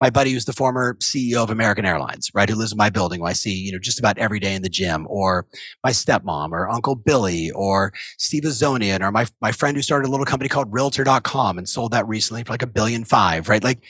My 0.00 0.10
buddy 0.10 0.32
who's 0.32 0.44
the 0.44 0.52
former 0.52 0.94
CEO 0.96 1.42
of 1.42 1.50
American 1.50 1.86
Airlines, 1.86 2.30
right? 2.34 2.48
Who 2.48 2.54
lives 2.54 2.72
in 2.72 2.78
my 2.78 2.90
building, 2.90 3.20
who 3.20 3.26
I 3.26 3.32
see, 3.32 3.54
you 3.54 3.72
know, 3.72 3.78
just 3.78 3.98
about 3.98 4.18
every 4.18 4.38
day 4.38 4.54
in 4.54 4.62
the 4.62 4.68
gym, 4.68 5.06
or 5.08 5.46
my 5.82 5.90
stepmom, 5.90 6.50
or 6.50 6.68
Uncle 6.68 6.94
Billy, 6.94 7.50
or 7.52 7.92
Steve 8.18 8.42
Azonian, 8.42 9.00
or 9.00 9.10
my, 9.10 9.26
my 9.40 9.52
friend 9.52 9.76
who 9.76 9.82
started 9.82 10.08
a 10.08 10.10
little 10.10 10.26
company 10.26 10.48
called 10.48 10.72
Realtor.com 10.72 11.56
and 11.56 11.68
sold 11.68 11.92
that 11.92 12.06
recently 12.06 12.44
for 12.44 12.52
like 12.52 12.62
a 12.62 12.66
billion 12.66 13.04
five, 13.04 13.48
right? 13.48 13.64
Like 13.64 13.80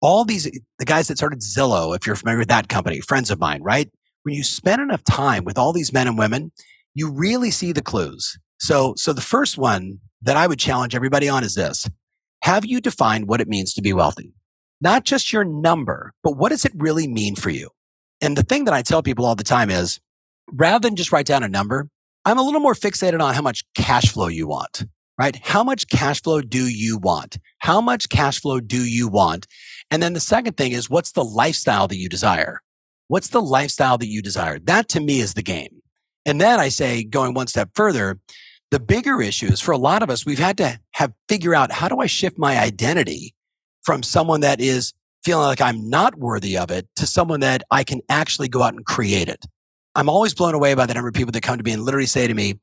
all 0.00 0.24
these, 0.24 0.44
the 0.78 0.84
guys 0.84 1.08
that 1.08 1.18
started 1.18 1.40
Zillow, 1.40 1.94
if 1.94 2.06
you're 2.06 2.16
familiar 2.16 2.38
with 2.38 2.48
that 2.48 2.68
company, 2.68 3.00
friends 3.00 3.30
of 3.30 3.38
mine, 3.38 3.62
right? 3.62 3.90
When 4.22 4.34
you 4.34 4.42
spend 4.42 4.80
enough 4.80 5.04
time 5.04 5.44
with 5.44 5.58
all 5.58 5.74
these 5.74 5.92
men 5.92 6.06
and 6.06 6.18
women, 6.18 6.52
you 6.94 7.10
really 7.10 7.50
see 7.50 7.72
the 7.72 7.82
clues. 7.82 8.38
So, 8.58 8.94
so 8.96 9.12
the 9.12 9.20
first 9.20 9.58
one 9.58 9.98
that 10.22 10.38
I 10.38 10.46
would 10.46 10.58
challenge 10.58 10.94
everybody 10.94 11.28
on 11.28 11.44
is 11.44 11.54
this. 11.54 11.88
Have 12.42 12.64
you 12.64 12.80
defined 12.80 13.28
what 13.28 13.40
it 13.40 13.48
means 13.48 13.74
to 13.74 13.82
be 13.82 13.92
wealthy? 13.92 14.32
Not 14.80 15.04
just 15.04 15.32
your 15.32 15.44
number, 15.44 16.12
but 16.22 16.36
what 16.36 16.50
does 16.50 16.64
it 16.64 16.72
really 16.74 17.06
mean 17.06 17.34
for 17.36 17.50
you? 17.50 17.70
And 18.20 18.36
the 18.36 18.42
thing 18.42 18.64
that 18.64 18.74
I 18.74 18.82
tell 18.82 19.02
people 19.02 19.26
all 19.26 19.34
the 19.34 19.44
time 19.44 19.70
is 19.70 20.00
rather 20.52 20.86
than 20.86 20.96
just 20.96 21.12
write 21.12 21.26
down 21.26 21.42
a 21.42 21.48
number, 21.48 21.88
I'm 22.24 22.38
a 22.38 22.42
little 22.42 22.60
more 22.60 22.74
fixated 22.74 23.20
on 23.20 23.34
how 23.34 23.42
much 23.42 23.64
cash 23.74 24.12
flow 24.12 24.28
you 24.28 24.46
want, 24.46 24.84
right? 25.18 25.36
How 25.42 25.62
much 25.62 25.88
cash 25.88 26.22
flow 26.22 26.40
do 26.40 26.66
you 26.66 26.98
want? 26.98 27.38
How 27.58 27.80
much 27.80 28.08
cash 28.08 28.40
flow 28.40 28.60
do 28.60 28.84
you 28.84 29.08
want? 29.08 29.46
And 29.90 30.02
then 30.02 30.14
the 30.14 30.20
second 30.20 30.56
thing 30.56 30.72
is 30.72 30.88
what's 30.88 31.12
the 31.12 31.24
lifestyle 31.24 31.88
that 31.88 31.98
you 31.98 32.08
desire? 32.08 32.60
What's 33.08 33.28
the 33.28 33.42
lifestyle 33.42 33.98
that 33.98 34.08
you 34.08 34.22
desire? 34.22 34.58
That 34.58 34.88
to 34.90 35.00
me 35.00 35.20
is 35.20 35.34
the 35.34 35.42
game. 35.42 35.82
And 36.24 36.40
then 36.40 36.58
I 36.58 36.70
say, 36.70 37.04
going 37.04 37.34
one 37.34 37.46
step 37.46 37.70
further, 37.74 38.18
the 38.70 38.80
bigger 38.80 39.20
issue 39.20 39.46
is 39.46 39.60
for 39.60 39.72
a 39.72 39.78
lot 39.78 40.02
of 40.02 40.08
us, 40.08 40.24
we've 40.24 40.38
had 40.38 40.56
to 40.56 40.80
have 40.92 41.12
figure 41.28 41.54
out 41.54 41.70
how 41.70 41.88
do 41.88 41.98
I 41.98 42.06
shift 42.06 42.38
my 42.38 42.58
identity 42.58 43.33
from 43.84 44.02
someone 44.02 44.40
that 44.40 44.60
is 44.60 44.92
feeling 45.24 45.46
like 45.46 45.60
I'm 45.60 45.88
not 45.88 46.18
worthy 46.18 46.56
of 46.58 46.70
it 46.70 46.86
to 46.96 47.06
someone 47.06 47.40
that 47.40 47.62
I 47.70 47.84
can 47.84 48.00
actually 48.08 48.48
go 48.48 48.62
out 48.62 48.74
and 48.74 48.84
create 48.84 49.28
it. 49.28 49.44
I'm 49.94 50.08
always 50.08 50.34
blown 50.34 50.54
away 50.54 50.74
by 50.74 50.86
the 50.86 50.94
number 50.94 51.08
of 51.08 51.14
people 51.14 51.32
that 51.32 51.42
come 51.42 51.56
to 51.56 51.64
me 51.64 51.72
and 51.72 51.82
literally 51.82 52.06
say 52.06 52.26
to 52.26 52.34
me, 52.34 52.58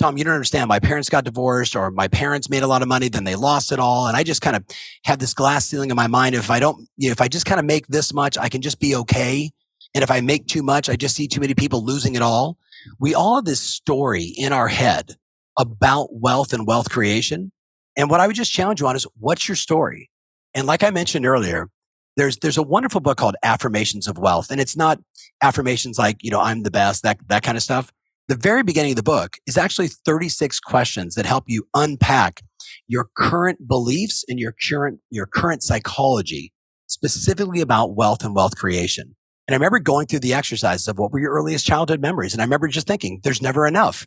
Tom, 0.00 0.18
you 0.18 0.24
don't 0.24 0.34
understand. 0.34 0.68
My 0.68 0.78
parents 0.78 1.08
got 1.08 1.24
divorced 1.24 1.74
or 1.74 1.90
my 1.90 2.06
parents 2.06 2.50
made 2.50 2.62
a 2.62 2.66
lot 2.66 2.82
of 2.82 2.88
money, 2.88 3.08
then 3.08 3.24
they 3.24 3.34
lost 3.34 3.72
it 3.72 3.78
all. 3.78 4.06
And 4.06 4.16
I 4.16 4.22
just 4.22 4.42
kind 4.42 4.54
of 4.54 4.64
have 5.04 5.18
this 5.18 5.34
glass 5.34 5.66
ceiling 5.66 5.90
in 5.90 5.96
my 5.96 6.06
mind. 6.06 6.34
If 6.34 6.50
I 6.50 6.60
don't, 6.60 6.86
you 6.96 7.08
know, 7.08 7.12
if 7.12 7.20
I 7.20 7.28
just 7.28 7.46
kind 7.46 7.58
of 7.58 7.64
make 7.64 7.86
this 7.88 8.12
much, 8.12 8.36
I 8.38 8.48
can 8.48 8.60
just 8.60 8.78
be 8.78 8.94
okay. 8.94 9.50
And 9.94 10.02
if 10.04 10.10
I 10.10 10.20
make 10.20 10.46
too 10.46 10.62
much, 10.62 10.88
I 10.90 10.96
just 10.96 11.16
see 11.16 11.26
too 11.26 11.40
many 11.40 11.54
people 11.54 11.84
losing 11.84 12.14
it 12.14 12.22
all. 12.22 12.58
We 13.00 13.14
all 13.14 13.36
have 13.36 13.46
this 13.46 13.60
story 13.60 14.34
in 14.36 14.52
our 14.52 14.68
head 14.68 15.16
about 15.58 16.08
wealth 16.12 16.52
and 16.52 16.66
wealth 16.66 16.90
creation. 16.90 17.50
And 17.96 18.10
what 18.10 18.20
I 18.20 18.26
would 18.26 18.36
just 18.36 18.52
challenge 18.52 18.80
you 18.82 18.86
on 18.86 18.96
is 18.96 19.06
what's 19.18 19.48
your 19.48 19.56
story? 19.56 20.10
And 20.56 20.66
like 20.66 20.82
I 20.82 20.90
mentioned 20.90 21.24
earlier, 21.24 21.68
there's 22.16 22.38
there's 22.38 22.58
a 22.58 22.62
wonderful 22.62 23.00
book 23.00 23.18
called 23.18 23.36
Affirmations 23.44 24.08
of 24.08 24.18
Wealth. 24.18 24.50
And 24.50 24.60
it's 24.60 24.76
not 24.76 24.98
affirmations 25.40 25.98
like, 25.98 26.16
you 26.22 26.30
know, 26.32 26.40
I'm 26.40 26.64
the 26.64 26.70
best, 26.72 27.04
that 27.04 27.18
that 27.28 27.44
kind 27.44 27.56
of 27.56 27.62
stuff 27.62 27.92
the 28.28 28.34
very 28.34 28.62
beginning 28.62 28.92
of 28.92 28.96
the 28.96 29.02
book 29.02 29.36
is 29.46 29.56
actually 29.56 29.88
36 29.88 30.58
questions 30.60 31.14
that 31.14 31.26
help 31.26 31.44
you 31.46 31.66
unpack 31.74 32.42
your 32.88 33.08
current 33.16 33.68
beliefs 33.68 34.24
and 34.28 34.38
your 34.38 34.52
current, 34.68 34.98
your 35.10 35.26
current 35.26 35.62
psychology 35.62 36.52
specifically 36.88 37.60
about 37.60 37.94
wealth 37.94 38.24
and 38.24 38.34
wealth 38.34 38.56
creation. 38.56 39.14
And 39.46 39.54
I 39.54 39.56
remember 39.56 39.78
going 39.78 40.06
through 40.06 40.20
the 40.20 40.34
exercises 40.34 40.88
of 40.88 40.98
what 40.98 41.12
were 41.12 41.20
your 41.20 41.32
earliest 41.32 41.66
childhood 41.66 42.00
memories. 42.00 42.32
And 42.32 42.42
I 42.42 42.44
remember 42.44 42.66
just 42.66 42.88
thinking 42.88 43.20
there's 43.22 43.42
never 43.42 43.66
enough. 43.66 44.06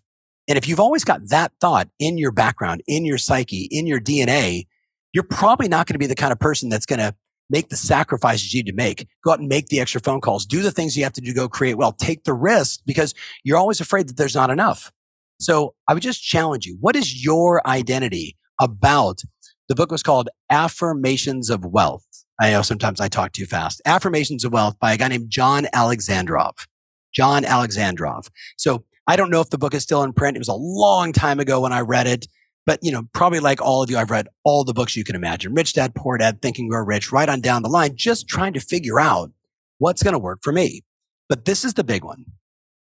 And 0.49 0.57
if 0.57 0.67
you've 0.67 0.79
always 0.79 1.05
got 1.05 1.29
that 1.29 1.53
thought 1.61 1.87
in 1.99 2.17
your 2.17 2.31
background, 2.31 2.81
in 2.87 3.05
your 3.05 3.17
psyche, 3.17 3.69
in 3.71 3.87
your 3.87 4.01
DNA, 4.01 4.65
you're 5.13 5.23
probably 5.23 5.67
not 5.67 5.87
going 5.87 5.95
to 5.95 5.99
be 5.99 6.07
the 6.07 6.15
kind 6.15 6.31
of 6.31 6.39
person 6.39 6.69
that's 6.69 6.85
going 6.85 6.99
to 6.99 7.15
make 7.49 7.69
the 7.69 7.75
sacrifices 7.75 8.53
you 8.53 8.63
need 8.63 8.69
to 8.69 8.75
make. 8.75 9.07
Go 9.23 9.31
out 9.31 9.39
and 9.39 9.47
make 9.47 9.67
the 9.67 9.79
extra 9.79 10.01
phone 10.01 10.21
calls. 10.21 10.45
Do 10.45 10.61
the 10.61 10.71
things 10.71 10.95
you 10.95 11.03
have 11.03 11.13
to 11.13 11.21
do 11.21 11.33
go 11.33 11.49
create 11.49 11.75
well. 11.75 11.91
Take 11.91 12.23
the 12.23 12.33
risk 12.33 12.81
because 12.85 13.13
you're 13.43 13.57
always 13.57 13.81
afraid 13.81 14.07
that 14.07 14.17
there's 14.17 14.35
not 14.35 14.49
enough. 14.51 14.91
So 15.39 15.73
I 15.87 15.93
would 15.93 16.03
just 16.03 16.21
challenge 16.21 16.65
you. 16.65 16.77
What 16.79 16.95
is 16.95 17.23
your 17.23 17.65
identity 17.67 18.37
about? 18.59 19.21
The 19.67 19.75
book 19.75 19.91
was 19.91 20.03
called 20.03 20.29
Affirmations 20.49 21.49
of 21.49 21.65
Wealth. 21.65 22.05
I 22.41 22.51
know 22.51 22.61
sometimes 22.61 22.99
I 22.99 23.07
talk 23.07 23.31
too 23.33 23.45
fast. 23.45 23.81
Affirmations 23.85 24.43
of 24.43 24.53
Wealth 24.53 24.77
by 24.79 24.93
a 24.93 24.97
guy 24.97 25.07
named 25.07 25.29
John 25.29 25.65
Alexandrov. 25.73 26.67
John 27.13 27.43
Alexandrov. 27.43 28.29
So 28.57 28.83
I 29.07 29.15
don't 29.15 29.31
know 29.31 29.41
if 29.41 29.49
the 29.49 29.57
book 29.57 29.73
is 29.73 29.83
still 29.83 30.03
in 30.03 30.13
print. 30.13 30.37
It 30.37 30.39
was 30.39 30.47
a 30.47 30.53
long 30.53 31.11
time 31.13 31.39
ago 31.39 31.61
when 31.61 31.73
I 31.73 31.81
read 31.81 32.07
it. 32.07 32.27
But, 32.69 32.83
you 32.83 32.91
know, 32.91 33.07
probably 33.13 33.39
like 33.39 33.63
all 33.63 33.81
of 33.81 33.89
you, 33.89 33.97
I've 33.97 34.11
read 34.11 34.27
all 34.43 34.63
the 34.63 34.75
books 34.75 34.95
you 34.95 35.03
can 35.03 35.15
imagine. 35.15 35.55
Rich 35.55 35.73
Dad, 35.73 35.95
Poor 35.95 36.19
Dad, 36.19 36.39
Think 36.39 36.59
and 36.59 36.69
Grow 36.69 36.83
Rich, 36.83 37.11
right 37.11 37.27
on 37.27 37.41
down 37.41 37.63
the 37.63 37.67
line, 37.67 37.95
just 37.95 38.27
trying 38.27 38.53
to 38.53 38.59
figure 38.59 38.99
out 38.99 39.31
what's 39.79 40.03
going 40.03 40.13
to 40.13 40.19
work 40.19 40.41
for 40.43 40.53
me. 40.53 40.83
But 41.27 41.45
this 41.45 41.65
is 41.65 41.73
the 41.73 41.83
big 41.83 42.03
one. 42.03 42.25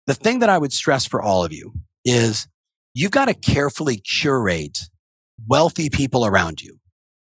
The 0.05 0.13
thing 0.13 0.37
that 0.39 0.49
I 0.49 0.59
would 0.59 0.73
stress 0.73 1.07
for 1.07 1.23
all 1.23 1.43
of 1.43 1.51
you 1.51 1.73
is 2.05 2.47
you've 2.93 3.09
got 3.09 3.29
to 3.29 3.33
carefully 3.33 3.97
curate 3.97 4.77
wealthy 5.47 5.89
people 5.89 6.23
around 6.23 6.61
you. 6.61 6.77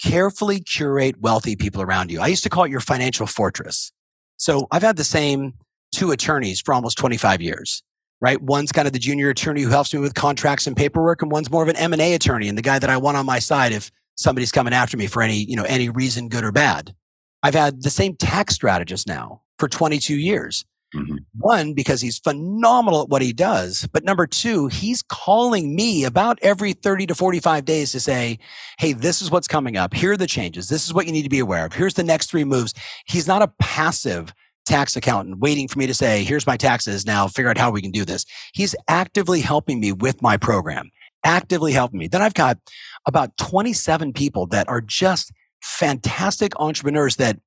Carefully 0.02 0.58
curate 0.58 1.20
wealthy 1.20 1.56
people 1.56 1.82
around 1.82 2.10
you. 2.10 2.18
I 2.18 2.28
used 2.28 2.44
to 2.44 2.48
call 2.48 2.64
it 2.64 2.70
your 2.70 2.80
financial 2.80 3.26
fortress. 3.26 3.92
So 4.38 4.68
I've 4.70 4.80
had 4.80 4.96
the 4.96 5.04
same 5.04 5.52
two 5.92 6.12
attorneys 6.12 6.62
for 6.62 6.72
almost 6.72 6.96
25 6.96 7.42
years 7.42 7.82
right? 8.24 8.40
One's 8.40 8.72
kind 8.72 8.86
of 8.86 8.94
the 8.94 8.98
junior 8.98 9.28
attorney 9.28 9.60
who 9.60 9.68
helps 9.68 9.92
me 9.92 10.00
with 10.00 10.14
contracts 10.14 10.66
and 10.66 10.74
paperwork, 10.74 11.20
and 11.20 11.30
one's 11.30 11.50
more 11.50 11.62
of 11.62 11.68
an 11.68 11.76
M 11.76 11.92
and 11.92 12.00
A 12.00 12.14
attorney 12.14 12.48
and 12.48 12.56
the 12.56 12.62
guy 12.62 12.78
that 12.78 12.88
I 12.88 12.96
want 12.96 13.18
on 13.18 13.26
my 13.26 13.38
side 13.38 13.70
if 13.70 13.90
somebody's 14.14 14.50
coming 14.50 14.72
after 14.72 14.96
me 14.96 15.06
for 15.06 15.20
any, 15.20 15.36
you 15.36 15.56
know, 15.56 15.64
any 15.64 15.90
reason, 15.90 16.30
good 16.30 16.42
or 16.42 16.50
bad. 16.50 16.94
I've 17.42 17.52
had 17.52 17.82
the 17.82 17.90
same 17.90 18.16
tax 18.16 18.54
strategist 18.54 19.06
now 19.06 19.42
for 19.58 19.68
22 19.68 20.16
years. 20.16 20.64
Mm-hmm. 20.94 21.16
One, 21.38 21.74
because 21.74 22.00
he's 22.00 22.18
phenomenal 22.18 23.02
at 23.02 23.10
what 23.10 23.20
he 23.20 23.34
does. 23.34 23.86
But 23.92 24.04
number 24.04 24.26
two, 24.26 24.68
he's 24.68 25.02
calling 25.02 25.76
me 25.76 26.04
about 26.04 26.38
every 26.40 26.72
30 26.72 27.08
to 27.08 27.14
45 27.14 27.66
days 27.66 27.92
to 27.92 28.00
say, 28.00 28.38
Hey, 28.78 28.94
this 28.94 29.20
is 29.20 29.30
what's 29.30 29.48
coming 29.48 29.76
up. 29.76 29.92
Here 29.92 30.12
are 30.12 30.16
the 30.16 30.26
changes. 30.26 30.70
This 30.70 30.86
is 30.86 30.94
what 30.94 31.04
you 31.04 31.12
need 31.12 31.24
to 31.24 31.28
be 31.28 31.40
aware 31.40 31.66
of. 31.66 31.74
Here's 31.74 31.94
the 31.94 32.04
next 32.04 32.30
three 32.30 32.44
moves. 32.44 32.72
He's 33.04 33.26
not 33.26 33.42
a 33.42 33.52
passive 33.58 34.32
tax 34.64 34.96
accountant 34.96 35.38
waiting 35.38 35.68
for 35.68 35.78
me 35.78 35.86
to 35.86 35.94
say, 35.94 36.24
here's 36.24 36.46
my 36.46 36.56
taxes. 36.56 37.06
Now 37.06 37.28
figure 37.28 37.50
out 37.50 37.58
how 37.58 37.70
we 37.70 37.82
can 37.82 37.90
do 37.90 38.04
this. 38.04 38.24
He's 38.52 38.74
actively 38.88 39.40
helping 39.40 39.80
me 39.80 39.92
with 39.92 40.22
my 40.22 40.36
program, 40.36 40.90
actively 41.24 41.72
helping 41.72 41.98
me. 41.98 42.08
Then 42.08 42.22
I've 42.22 42.34
got 42.34 42.58
about 43.06 43.36
27 43.36 44.12
people 44.12 44.46
that 44.46 44.68
are 44.68 44.80
just 44.80 45.32
fantastic 45.62 46.52
entrepreneurs 46.58 47.16
that 47.16 47.38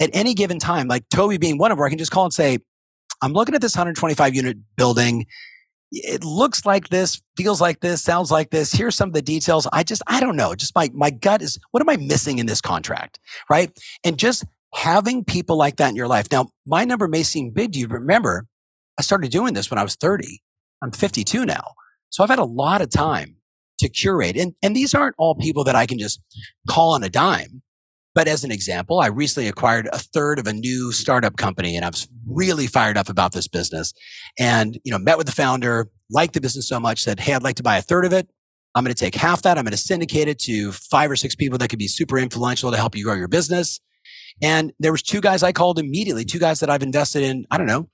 at 0.00 0.10
any 0.12 0.34
given 0.34 0.58
time, 0.58 0.88
like 0.88 1.08
Toby 1.08 1.38
being 1.38 1.58
one 1.58 1.70
of 1.70 1.78
them, 1.78 1.84
I 1.84 1.88
can 1.88 1.98
just 1.98 2.10
call 2.10 2.24
and 2.24 2.34
say, 2.34 2.58
I'm 3.22 3.32
looking 3.32 3.54
at 3.54 3.60
this 3.60 3.76
125 3.76 4.34
unit 4.34 4.58
building. 4.76 5.26
It 5.92 6.24
looks 6.24 6.66
like 6.66 6.88
this, 6.88 7.22
feels 7.36 7.60
like 7.60 7.80
this, 7.80 8.02
sounds 8.02 8.30
like 8.32 8.50
this. 8.50 8.72
Here's 8.72 8.96
some 8.96 9.10
of 9.10 9.14
the 9.14 9.22
details. 9.22 9.68
I 9.72 9.84
just, 9.84 10.02
I 10.08 10.18
don't 10.18 10.34
know. 10.34 10.54
Just 10.54 10.74
my, 10.74 10.90
my 10.92 11.10
gut 11.10 11.40
is, 11.40 11.58
what 11.70 11.80
am 11.80 11.88
I 11.88 11.96
missing 11.96 12.38
in 12.38 12.46
this 12.46 12.60
contract? 12.60 13.20
Right. 13.48 13.70
And 14.02 14.18
just 14.18 14.44
having 14.74 15.24
people 15.24 15.56
like 15.56 15.76
that 15.76 15.90
in 15.90 15.96
your 15.96 16.08
life. 16.08 16.30
Now, 16.30 16.48
my 16.66 16.84
number 16.84 17.08
may 17.08 17.22
seem 17.22 17.50
big 17.50 17.72
to 17.72 17.78
you. 17.78 17.88
Remember, 17.88 18.46
I 18.98 19.02
started 19.02 19.30
doing 19.30 19.54
this 19.54 19.70
when 19.70 19.78
I 19.78 19.82
was 19.82 19.94
30. 19.96 20.42
I'm 20.82 20.90
52 20.90 21.46
now. 21.46 21.72
So 22.10 22.22
I've 22.22 22.30
had 22.30 22.38
a 22.38 22.44
lot 22.44 22.82
of 22.82 22.90
time 22.90 23.36
to 23.78 23.88
curate. 23.88 24.36
And, 24.36 24.54
and 24.62 24.74
these 24.74 24.94
aren't 24.94 25.14
all 25.18 25.34
people 25.34 25.64
that 25.64 25.74
I 25.74 25.86
can 25.86 25.98
just 25.98 26.20
call 26.68 26.94
on 26.94 27.02
a 27.02 27.08
dime. 27.08 27.62
But 28.14 28.28
as 28.28 28.44
an 28.44 28.52
example, 28.52 29.00
I 29.00 29.08
recently 29.08 29.48
acquired 29.48 29.88
a 29.92 29.98
third 29.98 30.38
of 30.38 30.46
a 30.46 30.52
new 30.52 30.92
startup 30.92 31.36
company 31.36 31.74
and 31.74 31.84
I 31.84 31.88
was 31.88 32.06
really 32.28 32.68
fired 32.68 32.96
up 32.96 33.08
about 33.08 33.32
this 33.32 33.48
business 33.48 33.92
and, 34.38 34.78
you 34.84 34.92
know, 34.92 34.98
met 34.98 35.18
with 35.18 35.26
the 35.26 35.32
founder, 35.32 35.90
liked 36.10 36.34
the 36.34 36.40
business 36.40 36.68
so 36.68 36.78
much, 36.78 37.02
said, 37.02 37.18
Hey, 37.18 37.34
I'd 37.34 37.42
like 37.42 37.56
to 37.56 37.64
buy 37.64 37.76
a 37.76 37.82
third 37.82 38.04
of 38.04 38.12
it. 38.12 38.28
I'm 38.76 38.84
going 38.84 38.94
to 38.94 38.98
take 38.98 39.16
half 39.16 39.42
that. 39.42 39.58
I'm 39.58 39.64
going 39.64 39.72
to 39.72 39.76
syndicate 39.76 40.28
it 40.28 40.38
to 40.40 40.70
five 40.72 41.10
or 41.10 41.16
six 41.16 41.34
people 41.34 41.58
that 41.58 41.70
could 41.70 41.78
be 41.78 41.88
super 41.88 42.18
influential 42.18 42.70
to 42.70 42.76
help 42.76 42.96
you 42.96 43.04
grow 43.04 43.14
your 43.14 43.28
business. 43.28 43.80
And 44.42 44.72
there 44.78 44.92
was 44.92 45.02
two 45.02 45.20
guys 45.20 45.42
I 45.42 45.52
called 45.52 45.78
immediately, 45.78 46.24
two 46.24 46.38
guys 46.38 46.60
that 46.60 46.70
I've 46.70 46.82
invested 46.82 47.22
in, 47.22 47.46
I 47.50 47.58
don't 47.58 47.66
know, 47.66 47.88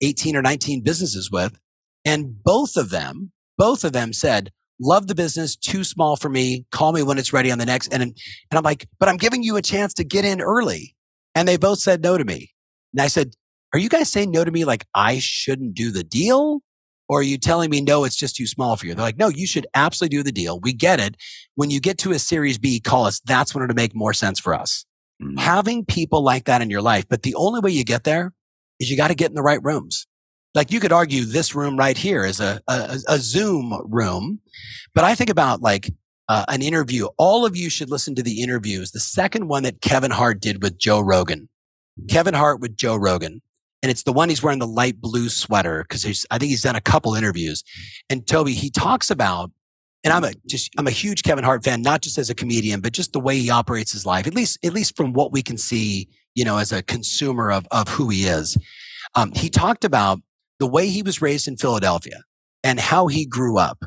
18 0.00 0.36
or 0.36 0.42
19 0.42 0.82
businesses 0.82 1.30
with. 1.30 1.58
And 2.04 2.42
both 2.42 2.76
of 2.76 2.90
them, 2.90 3.32
both 3.58 3.84
of 3.84 3.92
them 3.92 4.12
said, 4.12 4.50
love 4.80 5.06
the 5.06 5.14
business, 5.14 5.54
too 5.54 5.84
small 5.84 6.16
for 6.16 6.28
me. 6.28 6.66
Call 6.72 6.92
me 6.92 7.02
when 7.02 7.18
it's 7.18 7.32
ready 7.32 7.52
on 7.52 7.58
the 7.58 7.66
next. 7.66 7.92
And, 7.92 8.02
and 8.02 8.14
I'm 8.52 8.64
like, 8.64 8.88
but 8.98 9.08
I'm 9.08 9.16
giving 9.16 9.42
you 9.42 9.56
a 9.56 9.62
chance 9.62 9.94
to 9.94 10.04
get 10.04 10.24
in 10.24 10.40
early. 10.40 10.96
And 11.34 11.46
they 11.46 11.56
both 11.56 11.78
said 11.78 12.02
no 12.02 12.18
to 12.18 12.24
me. 12.24 12.52
And 12.92 13.00
I 13.00 13.06
said, 13.06 13.34
are 13.72 13.78
you 13.78 13.88
guys 13.88 14.10
saying 14.10 14.30
no 14.30 14.44
to 14.44 14.50
me 14.50 14.64
like 14.64 14.86
I 14.94 15.18
shouldn't 15.18 15.74
do 15.74 15.90
the 15.90 16.04
deal? 16.04 16.60
Or 17.08 17.20
are 17.20 17.24
you 17.24 17.38
telling 17.38 17.70
me, 17.70 17.80
no, 17.80 18.04
it's 18.04 18.16
just 18.16 18.36
too 18.36 18.46
small 18.46 18.76
for 18.76 18.86
you? 18.86 18.94
They're 18.94 19.04
like, 19.04 19.18
no, 19.18 19.28
you 19.28 19.46
should 19.46 19.66
absolutely 19.74 20.16
do 20.16 20.22
the 20.22 20.32
deal. 20.32 20.60
We 20.60 20.72
get 20.72 21.00
it. 21.00 21.16
When 21.54 21.70
you 21.70 21.80
get 21.80 21.98
to 21.98 22.12
a 22.12 22.18
series 22.18 22.58
B, 22.58 22.80
call 22.80 23.06
us. 23.06 23.20
That's 23.20 23.54
when 23.54 23.64
it'll 23.64 23.74
make 23.74 23.94
more 23.94 24.14
sense 24.14 24.40
for 24.40 24.54
us. 24.54 24.86
Mm-hmm. 25.22 25.38
Having 25.38 25.84
people 25.86 26.22
like 26.22 26.44
that 26.44 26.62
in 26.62 26.70
your 26.70 26.82
life. 26.82 27.06
But 27.08 27.22
the 27.22 27.34
only 27.34 27.60
way 27.60 27.70
you 27.70 27.84
get 27.84 28.04
there 28.04 28.32
is 28.80 28.90
you 28.90 28.96
got 28.96 29.08
to 29.08 29.14
get 29.14 29.30
in 29.30 29.34
the 29.34 29.42
right 29.42 29.62
rooms. 29.62 30.06
Like 30.54 30.70
you 30.70 30.80
could 30.80 30.92
argue 30.92 31.24
this 31.24 31.54
room 31.54 31.76
right 31.76 31.96
here 31.96 32.24
is 32.24 32.40
a, 32.40 32.60
a, 32.68 32.98
a 33.08 33.18
Zoom 33.18 33.80
room, 33.86 34.40
but 34.94 35.04
I 35.04 35.14
think 35.14 35.30
about 35.30 35.62
like 35.62 35.90
uh, 36.28 36.44
an 36.48 36.60
interview. 36.60 37.06
All 37.16 37.46
of 37.46 37.56
you 37.56 37.70
should 37.70 37.90
listen 37.90 38.14
to 38.16 38.22
the 38.22 38.42
interviews. 38.42 38.90
The 38.90 39.00
second 39.00 39.48
one 39.48 39.62
that 39.62 39.80
Kevin 39.80 40.10
Hart 40.10 40.40
did 40.40 40.62
with 40.62 40.78
Joe 40.78 41.00
Rogan, 41.00 41.48
Kevin 42.08 42.34
Hart 42.34 42.60
with 42.60 42.76
Joe 42.76 42.96
Rogan. 42.96 43.40
And 43.82 43.90
it's 43.90 44.04
the 44.04 44.12
one 44.12 44.28
he's 44.28 44.42
wearing 44.42 44.60
the 44.60 44.66
light 44.66 45.00
blue 45.00 45.28
sweater 45.28 45.84
because 45.88 46.26
I 46.30 46.38
think 46.38 46.50
he's 46.50 46.62
done 46.62 46.76
a 46.76 46.80
couple 46.80 47.14
interviews. 47.14 47.64
And 48.08 48.24
Toby, 48.26 48.52
he 48.52 48.70
talks 48.70 49.10
about 49.10 49.50
and 50.04 50.12
I'm 50.12 50.24
a 50.24 50.32
just 50.46 50.70
I'm 50.78 50.86
a 50.86 50.92
huge 50.92 51.22
Kevin 51.22 51.44
Hart 51.44 51.64
fan, 51.64 51.82
not 51.82 52.02
just 52.02 52.18
as 52.18 52.30
a 52.30 52.34
comedian, 52.34 52.80
but 52.80 52.92
just 52.92 53.12
the 53.12 53.20
way 53.20 53.38
he 53.38 53.50
operates 53.50 53.92
his 53.92 54.04
life. 54.04 54.26
At 54.26 54.34
least 54.34 54.58
at 54.64 54.72
least 54.72 54.96
from 54.96 55.12
what 55.12 55.32
we 55.32 55.42
can 55.42 55.56
see, 55.56 56.08
you 56.34 56.44
know, 56.44 56.58
as 56.58 56.72
a 56.72 56.82
consumer 56.82 57.52
of 57.52 57.66
of 57.70 57.88
who 57.88 58.08
he 58.08 58.24
is. 58.24 58.56
Um, 59.14 59.32
he 59.32 59.50
talked 59.50 59.84
about 59.84 60.20
the 60.58 60.66
way 60.66 60.88
he 60.88 61.02
was 61.02 61.22
raised 61.22 61.46
in 61.48 61.56
Philadelphia 61.56 62.22
and 62.64 62.80
how 62.80 63.06
he 63.06 63.26
grew 63.26 63.58
up. 63.58 63.84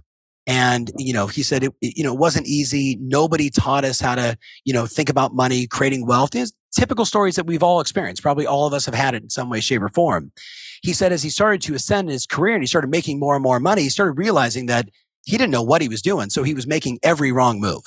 And 0.47 0.91
you 0.97 1.13
know, 1.13 1.27
he 1.27 1.41
said 1.41 1.63
it, 1.63 1.73
you 1.81 2.03
know 2.03 2.13
it 2.13 2.19
wasn't 2.19 2.47
easy. 2.47 2.97
Nobody 3.01 3.49
taught 3.49 3.83
us 3.83 3.99
how 3.99 4.15
to 4.15 4.37
you 4.63 4.73
know 4.73 4.85
think 4.85 5.09
about 5.09 5.33
money, 5.33 5.67
creating 5.67 6.05
wealth. 6.05 6.31
There's 6.31 6.53
typical 6.73 7.05
stories 7.05 7.35
that 7.35 7.47
we've 7.47 7.63
all 7.63 7.79
experienced. 7.79 8.21
Probably 8.21 8.45
all 8.45 8.67
of 8.67 8.73
us 8.73 8.85
have 8.85 8.95
had 8.95 9.15
it 9.15 9.23
in 9.23 9.29
some 9.29 9.49
way, 9.49 9.59
shape, 9.59 9.81
or 9.81 9.89
form. 9.89 10.31
He 10.81 10.93
said 10.93 11.11
as 11.11 11.23
he 11.23 11.29
started 11.29 11.61
to 11.63 11.73
ascend 11.73 12.09
in 12.09 12.13
his 12.13 12.27
career 12.27 12.53
and 12.53 12.61
he 12.61 12.67
started 12.67 12.89
making 12.89 13.19
more 13.19 13.33
and 13.33 13.41
more 13.41 13.59
money, 13.59 13.83
he 13.83 13.89
started 13.89 14.19
realizing 14.19 14.67
that 14.67 14.89
he 15.25 15.37
didn't 15.37 15.51
know 15.51 15.63
what 15.63 15.81
he 15.81 15.89
was 15.89 16.01
doing. 16.01 16.29
So 16.29 16.43
he 16.43 16.53
was 16.53 16.65
making 16.65 16.99
every 17.03 17.31
wrong 17.31 17.59
move. 17.59 17.83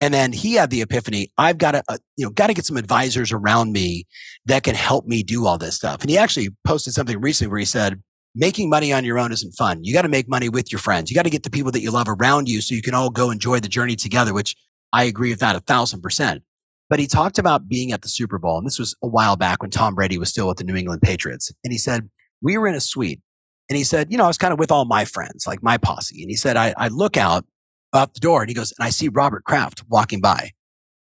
And 0.00 0.12
then 0.12 0.32
he 0.32 0.54
had 0.54 0.70
the 0.70 0.82
epiphany. 0.82 1.32
I've 1.38 1.56
got 1.58 1.72
to, 1.72 1.82
uh, 1.88 1.98
you 2.16 2.26
know, 2.26 2.30
got 2.30 2.48
to 2.48 2.54
get 2.54 2.66
some 2.66 2.76
advisors 2.76 3.32
around 3.32 3.72
me 3.72 4.06
that 4.46 4.62
can 4.62 4.74
help 4.74 5.06
me 5.06 5.22
do 5.22 5.46
all 5.46 5.56
this 5.56 5.76
stuff. 5.76 6.02
And 6.02 6.10
he 6.10 6.18
actually 6.18 6.50
posted 6.64 6.92
something 6.92 7.20
recently 7.20 7.50
where 7.50 7.60
he 7.60 7.64
said, 7.64 8.02
making 8.34 8.68
money 8.68 8.92
on 8.92 9.04
your 9.04 9.18
own 9.18 9.32
isn't 9.32 9.52
fun. 9.52 9.82
You 9.82 9.94
got 9.94 10.02
to 10.02 10.08
make 10.08 10.28
money 10.28 10.48
with 10.48 10.72
your 10.72 10.80
friends. 10.80 11.10
You 11.10 11.14
got 11.14 11.22
to 11.22 11.30
get 11.30 11.44
the 11.44 11.50
people 11.50 11.72
that 11.72 11.80
you 11.80 11.90
love 11.90 12.08
around 12.08 12.48
you 12.48 12.60
so 12.60 12.74
you 12.74 12.82
can 12.82 12.92
all 12.92 13.08
go 13.08 13.30
enjoy 13.30 13.60
the 13.60 13.68
journey 13.68 13.96
together, 13.96 14.34
which 14.34 14.56
I 14.92 15.04
agree 15.04 15.30
with 15.30 15.40
that 15.40 15.56
a 15.56 15.60
thousand 15.60 16.02
percent. 16.02 16.42
But 16.90 16.98
he 16.98 17.06
talked 17.06 17.38
about 17.38 17.68
being 17.68 17.92
at 17.92 18.02
the 18.02 18.08
Super 18.08 18.38
Bowl. 18.38 18.58
And 18.58 18.66
this 18.66 18.78
was 18.78 18.94
a 19.02 19.08
while 19.08 19.36
back 19.36 19.62
when 19.62 19.70
Tom 19.70 19.94
Brady 19.94 20.18
was 20.18 20.28
still 20.28 20.48
with 20.48 20.58
the 20.58 20.64
New 20.64 20.76
England 20.76 21.00
Patriots. 21.00 21.50
And 21.62 21.72
he 21.72 21.78
said, 21.78 22.10
we 22.42 22.58
were 22.58 22.66
in 22.66 22.74
a 22.74 22.80
suite 22.80 23.20
and 23.68 23.76
he 23.76 23.84
said, 23.84 24.10
you 24.10 24.18
know, 24.18 24.24
I 24.24 24.28
was 24.28 24.38
kind 24.38 24.52
of 24.52 24.58
with 24.58 24.70
all 24.70 24.84
my 24.84 25.04
friends, 25.04 25.46
like 25.46 25.62
my 25.62 25.78
posse. 25.78 26.22
And 26.22 26.30
he 26.30 26.36
said, 26.36 26.56
I, 26.56 26.74
I 26.76 26.88
look 26.88 27.16
out 27.16 27.44
out 27.94 28.14
the 28.14 28.20
door 28.20 28.42
and 28.42 28.50
he 28.50 28.54
goes, 28.54 28.72
and 28.76 28.84
I 28.84 28.90
see 28.90 29.08
Robert 29.08 29.44
Kraft 29.44 29.84
walking 29.88 30.20
by. 30.20 30.50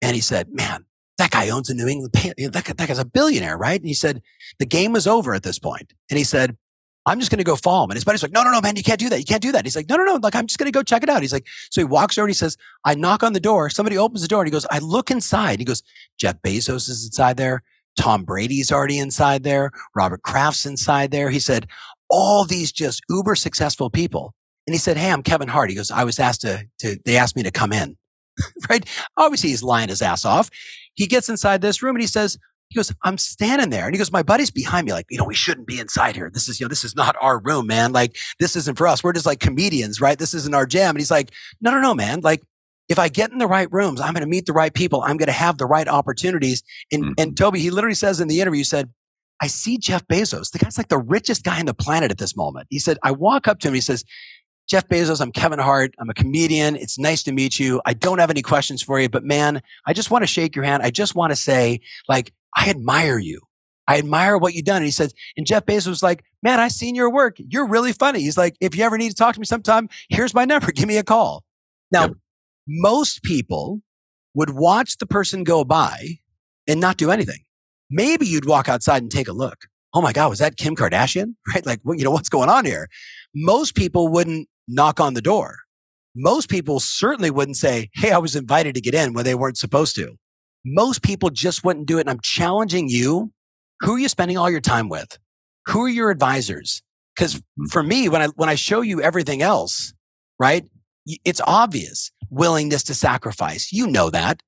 And 0.02 0.16
he 0.16 0.22
said, 0.22 0.50
man, 0.52 0.86
that 1.18 1.32
guy 1.32 1.50
owns 1.50 1.70
a 1.70 1.74
New 1.74 1.88
England, 1.88 2.14
that, 2.14 2.66
that 2.66 2.88
guy's 2.88 3.00
a 3.00 3.06
billionaire, 3.06 3.58
right? 3.58 3.80
And 3.80 3.88
he 3.88 3.94
said, 3.94 4.22
the 4.60 4.66
game 4.66 4.94
was 4.94 5.08
over 5.08 5.34
at 5.34 5.44
this 5.44 5.60
point. 5.60 5.94
And 6.10 6.18
he 6.18 6.24
said, 6.24 6.58
I'm 7.06 7.20
just 7.20 7.32
going 7.32 7.40
to 7.40 7.44
go 7.44 7.56
follow 7.56 7.84
him. 7.84 7.92
And 7.92 7.98
his 7.98 8.06
buddy's 8.06 8.24
like, 8.24 8.32
no, 8.32 8.44
no, 8.44 8.52
no, 8.52 8.62
man, 8.62 8.78
you 8.78 8.84
can't 8.84 9.00
do 9.00 9.10
that. 9.10 9.20
You 9.20 9.26
can't 9.26 9.42
do 9.42 9.52
that. 9.52 9.66
He's 9.66 9.76
like, 9.76 9.90
no, 9.90 9.98
no, 9.98 10.06
no. 10.06 10.20
Like, 10.22 10.36
I'm 10.36 10.48
just 10.48 10.58
going 10.58 10.72
to 10.72 10.78
go 10.78 10.84
check 10.84 11.04
it 11.04 11.10
out. 11.10 11.22
He's 11.22 11.34
like, 11.34 11.48
so 11.70 11.82
he 11.82 11.86
walks 11.86 12.18
over 12.18 12.26
and 12.26 12.30
he 12.30 12.36
says, 12.36 12.56
I 12.86 12.96
knock 12.96 13.24
on 13.24 13.34
the 13.34 13.42
door. 13.42 13.70
Somebody 13.70 13.98
opens 13.98 14.22
the 14.22 14.28
door 14.28 14.42
and 14.42 14.48
he 14.48 14.52
goes, 14.52 14.66
I 14.72 14.80
look 14.80 15.12
inside. 15.12 15.60
He 15.60 15.66
goes, 15.66 15.84
Jeff 16.18 16.42
Bezos 16.42 16.90
is 16.90 17.06
inside 17.06 17.36
there. 17.36 17.64
Tom 17.98 18.24
Brady's 18.24 18.72
already 18.72 18.98
inside 18.98 19.44
there. 19.44 19.72
Robert 19.96 20.24
Kraft's 20.24 20.66
inside 20.66 21.12
there. 21.12 21.30
He 21.30 21.40
said, 21.40 21.68
all 22.14 22.46
these 22.46 22.72
just 22.72 23.02
uber 23.10 23.34
successful 23.34 23.90
people. 23.90 24.36
And 24.68 24.74
he 24.74 24.78
said, 24.78 24.98
Hey, 24.98 25.12
I'm 25.12 25.24
Kevin 25.24 25.48
Hart. 25.48 25.72
He 25.72 25.76
goes, 25.76 25.90
I 25.90 26.04
was 26.04 26.20
asked 26.20 26.42
to, 26.42 26.66
to 26.80 26.98
they 27.06 27.18
asked 27.18 27.36
me 27.36 27.42
to 27.42 27.52
come 27.52 27.74
in. 27.74 27.98
right? 28.70 28.88
Obviously 29.18 29.50
he's 29.50 29.64
lying 29.64 29.90
his 29.90 30.02
ass 30.02 30.24
off. 30.24 30.50
He 30.94 31.08
gets 31.08 31.28
inside 31.28 31.62
this 31.62 31.82
room 31.82 31.96
and 31.96 32.02
he 32.02 32.08
says, 32.08 32.38
he 32.70 32.76
goes, 32.76 32.94
I'm 33.04 33.18
standing 33.18 33.72
there. 33.72 33.86
And 33.86 33.96
he 33.96 33.98
goes, 33.98 34.12
my 34.12 34.24
buddy's 34.24 34.52
behind 34.52 34.86
me. 34.86 34.94
Like, 34.94 35.08
you 35.10 35.18
know, 35.18 35.26
we 35.26 35.36
shouldn't 35.36 35.68
be 35.68 35.80
inside 35.80 36.16
here. 36.16 36.30
This 36.32 36.48
is, 36.48 36.60
you 36.60 36.66
know, 36.66 36.70
this 36.70 36.84
is 36.84 36.96
not 36.96 37.16
our 37.20 37.40
room, 37.40 37.68
man. 37.68 37.92
Like, 37.92 38.16
this 38.40 38.56
isn't 38.56 38.78
for 38.78 38.88
us. 38.88 39.04
We're 39.04 39.14
just 39.14 39.26
like 39.26 39.40
comedians, 39.40 40.00
right? 40.00 40.18
This 40.18 40.34
isn't 40.34 40.56
our 40.56 40.66
jam. 40.66 40.92
And 40.92 41.00
he's 41.00 41.12
like, 41.12 41.32
no, 41.62 41.72
no, 41.72 41.82
no, 41.82 41.94
man. 41.94 42.22
Like, 42.22 42.42
if 42.90 43.00
I 43.00 43.10
get 43.10 43.32
in 43.32 43.38
the 43.38 43.48
right 43.48 43.72
rooms, 43.72 44.00
I'm 44.00 44.14
going 44.14 44.24
to 44.24 44.30
meet 44.30 44.46
the 44.46 44.54
right 44.54 44.74
people. 44.74 45.02
I'm 45.02 45.18
going 45.18 45.28
to 45.28 45.34
have 45.34 45.58
the 45.58 45.66
right 45.66 45.88
opportunities. 45.88 46.64
And, 46.92 47.04
mm-hmm. 47.04 47.14
and 47.18 47.38
Toby, 47.38 47.60
he 47.60 47.70
literally 47.70 47.96
says 47.96 48.20
in 48.20 48.28
the 48.28 48.42
interview, 48.42 48.60
he 48.60 48.64
said, 48.64 48.92
I 49.42 49.48
see 49.48 49.78
Jeff 49.78 50.08
Bezos. 50.08 50.52
The 50.52 50.60
guy's 50.60 50.78
like 50.78 50.90
the 50.90 50.98
richest 50.98 51.44
guy 51.44 51.60
on 51.60 51.66
the 51.66 51.74
planet 51.74 52.12
at 52.12 52.18
this 52.18 52.36
moment. 52.36 52.68
He 52.70 52.80
said, 52.80 52.98
I 53.04 53.12
walk 53.12 53.48
up 53.48 53.60
to 53.60 53.68
him. 53.68 53.74
He 53.74 53.82
says, 53.82 54.06
Jeff 54.68 54.88
Bezos, 54.88 55.20
I'm 55.20 55.32
Kevin 55.32 55.60
Hart. 55.60 55.94
I'm 56.00 56.10
a 56.10 56.14
comedian. 56.14 56.76
It's 56.76 56.98
nice 56.98 57.24
to 57.24 57.32
meet 57.32 57.60
you. 57.60 57.82
I 57.86 57.94
don't 57.94 58.20
have 58.20 58.30
any 58.30 58.42
questions 58.42 58.82
for 58.82 59.00
you, 59.00 59.10
but 59.10 59.24
man, 59.24 59.62
I 59.86 59.94
just 59.94 60.10
want 60.10 60.24
to 60.24 60.28
shake 60.28 60.56
your 60.56 60.64
hand. 60.64 60.84
I 60.84 60.90
just 60.90 61.16
want 61.16 61.32
to 61.32 61.36
say, 61.36 61.82
like, 62.08 62.34
I 62.56 62.70
admire 62.70 63.20
you. 63.20 63.42
I 63.88 63.98
admire 63.98 64.38
what 64.38 64.54
you've 64.54 64.66
done. 64.66 64.78
And 64.78 64.86
he 64.86 64.92
says, 64.92 65.14
and 65.36 65.46
Jeff 65.46 65.66
Bezos 65.66 65.88
was 65.88 66.04
like, 66.04 66.24
man, 66.42 66.60
I've 66.60 66.72
seen 66.72 66.96
your 66.96 67.12
work. 67.12 67.36
You're 67.38 67.68
really 67.68 67.92
funny. 67.92 68.22
He's 68.22 68.38
like, 68.38 68.56
if 68.62 68.76
you 68.76 68.84
ever 68.86 68.98
need 68.98 69.10
to 69.10 69.16
talk 69.16 69.34
to 69.34 69.40
me 69.40 69.46
sometime, 69.46 69.90
here's 70.10 70.34
my 70.34 70.46
number. 70.46 70.72
Give 70.76 70.88
me 70.88 70.98
a 70.98 71.04
call. 71.04 71.44
Now, 71.92 72.04
yep. 72.04 72.12
most 72.68 73.24
people 73.24 73.82
would 74.34 74.52
watch 74.52 74.98
the 74.98 75.06
person 75.06 75.44
go 75.44 75.66
by 75.66 76.20
and 76.68 76.80
not 76.80 76.98
do 76.98 77.12
anything. 77.12 77.44
Maybe 77.90 78.26
you'd 78.26 78.46
walk 78.46 78.70
outside 78.70 79.02
and 79.02 79.12
take 79.12 79.28
a 79.28 79.34
look. 79.34 79.66
Oh 79.94 80.02
my 80.02 80.14
God, 80.14 80.30
was 80.30 80.40
that 80.40 80.58
Kim 80.58 80.76
Kardashian? 80.76 81.36
Right? 81.54 81.66
Like, 81.66 81.80
well, 81.84 81.98
you 81.98 82.04
know, 82.04 82.12
what's 82.12 82.30
going 82.30 82.50
on 82.50 82.66
here? 82.66 82.88
Most 83.36 83.76
people 83.76 84.08
wouldn't 84.08 84.48
knock 84.68 85.00
on 85.00 85.14
the 85.14 85.22
door. 85.22 85.58
Most 86.16 86.50
people 86.50 86.80
certainly 86.80 87.32
wouldn't 87.32 87.58
say, 87.58 87.90
Hey, 87.96 88.12
I 88.12 88.18
was 88.18 88.36
invited 88.36 88.76
to 88.76 88.82
get 88.82 88.96
in 88.96 89.14
when 89.14 89.26
they 89.26 89.36
weren't 89.36 89.58
supposed 89.58 89.96
to. 89.96 90.18
Most 90.66 91.02
people 91.04 91.30
just 91.30 91.64
wouldn't 91.64 91.88
do 91.88 91.98
it. 91.98 92.02
And 92.02 92.10
I'm 92.10 92.22
challenging 92.22 92.88
you. 92.90 93.32
Who 93.82 93.96
are 93.96 94.00
you 94.00 94.08
spending 94.08 94.38
all 94.38 94.50
your 94.50 94.62
time 94.62 94.90
with? 94.90 95.18
Who 95.68 95.84
are 95.84 95.90
your 95.90 96.10
advisors? 96.10 96.82
Because 97.16 97.36
mm-hmm. 97.36 97.66
for 97.66 97.84
me, 97.84 98.10
when 98.10 98.22
I, 98.22 98.28
when 98.28 98.50
I 98.50 98.56
show 98.56 98.82
you 98.82 99.02
everything 99.02 99.42
else, 99.42 99.94
right? 100.40 100.66
It's 101.26 101.42
obvious 101.46 102.12
willingness 102.30 102.84
to 102.84 102.96
sacrifice. 102.96 103.72
You 103.72 103.88
know 103.88 104.10
that. 104.10 104.42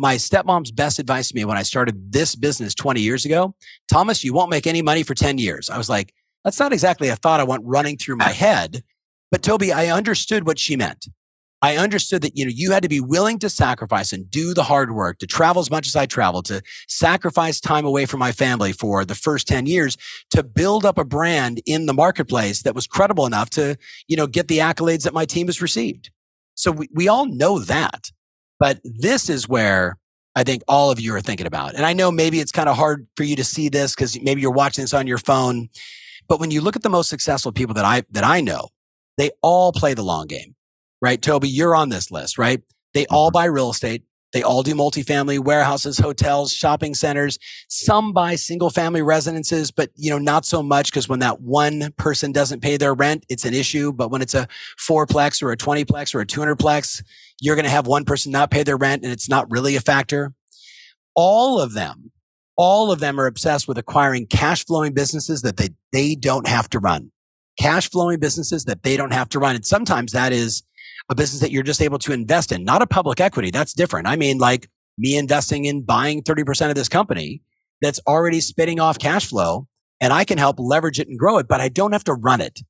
My 0.00 0.16
stepmom's 0.16 0.70
best 0.70 0.98
advice 0.98 1.28
to 1.28 1.34
me 1.34 1.44
when 1.44 1.58
I 1.58 1.62
started 1.62 2.10
this 2.10 2.34
business 2.34 2.74
20 2.74 3.02
years 3.02 3.26
ago, 3.26 3.54
Thomas, 3.86 4.24
you 4.24 4.32
won't 4.32 4.48
make 4.48 4.66
any 4.66 4.80
money 4.80 5.02
for 5.02 5.14
10 5.14 5.36
years. 5.36 5.68
I 5.68 5.76
was 5.76 5.90
like, 5.90 6.14
that's 6.42 6.58
not 6.58 6.72
exactly 6.72 7.08
a 7.08 7.16
thought 7.16 7.38
I 7.38 7.44
want 7.44 7.66
running 7.66 7.98
through 7.98 8.16
my 8.16 8.30
head. 8.30 8.82
But 9.30 9.42
Toby, 9.42 9.74
I 9.74 9.88
understood 9.88 10.46
what 10.46 10.58
she 10.58 10.74
meant. 10.74 11.06
I 11.60 11.76
understood 11.76 12.22
that, 12.22 12.34
you 12.34 12.46
know, 12.46 12.52
you 12.54 12.72
had 12.72 12.82
to 12.82 12.88
be 12.88 13.02
willing 13.02 13.38
to 13.40 13.50
sacrifice 13.50 14.14
and 14.14 14.30
do 14.30 14.54
the 14.54 14.62
hard 14.62 14.92
work 14.92 15.18
to 15.18 15.26
travel 15.26 15.60
as 15.60 15.70
much 15.70 15.86
as 15.86 15.94
I 15.94 16.06
traveled, 16.06 16.46
to 16.46 16.62
sacrifice 16.88 17.60
time 17.60 17.84
away 17.84 18.06
from 18.06 18.20
my 18.20 18.32
family 18.32 18.72
for 18.72 19.04
the 19.04 19.14
first 19.14 19.46
10 19.48 19.66
years 19.66 19.98
to 20.30 20.42
build 20.42 20.86
up 20.86 20.96
a 20.96 21.04
brand 21.04 21.60
in 21.66 21.84
the 21.84 21.92
marketplace 21.92 22.62
that 22.62 22.74
was 22.74 22.86
credible 22.86 23.26
enough 23.26 23.50
to, 23.50 23.76
you 24.08 24.16
know, 24.16 24.26
get 24.26 24.48
the 24.48 24.60
accolades 24.60 25.02
that 25.02 25.12
my 25.12 25.26
team 25.26 25.48
has 25.48 25.60
received. 25.60 26.10
So 26.54 26.72
we, 26.72 26.88
we 26.94 27.06
all 27.06 27.26
know 27.26 27.58
that. 27.58 28.10
But 28.60 28.78
this 28.84 29.28
is 29.28 29.48
where 29.48 29.96
I 30.36 30.44
think 30.44 30.62
all 30.68 30.92
of 30.92 31.00
you 31.00 31.14
are 31.14 31.20
thinking 31.20 31.46
about. 31.46 31.74
And 31.74 31.84
I 31.84 31.92
know 31.92 32.12
maybe 32.12 32.38
it's 32.38 32.52
kind 32.52 32.68
of 32.68 32.76
hard 32.76 33.08
for 33.16 33.24
you 33.24 33.34
to 33.36 33.44
see 33.44 33.68
this 33.68 33.94
because 33.94 34.20
maybe 34.20 34.40
you're 34.40 34.52
watching 34.52 34.84
this 34.84 34.94
on 34.94 35.08
your 35.08 35.18
phone. 35.18 35.68
But 36.28 36.38
when 36.38 36.52
you 36.52 36.60
look 36.60 36.76
at 36.76 36.82
the 36.82 36.90
most 36.90 37.08
successful 37.08 37.50
people 37.50 37.74
that 37.74 37.84
I, 37.84 38.04
that 38.10 38.22
I 38.22 38.40
know, 38.40 38.68
they 39.18 39.30
all 39.42 39.72
play 39.72 39.94
the 39.94 40.04
long 40.04 40.28
game, 40.28 40.54
right? 41.02 41.20
Toby, 41.20 41.48
you're 41.48 41.74
on 41.74 41.88
this 41.88 42.12
list, 42.12 42.38
right? 42.38 42.62
They 42.94 43.06
all 43.06 43.30
mm-hmm. 43.30 43.34
buy 43.34 43.44
real 43.46 43.70
estate. 43.70 44.04
They 44.32 44.42
all 44.42 44.62
do 44.62 44.74
multifamily 44.74 45.40
warehouses, 45.40 45.98
hotels, 45.98 46.52
shopping 46.52 46.94
centers. 46.94 47.38
Some 47.68 48.12
buy 48.12 48.36
single 48.36 48.70
family 48.70 49.02
residences, 49.02 49.70
but 49.70 49.90
you 49.96 50.10
know, 50.10 50.18
not 50.18 50.44
so 50.44 50.62
much 50.62 50.90
because 50.90 51.08
when 51.08 51.18
that 51.18 51.40
one 51.40 51.92
person 51.96 52.30
doesn't 52.30 52.60
pay 52.60 52.76
their 52.76 52.94
rent, 52.94 53.26
it's 53.28 53.44
an 53.44 53.54
issue. 53.54 53.92
But 53.92 54.10
when 54.10 54.22
it's 54.22 54.34
a 54.34 54.46
fourplex 54.78 55.42
or 55.42 55.50
a 55.50 55.56
20plex 55.56 56.14
or 56.14 56.20
a 56.20 56.26
200plex, 56.26 57.02
you're 57.40 57.56
going 57.56 57.64
to 57.64 57.70
have 57.70 57.86
one 57.86 58.04
person 58.04 58.30
not 58.30 58.50
pay 58.50 58.62
their 58.62 58.76
rent 58.76 59.02
and 59.02 59.12
it's 59.12 59.28
not 59.28 59.50
really 59.50 59.74
a 59.74 59.80
factor. 59.80 60.32
All 61.16 61.60
of 61.60 61.74
them, 61.74 62.12
all 62.56 62.92
of 62.92 63.00
them 63.00 63.18
are 63.18 63.26
obsessed 63.26 63.66
with 63.66 63.78
acquiring 63.78 64.26
cash 64.26 64.64
flowing 64.64 64.92
businesses 64.92 65.42
that 65.42 65.56
they, 65.56 65.70
they 65.92 66.14
don't 66.14 66.46
have 66.46 66.70
to 66.70 66.78
run 66.78 67.10
cash 67.58 67.90
flowing 67.90 68.18
businesses 68.18 68.64
that 68.64 68.82
they 68.82 68.96
don't 68.96 69.12
have 69.12 69.28
to 69.28 69.38
run. 69.38 69.54
And 69.54 69.66
sometimes 69.66 70.12
that 70.12 70.32
is 70.32 70.62
a 71.10 71.14
business 71.14 71.40
that 71.40 71.50
you're 71.50 71.62
just 71.62 71.82
able 71.82 71.98
to 71.98 72.12
invest 72.12 72.52
in, 72.52 72.64
not 72.64 72.82
a 72.82 72.86
public 72.86 73.20
equity. 73.20 73.50
That's 73.50 73.74
different. 73.74 74.06
I 74.06 74.16
mean, 74.16 74.38
like 74.38 74.68
me 74.96 75.16
investing 75.16 75.64
in 75.64 75.82
buying 75.82 76.22
30% 76.22 76.68
of 76.68 76.76
this 76.76 76.88
company 76.88 77.42
that's 77.82 78.00
already 78.06 78.40
spitting 78.40 78.78
off 78.80 78.98
cash 78.98 79.26
flow 79.26 79.66
and 80.00 80.12
I 80.12 80.24
can 80.24 80.38
help 80.38 80.56
leverage 80.58 80.98
it 81.00 81.08
and 81.08 81.18
grow 81.18 81.38
it, 81.38 81.48
but 81.48 81.60
I 81.60 81.68
don't 81.68 81.92
have 81.92 82.04
to 82.04 82.14
run 82.14 82.40
it. 82.40 82.60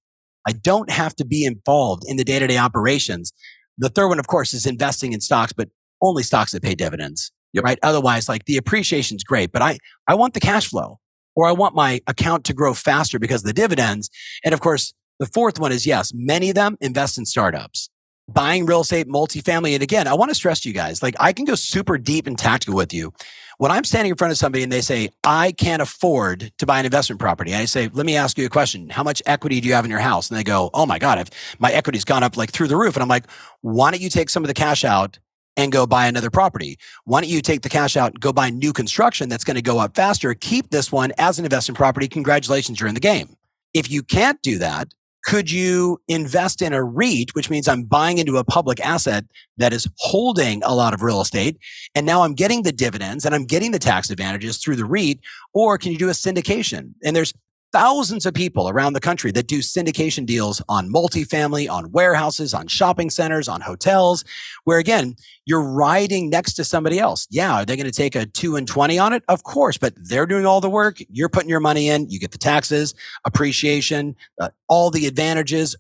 I 0.48 0.52
don't 0.52 0.90
have 0.90 1.14
to 1.16 1.24
be 1.24 1.44
involved 1.44 2.02
in 2.06 2.16
the 2.16 2.24
day 2.24 2.38
to 2.38 2.46
day 2.46 2.58
operations. 2.58 3.32
The 3.78 3.88
third 3.88 4.08
one, 4.08 4.18
of 4.18 4.26
course, 4.26 4.54
is 4.54 4.66
investing 4.66 5.12
in 5.12 5.20
stocks, 5.20 5.52
but 5.52 5.68
only 6.02 6.22
stocks 6.22 6.52
that 6.52 6.62
pay 6.62 6.74
dividends. 6.74 7.30
Yep. 7.52 7.64
Right. 7.64 7.78
Otherwise, 7.82 8.28
like 8.28 8.44
the 8.46 8.56
appreciation 8.56 9.16
is 9.16 9.24
great, 9.24 9.52
but 9.52 9.60
I, 9.60 9.78
I 10.06 10.14
want 10.14 10.34
the 10.34 10.40
cash 10.40 10.68
flow 10.68 10.98
or 11.34 11.46
I 11.46 11.52
want 11.52 11.74
my 11.74 12.00
account 12.06 12.44
to 12.44 12.54
grow 12.54 12.74
faster 12.74 13.18
because 13.18 13.42
of 13.42 13.46
the 13.46 13.52
dividends. 13.52 14.08
And 14.44 14.54
of 14.54 14.60
course, 14.60 14.94
the 15.18 15.26
fourth 15.26 15.58
one 15.58 15.72
is 15.72 15.86
yes, 15.86 16.12
many 16.14 16.50
of 16.50 16.54
them 16.54 16.76
invest 16.80 17.18
in 17.18 17.26
startups, 17.26 17.90
buying 18.32 18.66
real 18.66 18.80
estate, 18.80 19.08
multifamily. 19.08 19.74
And 19.74 19.82
again, 19.82 20.06
I 20.06 20.14
want 20.14 20.30
to 20.30 20.34
stress 20.34 20.60
to 20.60 20.68
you 20.68 20.74
guys, 20.74 21.02
like 21.02 21.14
I 21.20 21.32
can 21.32 21.44
go 21.44 21.54
super 21.54 21.98
deep 21.98 22.26
and 22.26 22.38
tactical 22.38 22.76
with 22.76 22.92
you. 22.92 23.12
When 23.58 23.70
I'm 23.70 23.84
standing 23.84 24.10
in 24.10 24.16
front 24.16 24.32
of 24.32 24.38
somebody 24.38 24.62
and 24.62 24.72
they 24.72 24.80
say, 24.80 25.10
I 25.22 25.52
can't 25.52 25.82
afford 25.82 26.50
to 26.58 26.64
buy 26.64 26.78
an 26.78 26.86
investment 26.86 27.20
property, 27.20 27.54
I 27.54 27.66
say, 27.66 27.90
let 27.92 28.06
me 28.06 28.16
ask 28.16 28.38
you 28.38 28.46
a 28.46 28.48
question. 28.48 28.88
How 28.88 29.02
much 29.02 29.22
equity 29.26 29.60
do 29.60 29.68
you 29.68 29.74
have 29.74 29.84
in 29.84 29.90
your 29.90 30.00
house? 30.00 30.30
And 30.30 30.38
they 30.38 30.44
go, 30.44 30.70
oh 30.72 30.86
my 30.86 30.98
God, 30.98 31.18
I've, 31.18 31.30
my 31.58 31.70
equity's 31.70 32.04
gone 32.04 32.22
up 32.22 32.38
like 32.38 32.52
through 32.52 32.68
the 32.68 32.76
roof. 32.76 32.96
And 32.96 33.02
I'm 33.02 33.08
like, 33.08 33.26
why 33.60 33.90
don't 33.90 34.00
you 34.00 34.08
take 34.08 34.30
some 34.30 34.42
of 34.42 34.48
the 34.48 34.54
cash 34.54 34.82
out 34.82 35.18
and 35.56 35.72
go 35.72 35.86
buy 35.86 36.06
another 36.06 36.30
property. 36.30 36.78
Why 37.04 37.20
don't 37.20 37.28
you 37.28 37.42
take 37.42 37.60
the 37.60 37.68
cash 37.68 37.96
out 37.96 38.12
and 38.12 38.20
go 38.20 38.32
buy 38.32 38.48
new 38.48 38.72
construction 38.72 39.28
that's 39.28 39.44
going 39.44 39.56
to 39.56 39.62
go 39.62 39.78
up 39.78 39.94
faster? 39.94 40.32
Keep 40.32 40.70
this 40.70 40.90
one 40.90 41.12
as 41.18 41.38
an 41.38 41.44
investment 41.44 41.76
property. 41.76 42.08
Congratulations, 42.08 42.80
you're 42.80 42.88
in 42.88 42.94
the 42.94 43.00
game. 43.00 43.36
If 43.74 43.90
you 43.90 44.02
can't 44.02 44.40
do 44.40 44.58
that, 44.58 44.94
could 45.24 45.50
you 45.50 46.00
invest 46.08 46.62
in 46.62 46.72
a 46.72 46.82
REIT, 46.82 47.34
which 47.34 47.50
means 47.50 47.68
I'm 47.68 47.84
buying 47.84 48.18
into 48.18 48.38
a 48.38 48.44
public 48.44 48.80
asset 48.80 49.24
that 49.58 49.72
is 49.72 49.88
holding 49.98 50.62
a 50.64 50.74
lot 50.74 50.94
of 50.94 51.02
real 51.02 51.20
estate. 51.20 51.58
And 51.94 52.06
now 52.06 52.22
I'm 52.22 52.34
getting 52.34 52.62
the 52.62 52.72
dividends 52.72 53.24
and 53.24 53.34
I'm 53.34 53.44
getting 53.44 53.72
the 53.72 53.78
tax 53.78 54.10
advantages 54.10 54.58
through 54.58 54.76
the 54.76 54.84
REIT. 54.84 55.20
Or 55.52 55.78
can 55.78 55.92
you 55.92 55.98
do 55.98 56.08
a 56.08 56.12
syndication? 56.12 56.94
And 57.04 57.14
there's 57.14 57.34
thousands 57.72 58.26
of 58.26 58.34
people 58.34 58.68
around 58.68 58.94
the 58.94 59.00
country 59.00 59.30
that 59.32 59.46
do 59.46 59.60
syndication 59.60 60.26
deals 60.26 60.60
on 60.68 60.92
multifamily, 60.92 61.70
on 61.70 61.92
warehouses, 61.92 62.52
on 62.52 62.66
shopping 62.66 63.10
centers, 63.10 63.48
on 63.48 63.60
hotels, 63.60 64.24
where 64.64 64.78
again, 64.78 65.14
you're 65.46 65.62
riding 65.62 66.30
next 66.30 66.54
to 66.54 66.64
somebody 66.64 66.98
else. 66.98 67.26
Yeah. 67.30 67.54
Are 67.54 67.64
they 67.64 67.76
going 67.76 67.86
to 67.86 67.92
take 67.92 68.14
a 68.14 68.26
two 68.26 68.56
and 68.56 68.66
20 68.66 68.98
on 68.98 69.12
it? 69.12 69.22
Of 69.28 69.44
course, 69.44 69.78
but 69.78 69.94
they're 69.96 70.26
doing 70.26 70.46
all 70.46 70.60
the 70.60 70.70
work. 70.70 70.98
You're 71.08 71.28
putting 71.28 71.50
your 71.50 71.60
money 71.60 71.88
in. 71.88 72.08
You 72.08 72.18
get 72.18 72.32
the 72.32 72.38
taxes, 72.38 72.94
appreciation, 73.24 74.16
uh, 74.40 74.50
all 74.68 74.90
the 74.90 75.06
advantages. 75.06 75.76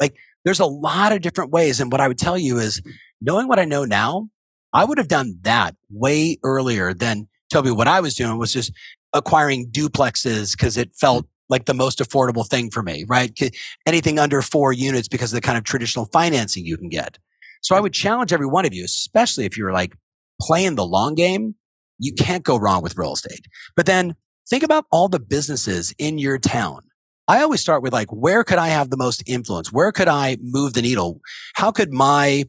Like 0.00 0.16
there's 0.44 0.60
a 0.60 0.66
lot 0.66 1.12
of 1.12 1.22
different 1.22 1.50
ways. 1.50 1.80
And 1.80 1.90
what 1.90 2.00
I 2.00 2.08
would 2.08 2.18
tell 2.18 2.38
you 2.38 2.58
is 2.58 2.82
knowing 3.20 3.48
what 3.48 3.58
I 3.58 3.64
know 3.64 3.84
now, 3.84 4.28
I 4.72 4.84
would 4.84 4.98
have 4.98 5.08
done 5.08 5.38
that 5.42 5.76
way 5.90 6.38
earlier 6.42 6.94
than 6.94 7.28
Toby. 7.52 7.70
What 7.70 7.88
I 7.88 8.00
was 8.00 8.14
doing 8.14 8.38
was 8.38 8.52
just 8.52 8.72
acquiring 9.12 9.70
duplexes 9.70 10.52
because 10.52 10.76
it 10.76 10.94
felt 10.94 11.26
like 11.52 11.66
the 11.66 11.74
most 11.74 12.00
affordable 12.00 12.44
thing 12.44 12.70
for 12.70 12.82
me, 12.82 13.04
right? 13.06 13.38
Anything 13.86 14.18
under 14.18 14.42
four 14.42 14.72
units 14.72 15.06
because 15.06 15.32
of 15.32 15.36
the 15.36 15.46
kind 15.46 15.56
of 15.56 15.62
traditional 15.62 16.06
financing 16.06 16.66
you 16.66 16.76
can 16.76 16.88
get. 16.88 17.18
So 17.60 17.76
I 17.76 17.80
would 17.80 17.92
mm-hmm. 17.92 18.08
challenge 18.08 18.32
every 18.32 18.46
one 18.46 18.66
of 18.66 18.74
you, 18.74 18.84
especially 18.84 19.44
if 19.44 19.56
you're 19.56 19.72
like 19.72 19.94
playing 20.40 20.74
the 20.74 20.84
long 20.84 21.14
game, 21.14 21.54
You 22.02 22.12
can't 22.12 22.42
go 22.42 22.56
wrong 22.56 22.82
with 22.82 22.98
real 22.98 23.12
estate. 23.12 23.46
But 23.76 23.86
then 23.86 24.16
think 24.48 24.64
about 24.64 24.86
all 24.90 25.08
the 25.08 25.20
businesses 25.20 25.94
in 25.98 26.18
your 26.18 26.38
town. 26.38 26.82
I 27.28 27.42
always 27.42 27.60
start 27.60 27.82
with 27.82 27.92
like, 27.92 28.08
where 28.10 28.42
could 28.42 28.58
I 28.58 28.68
have 28.68 28.90
the 28.90 28.96
most 28.96 29.22
influence? 29.26 29.72
Where 29.72 29.92
could 29.92 30.08
I 30.08 30.36
move 30.40 30.74
the 30.74 30.82
needle? 30.82 31.20
How 31.54 31.70
could 31.70 31.92
my 31.92 32.44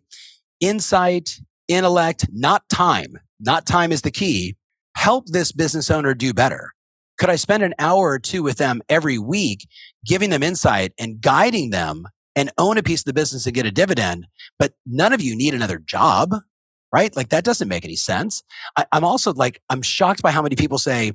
insight, 0.59 1.39
intellect, 1.67 2.25
not 2.33 2.67
time, 2.69 3.19
not 3.39 3.67
time 3.67 3.91
is 3.91 4.01
the 4.01 4.11
key, 4.11 4.55
help 4.95 5.27
this 5.27 5.51
business 5.51 5.91
owner 5.91 6.15
do 6.15 6.33
better? 6.33 6.73
Could 7.17 7.29
I 7.29 7.35
spend 7.35 7.63
an 7.63 7.73
hour 7.79 8.09
or 8.09 8.19
two 8.19 8.43
with 8.43 8.57
them 8.57 8.81
every 8.89 9.17
week, 9.17 9.67
giving 10.05 10.29
them 10.29 10.43
insight 10.43 10.93
and 10.99 11.21
guiding 11.21 11.69
them 11.69 12.07
and 12.35 12.51
own 12.57 12.77
a 12.77 12.83
piece 12.83 13.01
of 13.01 13.05
the 13.05 13.13
business 13.13 13.45
and 13.45 13.55
get 13.55 13.65
a 13.65 13.71
dividend? 13.71 14.27
But 14.57 14.73
none 14.85 15.13
of 15.13 15.21
you 15.21 15.35
need 15.35 15.53
another 15.53 15.79
job, 15.79 16.33
right? 16.91 17.15
Like 17.15 17.29
that 17.29 17.43
doesn't 17.43 17.67
make 17.67 17.85
any 17.85 17.95
sense. 17.95 18.43
I, 18.77 18.85
I'm 18.91 19.03
also 19.03 19.33
like, 19.33 19.61
I'm 19.69 19.81
shocked 19.81 20.21
by 20.21 20.31
how 20.31 20.41
many 20.41 20.55
people 20.55 20.77
say, 20.77 21.13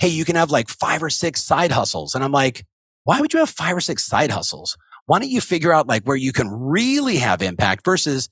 Hey, 0.00 0.08
you 0.08 0.24
can 0.24 0.36
have 0.36 0.50
like 0.50 0.68
five 0.68 1.02
or 1.02 1.10
six 1.10 1.42
side 1.42 1.70
hustles. 1.70 2.14
And 2.14 2.24
I'm 2.24 2.32
like, 2.32 2.64
why 3.04 3.20
would 3.20 3.32
you 3.32 3.38
have 3.38 3.50
five 3.50 3.76
or 3.76 3.80
six 3.80 4.02
side 4.02 4.30
hustles? 4.30 4.76
Why 5.06 5.18
don't 5.18 5.30
you 5.30 5.40
figure 5.40 5.72
out 5.72 5.86
like 5.86 6.04
where 6.04 6.16
you 6.16 6.32
can 6.32 6.48
really 6.50 7.16
have 7.16 7.42
impact 7.42 7.84
versus 7.84 8.28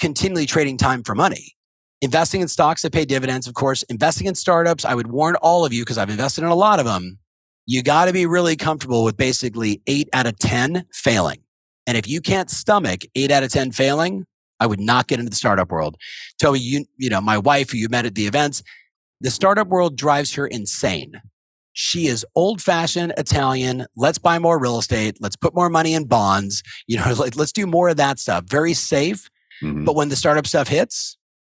continually 0.00 0.46
trading 0.46 0.76
time 0.76 1.02
for 1.04 1.14
money? 1.14 1.55
Investing 2.02 2.42
in 2.42 2.48
stocks 2.48 2.82
that 2.82 2.92
pay 2.92 3.04
dividends, 3.04 3.46
of 3.46 3.54
course, 3.54 3.82
investing 3.84 4.26
in 4.26 4.34
startups. 4.34 4.84
I 4.84 4.94
would 4.94 5.06
warn 5.06 5.36
all 5.36 5.64
of 5.64 5.72
you 5.72 5.82
because 5.82 5.98
I've 5.98 6.10
invested 6.10 6.44
in 6.44 6.50
a 6.50 6.54
lot 6.54 6.78
of 6.78 6.84
them. 6.84 7.18
You 7.64 7.82
got 7.82 8.04
to 8.04 8.12
be 8.12 8.26
really 8.26 8.54
comfortable 8.54 9.02
with 9.02 9.16
basically 9.16 9.80
eight 9.86 10.08
out 10.12 10.26
of 10.26 10.38
10 10.38 10.86
failing. 10.92 11.40
And 11.86 11.96
if 11.96 12.06
you 12.06 12.20
can't 12.20 12.50
stomach 12.50 13.02
eight 13.14 13.30
out 13.30 13.42
of 13.42 13.50
10 13.50 13.72
failing, 13.72 14.26
I 14.60 14.66
would 14.66 14.80
not 14.80 15.06
get 15.06 15.18
into 15.18 15.30
the 15.30 15.36
startup 15.36 15.70
world. 15.70 15.96
Toby, 16.40 16.60
you, 16.60 16.84
you 16.96 17.10
know, 17.10 17.20
my 17.20 17.38
wife 17.38 17.70
who 17.70 17.78
you 17.78 17.88
met 17.88 18.06
at 18.06 18.14
the 18.14 18.26
events, 18.26 18.62
the 19.20 19.30
startup 19.30 19.68
world 19.68 19.96
drives 19.96 20.34
her 20.34 20.46
insane. 20.46 21.20
She 21.72 22.06
is 22.06 22.24
old 22.34 22.62
fashioned 22.62 23.12
Italian. 23.18 23.86
Let's 23.96 24.18
buy 24.18 24.38
more 24.38 24.58
real 24.58 24.78
estate. 24.78 25.18
Let's 25.20 25.36
put 25.36 25.54
more 25.54 25.68
money 25.68 25.92
in 25.92 26.06
bonds. 26.06 26.62
You 26.86 26.98
know, 26.98 27.12
like, 27.18 27.36
let's 27.36 27.52
do 27.52 27.66
more 27.66 27.88
of 27.88 27.96
that 27.98 28.18
stuff. 28.18 28.44
Very 28.48 28.74
safe. 28.74 29.28
Mm-hmm. 29.62 29.84
But 29.84 29.94
when 29.94 30.08
the 30.08 30.16
startup 30.16 30.46
stuff 30.46 30.68
hits, 30.68 31.16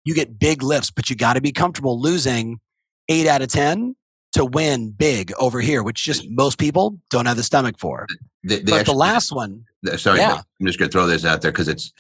you 0.07 0.14
get 0.14 0.38
big 0.38 0.62
lifts, 0.62 0.90
but 0.90 1.11
you 1.11 1.16
got 1.16 1.34
to 1.34 1.40
be 1.40 1.52
comfortable 1.52 2.00
losing 2.00 2.61
eight 3.09 3.26
out 3.26 3.42
of 3.42 3.48
10 3.48 3.96
to 4.32 4.44
win 4.44 4.92
big 4.92 5.32
over 5.38 5.61
here, 5.61 5.82
which 5.82 6.04
just 6.04 6.24
most 6.30 6.59
people 6.59 6.98
don't 7.11 7.26
have 7.26 7.36
the 7.36 7.42
stomach 7.42 7.76
for. 7.78 8.07
They, 8.44 8.59
they 8.59 8.62
but 8.62 8.80
actually, 8.80 8.94
the 8.94 8.98
last 8.98 9.32
one. 9.32 9.64
Sorry, 9.96 10.20
yeah. 10.20 10.42
I'm 10.61 10.66
just 10.66 10.78
going 10.78 10.88
to 10.88 10.92
throw 10.92 11.07
this 11.07 11.24
out 11.24 11.42
there 11.42 11.50
because 11.50 11.68
it's, 11.68 11.92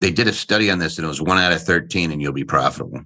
they 0.00 0.12
did 0.12 0.28
a 0.28 0.32
study 0.32 0.70
on 0.70 0.78
this 0.78 0.96
and 0.96 1.04
it 1.04 1.08
was 1.08 1.20
one 1.20 1.38
out 1.38 1.52
of 1.52 1.62
13 1.62 2.12
and 2.12 2.22
you'll 2.22 2.32
be 2.32 2.44
profitable. 2.44 3.00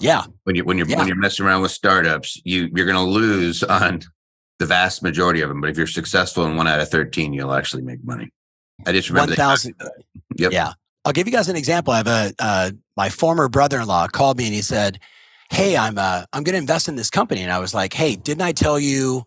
Yeah. 0.00 0.24
When 0.44 0.56
you 0.56 0.64
when 0.64 0.78
you're 0.78 0.88
yeah. 0.88 0.96
when 0.96 1.06
you're 1.06 1.16
messing 1.16 1.44
around 1.44 1.62
with 1.62 1.70
startups, 1.70 2.40
you 2.44 2.70
you're 2.74 2.86
going 2.86 2.96
to 2.96 3.02
lose 3.02 3.62
on 3.62 4.00
the 4.58 4.66
vast 4.66 5.02
majority 5.02 5.42
of 5.42 5.48
them. 5.48 5.60
But 5.60 5.70
if 5.70 5.76
you're 5.76 5.86
successful 5.86 6.46
in 6.46 6.56
one 6.56 6.66
out 6.66 6.80
of 6.80 6.88
thirteen, 6.88 7.32
you'll 7.32 7.52
actually 7.52 7.82
make 7.82 8.02
money. 8.02 8.30
I 8.86 8.92
just 8.92 9.10
remember 9.10 9.32
one 9.32 9.36
thousand. 9.36 9.74
Yep. 10.38 10.52
Yeah. 10.52 10.72
I'll 11.04 11.12
give 11.12 11.26
you 11.26 11.32
guys 11.32 11.48
an 11.48 11.56
example. 11.56 11.92
I 11.92 11.96
have 11.98 12.06
a 12.06 12.34
uh, 12.38 12.70
my 12.96 13.08
former 13.08 13.48
brother-in-law 13.48 14.08
called 14.08 14.38
me 14.38 14.46
and 14.46 14.54
he 14.54 14.62
said, 14.62 14.98
"Hey, 15.50 15.76
I'm 15.76 15.98
uh, 15.98 16.24
I'm 16.32 16.42
going 16.42 16.54
to 16.54 16.58
invest 16.58 16.88
in 16.88 16.96
this 16.96 17.10
company." 17.10 17.42
And 17.42 17.52
I 17.52 17.58
was 17.58 17.74
like, 17.74 17.92
"Hey, 17.92 18.16
didn't 18.16 18.42
I 18.42 18.52
tell 18.52 18.78
you 18.78 19.24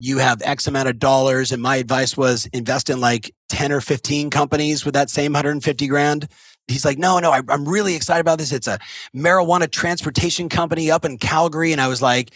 you 0.00 0.18
have 0.18 0.42
X 0.42 0.66
amount 0.66 0.88
of 0.88 0.98
dollars?" 0.98 1.52
And 1.52 1.62
my 1.62 1.76
advice 1.76 2.16
was 2.16 2.46
invest 2.46 2.90
in 2.90 3.00
like 3.00 3.34
ten 3.48 3.72
or 3.72 3.80
fifteen 3.80 4.30
companies 4.30 4.84
with 4.84 4.94
that 4.94 5.10
same 5.10 5.32
150 5.32 5.86
grand 5.88 6.28
he's 6.68 6.84
like, 6.84 6.98
no, 6.98 7.18
no, 7.18 7.30
I, 7.32 7.40
am 7.48 7.66
really 7.66 7.96
excited 7.96 8.20
about 8.20 8.38
this. 8.38 8.52
It's 8.52 8.66
a 8.66 8.78
marijuana 9.14 9.70
transportation 9.70 10.48
company 10.48 10.90
up 10.90 11.04
in 11.04 11.18
Calgary. 11.18 11.72
And 11.72 11.80
I 11.80 11.88
was 11.88 12.00
like, 12.00 12.32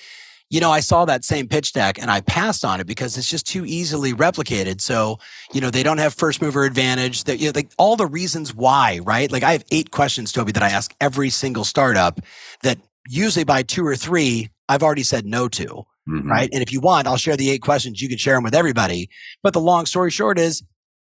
you 0.53 0.61
know, 0.61 0.71
I 0.71 0.81
saw 0.81 1.07
that 1.07 1.25
same 1.25 1.49
pitch 1.49 1.73
deck 1.73 1.99
and 1.99 2.11
I 2.11 2.21
passed 2.21 2.63
on 2.63 2.79
it 2.79 2.87
because 2.87 3.17
it's 3.17 3.29
just 3.29 3.47
too 3.47 3.65
easily 3.65 4.13
replicated. 4.13 4.83
So, 4.83 5.19
you 5.55 5.63
know, 5.63 5.71
they 5.71 5.83
don't 5.83 5.97
have 5.97 6.13
first 6.13 6.43
mover 6.43 6.65
advantage 6.65 7.25
that, 7.25 7.39
you 7.39 7.47
know, 7.47 7.53
like 7.55 7.71
all 7.79 7.97
the 7.97 8.07
reasons 8.07 8.55
why, 8.55 9.01
right? 9.03 9.33
Like 9.33 9.45
I 9.45 9.53
have 9.53 9.65
eight 9.73 9.93
questions, 9.93 10.31
Toby, 10.31 10.53
that 10.53 10.63
I 10.63 10.69
ask 10.69 10.95
every 11.01 11.31
single 11.31 11.65
startup 11.65 12.21
that 12.63 12.77
usually 13.09 13.45
by 13.45 13.63
two 13.63 13.87
or 13.87 13.97
three, 13.97 14.51
I've 14.69 14.83
already 14.83 15.05
said 15.05 15.25
no 15.25 15.49
to. 15.49 15.85
Mm-hmm. 16.07 16.31
Right. 16.31 16.51
And 16.53 16.63
if 16.63 16.71
you 16.71 16.81
want, 16.81 17.07
I'll 17.07 17.17
share 17.17 17.37
the 17.37 17.49
eight 17.49 17.63
questions. 17.63 18.03
You 18.03 18.11
can 18.11 18.19
share 18.19 18.35
them 18.35 18.45
with 18.45 18.55
everybody. 18.55 19.09
But 19.43 19.55
the 19.55 19.61
long 19.61 19.87
story 19.87 20.11
short 20.11 20.39
is 20.39 20.63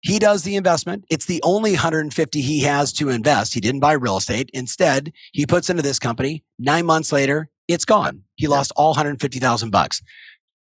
he 0.01 0.19
does 0.19 0.43
the 0.43 0.55
investment. 0.55 1.05
It's 1.09 1.25
the 1.25 1.41
only 1.43 1.71
150 1.71 2.41
he 2.41 2.59
has 2.61 2.93
to 2.93 3.09
invest. 3.09 3.55
He 3.55 3.59
didn't 3.59 3.81
buy 3.81 3.93
real 3.93 4.17
estate. 4.17 4.51
Instead, 4.53 5.13
he 5.31 5.47
puts 5.47 5.69
into 5.69 5.81
this 5.81 5.97
company. 5.97 6.43
Nine 6.59 6.85
months 6.85 7.11
later, 7.11 7.49
it's 7.67 7.85
gone. 7.85 8.23
He 8.35 8.47
lost 8.47 8.71
all 8.75 8.91
150,000 8.91 9.69
bucks. 9.69 10.01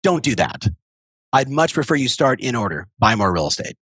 Don't 0.03 0.23
do 0.23 0.35
that. 0.35 0.67
I'd 1.31 1.49
much 1.49 1.73
prefer 1.73 1.95
you 1.95 2.07
start 2.07 2.39
in 2.41 2.55
order. 2.55 2.87
Buy 2.97 3.15
more 3.15 3.31
real 3.31 3.47
estate. 3.47 3.77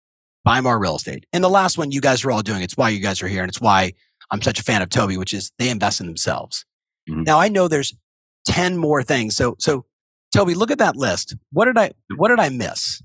Buy 0.44 0.60
more 0.60 0.78
real 0.78 0.96
estate. 0.96 1.26
And 1.32 1.42
the 1.42 1.48
last 1.48 1.78
one 1.78 1.90
you 1.90 2.00
guys 2.00 2.24
are 2.24 2.30
all 2.30 2.42
doing. 2.42 2.62
It's 2.62 2.76
why 2.76 2.88
you 2.88 3.00
guys 3.00 3.22
are 3.22 3.28
here. 3.28 3.42
And 3.42 3.48
it's 3.48 3.60
why 3.60 3.92
I'm 4.30 4.42
such 4.42 4.58
a 4.58 4.62
fan 4.62 4.82
of 4.82 4.90
Toby, 4.90 5.16
which 5.16 5.34
is 5.34 5.52
they 5.58 5.68
invest 5.68 6.00
in 6.00 6.06
themselves. 6.06 6.64
Mm-hmm. 7.08 7.22
Now 7.22 7.38
I 7.38 7.48
know 7.48 7.68
there's 7.68 7.94
10 8.46 8.76
more 8.76 9.02
things. 9.02 9.36
So, 9.36 9.56
so 9.58 9.84
Toby, 10.34 10.54
look 10.54 10.70
at 10.70 10.78
that 10.78 10.96
list. 10.96 11.36
What 11.52 11.66
did 11.66 11.78
I, 11.78 11.92
what 12.16 12.28
did 12.28 12.40
I 12.40 12.48
miss? 12.48 13.02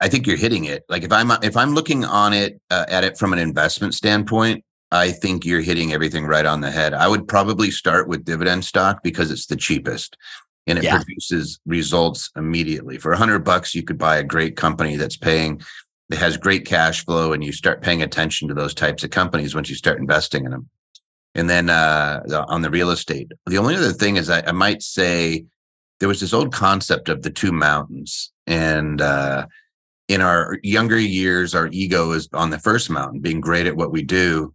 I 0.00 0.08
think 0.08 0.26
you're 0.26 0.36
hitting 0.36 0.64
it. 0.64 0.84
Like 0.88 1.02
if 1.02 1.12
I'm 1.12 1.30
if 1.42 1.56
I'm 1.56 1.72
looking 1.72 2.04
on 2.04 2.32
it 2.32 2.60
uh, 2.70 2.84
at 2.88 3.04
it 3.04 3.16
from 3.16 3.32
an 3.32 3.38
investment 3.38 3.94
standpoint, 3.94 4.64
I 4.94 5.10
think 5.10 5.44
you're 5.44 5.60
hitting 5.60 5.92
everything 5.92 6.24
right 6.24 6.46
on 6.46 6.60
the 6.60 6.70
head. 6.70 6.94
I 6.94 7.08
would 7.08 7.26
probably 7.26 7.72
start 7.72 8.06
with 8.06 8.24
dividend 8.24 8.64
stock 8.64 9.02
because 9.02 9.32
it's 9.32 9.46
the 9.46 9.56
cheapest 9.56 10.16
and 10.68 10.78
it 10.78 10.84
yeah. 10.84 10.96
produces 10.96 11.58
results 11.66 12.30
immediately. 12.36 12.98
For 12.98 13.10
a 13.10 13.16
hundred 13.16 13.40
bucks, 13.40 13.74
you 13.74 13.82
could 13.82 13.98
buy 13.98 14.18
a 14.18 14.22
great 14.22 14.56
company 14.56 14.94
that's 14.94 15.16
paying, 15.16 15.60
that 16.10 16.20
has 16.20 16.36
great 16.36 16.64
cash 16.64 17.04
flow, 17.04 17.32
and 17.32 17.42
you 17.42 17.50
start 17.50 17.82
paying 17.82 18.02
attention 18.02 18.46
to 18.46 18.54
those 18.54 18.72
types 18.72 19.02
of 19.02 19.10
companies 19.10 19.52
once 19.52 19.68
you 19.68 19.74
start 19.74 19.98
investing 19.98 20.44
in 20.44 20.52
them. 20.52 20.68
And 21.34 21.50
then 21.50 21.70
uh, 21.70 22.22
on 22.48 22.62
the 22.62 22.70
real 22.70 22.90
estate, 22.90 23.32
the 23.46 23.58
only 23.58 23.74
other 23.74 23.92
thing 23.92 24.16
is 24.16 24.30
I, 24.30 24.42
I 24.46 24.52
might 24.52 24.80
say 24.80 25.44
there 25.98 26.08
was 26.08 26.20
this 26.20 26.32
old 26.32 26.52
concept 26.52 27.08
of 27.08 27.22
the 27.22 27.30
two 27.30 27.50
mountains, 27.50 28.32
and 28.46 29.02
uh, 29.02 29.46
in 30.06 30.20
our 30.20 30.58
younger 30.62 30.98
years, 30.98 31.52
our 31.52 31.68
ego 31.72 32.12
is 32.12 32.28
on 32.32 32.50
the 32.50 32.60
first 32.60 32.90
mountain, 32.90 33.18
being 33.18 33.40
great 33.40 33.66
at 33.66 33.76
what 33.76 33.90
we 33.90 34.02
do, 34.02 34.54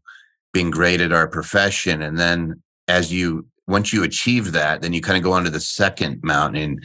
being 0.54 0.72
great 0.72 1.02
at 1.02 1.12
our 1.12 1.28
profession. 1.28 2.02
And 2.02 2.18
then 2.18 2.62
as 2.88 3.12
you, 3.14 3.48
once 3.68 3.94
you 3.94 4.04
achieve 4.04 4.52
that, 4.54 4.82
then 4.82 4.94
you 4.94 5.02
kind 5.02 5.18
of 5.18 5.24
go 5.24 5.34
onto 5.34 5.50
the 5.50 5.60
second 5.60 6.24
mountain 6.24 6.80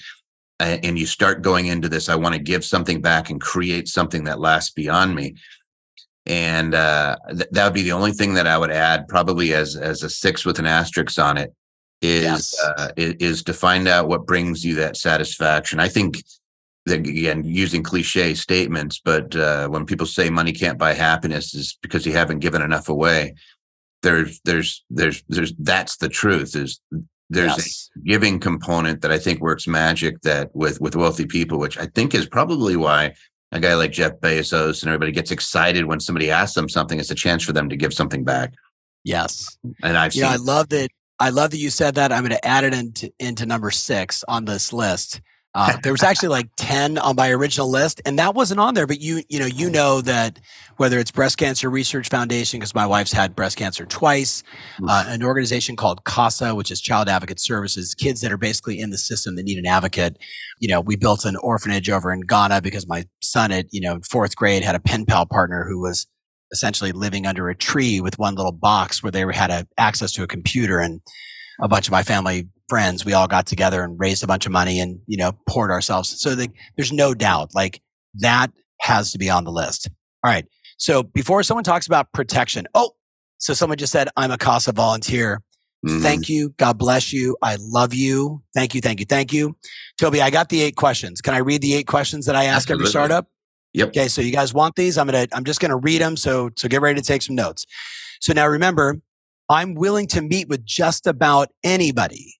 and, 0.60 0.84
and 0.84 0.98
you 0.98 1.06
start 1.06 1.42
going 1.42 1.66
into 1.66 1.88
this, 1.88 2.08
I 2.08 2.14
want 2.14 2.34
to 2.34 2.40
give 2.40 2.64
something 2.64 3.00
back 3.00 3.30
and 3.30 3.40
create 3.40 3.88
something 3.88 4.24
that 4.24 4.40
lasts 4.40 4.70
beyond 4.70 5.14
me. 5.14 5.34
And 6.26 6.74
uh, 6.74 7.16
th- 7.28 7.48
that 7.50 7.64
would 7.64 7.74
be 7.74 7.82
the 7.82 7.92
only 7.92 8.12
thing 8.12 8.34
that 8.34 8.46
I 8.46 8.56
would 8.56 8.70
add, 8.70 9.08
probably 9.08 9.52
as 9.52 9.76
as 9.76 10.02
a 10.02 10.08
six 10.08 10.46
with 10.46 10.58
an 10.58 10.64
asterisk 10.64 11.18
on 11.18 11.36
it, 11.36 11.52
is 12.00 12.22
yes. 12.22 12.62
uh, 12.62 12.88
is 12.96 13.42
to 13.42 13.52
find 13.52 13.88
out 13.88 14.08
what 14.08 14.26
brings 14.26 14.64
you 14.64 14.74
that 14.76 14.96
satisfaction. 14.96 15.80
I 15.80 15.88
think 15.88 16.22
that, 16.86 17.00
again 17.00 17.42
using 17.44 17.82
cliche 17.82 18.34
statements 18.34 19.00
but 19.02 19.34
uh, 19.36 19.66
when 19.68 19.86
people 19.86 20.06
say 20.06 20.28
money 20.28 20.52
can't 20.52 20.78
buy 20.78 20.92
happiness 20.92 21.54
is 21.54 21.78
because 21.80 22.04
you 22.04 22.12
haven't 22.12 22.40
given 22.40 22.60
enough 22.60 22.88
away 22.88 23.34
there's 24.04 24.40
there's 24.44 24.84
there's 24.90 25.24
there's 25.28 25.52
that's 25.58 25.96
the 25.96 26.08
truth 26.08 26.52
there's 26.52 26.80
there's 27.30 27.56
yes. 27.56 27.90
a 27.96 28.08
giving 28.08 28.38
component 28.38 29.00
that 29.00 29.10
i 29.10 29.18
think 29.18 29.40
works 29.40 29.66
magic 29.66 30.20
that 30.20 30.54
with 30.54 30.80
with 30.80 30.94
wealthy 30.94 31.26
people 31.26 31.58
which 31.58 31.76
i 31.78 31.86
think 31.86 32.14
is 32.14 32.26
probably 32.26 32.76
why 32.76 33.12
a 33.50 33.58
guy 33.58 33.74
like 33.74 33.90
jeff 33.90 34.12
bezos 34.20 34.82
and 34.82 34.90
everybody 34.90 35.10
gets 35.10 35.32
excited 35.32 35.86
when 35.86 35.98
somebody 35.98 36.30
asks 36.30 36.54
them 36.54 36.68
something 36.68 37.00
it's 37.00 37.10
a 37.10 37.14
chance 37.14 37.42
for 37.42 37.52
them 37.52 37.68
to 37.68 37.76
give 37.76 37.92
something 37.92 38.22
back. 38.22 38.52
Yes. 39.02 39.58
And 39.82 39.96
i've 39.98 40.14
yeah 40.14 40.30
i 40.30 40.36
love 40.36 40.68
that 40.68 40.88
i 41.18 41.30
love 41.30 41.50
that 41.50 41.58
you 41.58 41.70
said 41.70 41.94
that. 41.96 42.12
I'm 42.12 42.22
going 42.22 42.30
to 42.30 42.46
add 42.46 42.64
it 42.64 42.74
into 42.74 43.12
into 43.18 43.46
number 43.46 43.70
six 43.70 44.24
on 44.28 44.44
this 44.44 44.72
list 44.72 45.20
uh, 45.54 45.76
there 45.82 45.92
was 45.92 46.02
actually 46.02 46.28
like 46.28 46.48
10 46.56 46.98
on 46.98 47.16
my 47.16 47.30
original 47.30 47.70
list 47.70 48.00
and 48.04 48.18
that 48.18 48.34
wasn't 48.34 48.60
on 48.60 48.74
there, 48.74 48.86
but 48.86 49.00
you, 49.00 49.22
you 49.28 49.38
know, 49.38 49.46
you 49.46 49.70
know 49.70 50.00
that 50.00 50.40
whether 50.76 50.98
it's 50.98 51.10
breast 51.10 51.38
cancer 51.38 51.70
research 51.70 52.08
foundation, 52.08 52.58
because 52.58 52.74
my 52.74 52.86
wife's 52.86 53.12
had 53.12 53.36
breast 53.36 53.56
cancer 53.56 53.86
twice, 53.86 54.42
uh, 54.88 55.04
an 55.08 55.22
organization 55.22 55.76
called 55.76 56.04
CASA, 56.04 56.54
which 56.54 56.70
is 56.70 56.80
child 56.80 57.08
advocate 57.08 57.40
services, 57.40 57.94
kids 57.94 58.20
that 58.20 58.32
are 58.32 58.36
basically 58.36 58.80
in 58.80 58.90
the 58.90 58.98
system 58.98 59.36
that 59.36 59.44
need 59.44 59.58
an 59.58 59.66
advocate. 59.66 60.18
You 60.58 60.68
know, 60.68 60.80
we 60.80 60.96
built 60.96 61.24
an 61.24 61.36
orphanage 61.36 61.88
over 61.88 62.12
in 62.12 62.22
Ghana 62.22 62.60
because 62.60 62.88
my 62.88 63.04
son 63.20 63.52
at, 63.52 63.66
you 63.70 63.80
know, 63.80 64.00
fourth 64.08 64.36
grade 64.36 64.64
had 64.64 64.74
a 64.74 64.80
pen 64.80 65.06
pal 65.06 65.26
partner 65.26 65.64
who 65.68 65.80
was 65.80 66.06
essentially 66.52 66.92
living 66.92 67.26
under 67.26 67.48
a 67.48 67.54
tree 67.54 68.00
with 68.00 68.18
one 68.18 68.34
little 68.34 68.52
box 68.52 69.02
where 69.02 69.10
they 69.10 69.24
had 69.32 69.50
a, 69.50 69.66
access 69.78 70.12
to 70.12 70.22
a 70.22 70.26
computer 70.26 70.78
and 70.78 71.00
a 71.60 71.68
bunch 71.68 71.88
of 71.88 71.92
my 71.92 72.02
family 72.02 72.48
friends, 72.68 73.04
we 73.04 73.12
all 73.12 73.28
got 73.28 73.46
together 73.46 73.82
and 73.82 73.98
raised 73.98 74.22
a 74.22 74.26
bunch 74.26 74.46
of 74.46 74.52
money 74.52 74.80
and, 74.80 75.00
you 75.06 75.16
know, 75.16 75.32
poured 75.48 75.70
ourselves. 75.70 76.20
So 76.20 76.34
the, 76.34 76.48
there's 76.76 76.92
no 76.92 77.14
doubt 77.14 77.50
like 77.54 77.80
that 78.20 78.52
has 78.80 79.12
to 79.12 79.18
be 79.18 79.30
on 79.30 79.44
the 79.44 79.52
list. 79.52 79.88
All 80.24 80.30
right. 80.30 80.46
So 80.78 81.02
before 81.02 81.42
someone 81.42 81.64
talks 81.64 81.86
about 81.86 82.12
protection, 82.12 82.66
oh, 82.74 82.92
so 83.38 83.52
someone 83.52 83.78
just 83.78 83.92
said, 83.92 84.08
I'm 84.16 84.30
a 84.30 84.38
CASA 84.38 84.72
volunteer. 84.72 85.42
Mm-hmm. 85.86 86.00
Thank 86.00 86.28
you. 86.30 86.54
God 86.56 86.78
bless 86.78 87.12
you. 87.12 87.36
I 87.42 87.58
love 87.60 87.92
you. 87.92 88.42
Thank 88.54 88.74
you. 88.74 88.80
Thank 88.80 89.00
you. 89.00 89.06
Thank 89.06 89.32
you. 89.32 89.56
Toby, 90.00 90.22
I 90.22 90.30
got 90.30 90.48
the 90.48 90.62
eight 90.62 90.76
questions. 90.76 91.20
Can 91.20 91.34
I 91.34 91.38
read 91.38 91.60
the 91.60 91.74
eight 91.74 91.86
questions 91.86 92.24
that 92.26 92.34
I 92.34 92.44
ask 92.44 92.70
Absolutely. 92.70 92.84
every 92.84 92.90
startup? 92.90 93.28
Yep. 93.74 93.88
Okay. 93.88 94.08
So 94.08 94.22
you 94.22 94.32
guys 94.32 94.54
want 94.54 94.76
these? 94.76 94.96
I'm 94.96 95.06
going 95.08 95.28
to, 95.28 95.36
I'm 95.36 95.44
just 95.44 95.60
going 95.60 95.70
to 95.70 95.76
read 95.76 96.00
them. 96.00 96.16
So, 96.16 96.50
so 96.56 96.68
get 96.68 96.80
ready 96.80 96.98
to 96.98 97.06
take 97.06 97.20
some 97.20 97.36
notes. 97.36 97.66
So 98.20 98.32
now 98.32 98.46
remember, 98.46 98.96
I'm 99.50 99.74
willing 99.74 100.06
to 100.08 100.22
meet 100.22 100.48
with 100.48 100.64
just 100.64 101.06
about 101.06 101.48
anybody. 101.62 102.34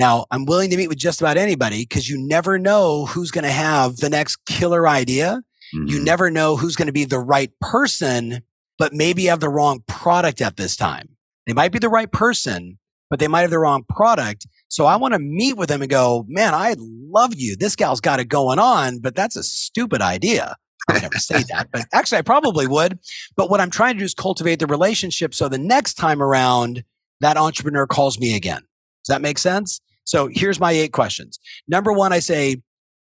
Now 0.00 0.24
I'm 0.30 0.46
willing 0.46 0.70
to 0.70 0.78
meet 0.78 0.88
with 0.88 0.96
just 0.96 1.20
about 1.20 1.36
anybody 1.36 1.82
because 1.82 2.08
you 2.08 2.16
never 2.18 2.58
know 2.58 3.04
who's 3.04 3.30
going 3.30 3.44
to 3.44 3.50
have 3.50 3.98
the 3.98 4.08
next 4.08 4.36
killer 4.46 4.88
idea. 4.88 5.42
Mm-hmm. 5.74 5.88
You 5.88 6.02
never 6.02 6.30
know 6.30 6.56
who's 6.56 6.74
going 6.74 6.86
to 6.86 6.92
be 6.92 7.04
the 7.04 7.18
right 7.18 7.52
person, 7.60 8.40
but 8.78 8.94
maybe 8.94 9.26
have 9.26 9.40
the 9.40 9.50
wrong 9.50 9.84
product 9.86 10.40
at 10.40 10.56
this 10.56 10.74
time. 10.74 11.10
They 11.46 11.52
might 11.52 11.70
be 11.70 11.78
the 11.78 11.90
right 11.90 12.10
person, 12.10 12.78
but 13.10 13.20
they 13.20 13.28
might 13.28 13.42
have 13.42 13.50
the 13.50 13.58
wrong 13.58 13.84
product. 13.90 14.46
So 14.68 14.86
I 14.86 14.96
want 14.96 15.12
to 15.12 15.20
meet 15.20 15.58
with 15.58 15.68
them 15.68 15.82
and 15.82 15.90
go, 15.90 16.24
man, 16.28 16.54
I 16.54 16.76
love 16.78 17.34
you. 17.34 17.54
This 17.54 17.76
gal's 17.76 18.00
got 18.00 18.20
it 18.20 18.24
going 18.24 18.58
on, 18.58 19.00
but 19.00 19.14
that's 19.14 19.36
a 19.36 19.42
stupid 19.42 20.00
idea. 20.00 20.56
I 20.88 20.98
never 20.98 21.18
say 21.18 21.42
that, 21.50 21.68
but 21.70 21.84
actually 21.92 22.18
I 22.18 22.22
probably 22.22 22.66
would. 22.66 22.98
But 23.36 23.50
what 23.50 23.60
I'm 23.60 23.70
trying 23.70 23.96
to 23.96 23.98
do 23.98 24.04
is 24.06 24.14
cultivate 24.14 24.60
the 24.60 24.66
relationship. 24.66 25.34
So 25.34 25.50
the 25.50 25.58
next 25.58 25.94
time 25.94 26.22
around 26.22 26.84
that 27.20 27.36
entrepreneur 27.36 27.86
calls 27.86 28.18
me 28.18 28.34
again. 28.34 28.62
Does 29.04 29.14
that 29.14 29.20
make 29.20 29.38
sense? 29.38 29.78
So 30.10 30.28
here's 30.32 30.58
my 30.58 30.72
eight 30.72 30.92
questions. 30.92 31.38
Number 31.68 31.92
one, 31.92 32.12
I 32.12 32.18
say, 32.18 32.56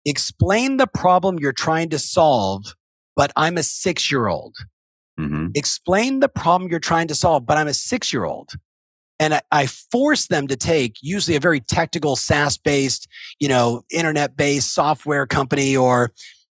explain 0.04 0.76
the 0.76 0.88
problem 0.88 1.38
you're 1.38 1.52
trying 1.52 1.88
to 1.90 2.00
solve, 2.00 2.64
but 3.14 3.30
I'm 3.36 3.56
a 3.56 3.62
six 3.62 4.10
year 4.10 4.26
old. 4.26 4.56
Mm-hmm. 5.16 5.50
Explain 5.54 6.18
the 6.18 6.28
problem 6.28 6.68
you're 6.68 6.80
trying 6.80 7.06
to 7.06 7.14
solve, 7.14 7.46
but 7.46 7.58
I'm 7.58 7.68
a 7.68 7.74
six 7.74 8.12
year 8.12 8.24
old 8.24 8.50
and 9.20 9.34
I, 9.34 9.42
I, 9.52 9.66
force 9.66 10.26
them 10.26 10.48
to 10.48 10.56
take 10.56 10.96
usually 11.00 11.36
a 11.36 11.40
very 11.40 11.60
technical 11.60 12.16
SaaS 12.16 12.58
based, 12.58 13.06
you 13.38 13.48
know, 13.48 13.82
internet 13.88 14.36
based 14.36 14.74
software 14.74 15.26
company, 15.28 15.76
or 15.76 16.10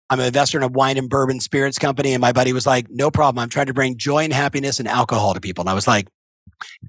I'm 0.09 0.21
an 0.21 0.27
investor 0.27 0.57
in 0.57 0.63
a 0.63 0.69
wine 0.69 0.97
and 0.97 1.09
bourbon 1.09 1.41
spirits 1.41 1.77
company. 1.77 2.13
And 2.13 2.21
my 2.21 2.31
buddy 2.31 2.53
was 2.53 2.65
like, 2.65 2.87
no 2.89 3.11
problem. 3.11 3.43
I'm 3.43 3.49
trying 3.49 3.65
to 3.65 3.73
bring 3.73 3.97
joy 3.97 4.23
and 4.23 4.31
happiness 4.31 4.79
and 4.79 4.87
alcohol 4.87 5.33
to 5.33 5.41
people. 5.41 5.63
And 5.63 5.69
I 5.69 5.73
was 5.73 5.87
like, 5.87 6.07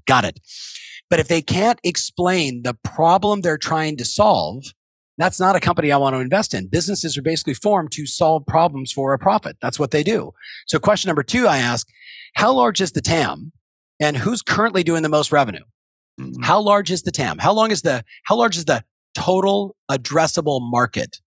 got 0.07 0.23
it. 0.23 0.39
But 1.09 1.19
if 1.19 1.27
they 1.27 1.41
can't 1.41 1.79
explain 1.83 2.63
the 2.63 2.75
problem 2.83 3.41
they're 3.41 3.57
trying 3.57 3.97
to 3.97 4.05
solve, 4.05 4.65
that's 5.17 5.39
not 5.39 5.55
a 5.55 5.59
company 5.59 5.91
I 5.91 5.97
want 5.97 6.15
to 6.15 6.19
invest 6.19 6.53
in. 6.53 6.67
Businesses 6.67 7.17
are 7.17 7.21
basically 7.21 7.55
formed 7.55 7.91
to 7.93 8.05
solve 8.05 8.45
problems 8.45 8.91
for 8.91 9.13
a 9.13 9.19
profit. 9.19 9.57
That's 9.61 9.79
what 9.79 9.91
they 9.91 10.03
do. 10.03 10.31
So 10.67 10.79
question 10.79 11.09
number 11.09 11.23
two, 11.23 11.47
I 11.47 11.57
ask, 11.57 11.87
how 12.35 12.53
large 12.53 12.79
is 12.79 12.91
the 12.91 13.01
TAM? 13.01 13.51
and 13.99 14.17
who's 14.17 14.41
currently 14.41 14.83
doing 14.83 15.03
the 15.03 15.09
most 15.09 15.31
revenue. 15.31 15.63
Mm-hmm. 16.19 16.41
How 16.41 16.59
large 16.59 16.91
is 16.91 17.03
the 17.03 17.11
TAM? 17.11 17.37
How 17.37 17.53
long 17.53 17.71
is 17.71 17.81
the 17.81 18.03
how 18.23 18.35
large 18.35 18.57
is 18.57 18.65
the 18.65 18.83
total 19.13 19.75
addressable 19.91 20.59
market? 20.61 21.19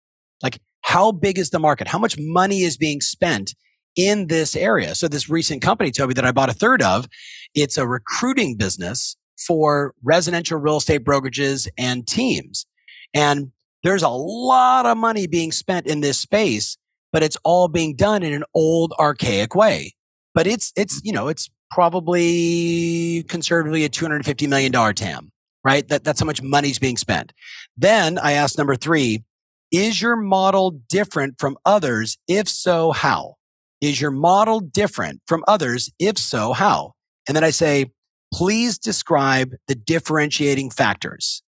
Like 0.43 0.61
how 0.83 1.13
big 1.13 1.39
is 1.39 1.51
the 1.51 1.59
market? 1.59 1.89
How 1.89 1.99
much 1.99 2.17
money 2.19 2.63
is 2.63 2.77
being 2.77 3.01
spent 3.01 3.55
in 3.97 4.27
this 4.27 4.57
area? 4.57 4.95
So 4.95 5.09
this 5.09 5.29
recent 5.29 5.63
company, 5.63 5.91
Toby, 5.91 6.15
that 6.15 6.25
I 6.25 6.33
bought 6.33 6.51
a 6.51 6.55
third 6.55 6.83
of, 6.83 7.09
it's 7.55 7.79
a 7.79 7.87
recruiting 7.87 8.57
business 8.57 9.17
for 9.47 9.95
residential 10.03 10.59
real 10.59 10.79
estate 10.79 11.05
brokerages 11.05 11.69
and 11.79 12.07
teams. 12.07 12.67
And 13.15 13.53
there's 13.83 14.03
a 14.03 14.09
lot 14.09 14.87
of 14.87 14.97
money 14.97 15.27
being 15.27 15.53
spent 15.53 15.87
in 15.87 16.01
this 16.01 16.19
space, 16.19 16.79
but 17.13 17.23
it's 17.23 17.37
all 17.45 17.69
being 17.69 17.97
done 17.97 18.23
in 18.23 18.33
an 18.33 18.45
old 18.55 18.93
archaic 18.99 19.55
way. 19.55 19.95
But 20.35 20.47
it's, 20.47 20.73
it's, 20.77 21.01
you 21.05 21.13
know, 21.13 21.29
it's 21.29 21.51
probably 21.71 23.25
conservatively 23.29 23.85
a 23.85 23.89
$250 23.89 24.49
million 24.49 24.95
TAM, 24.95 25.33
right? 25.65 25.87
That, 25.89 26.05
that's 26.05 26.21
how 26.21 26.27
much 26.27 26.43
money's 26.43 26.79
being 26.79 26.97
spent. 26.97 27.33
Then 27.77 28.19
I 28.19 28.33
asked 28.33 28.59
number 28.59 28.77
three, 28.77 29.25
is 29.71 30.01
your 30.01 30.17
model 30.17 30.83
different 30.89 31.37
from 31.39 31.57
others? 31.65 32.19
If 32.29 32.49
so, 32.49 32.93
how? 32.93 33.37
Is 33.81 34.01
your 34.01 34.11
model 34.11 34.61
different 34.61 35.23
from 35.27 35.43
others? 35.49 35.91
If 35.99 36.19
so, 36.19 36.53
how? 36.53 36.93
And 37.27 37.35
then 37.35 37.43
I 37.43 37.51
say, 37.51 37.91
please 38.33 38.79
describe 38.79 39.55
the 39.69 39.75
differentiating 39.75 40.71
factors. 40.71 41.43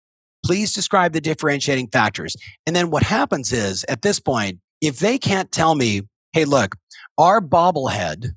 Please 0.45 0.73
describe 0.73 1.13
the 1.13 1.21
differentiating 1.21 1.87
factors. 1.87 2.35
And 2.67 2.75
then 2.75 2.89
what 2.89 3.03
happens 3.03 3.53
is 3.53 3.85
at 3.87 4.01
this 4.01 4.19
point, 4.19 4.59
if 4.81 4.99
they 4.99 5.17
can't 5.17 5.51
tell 5.51 5.75
me, 5.75 6.01
Hey, 6.33 6.45
look, 6.45 6.75
our 7.17 7.39
bobblehead 7.39 8.31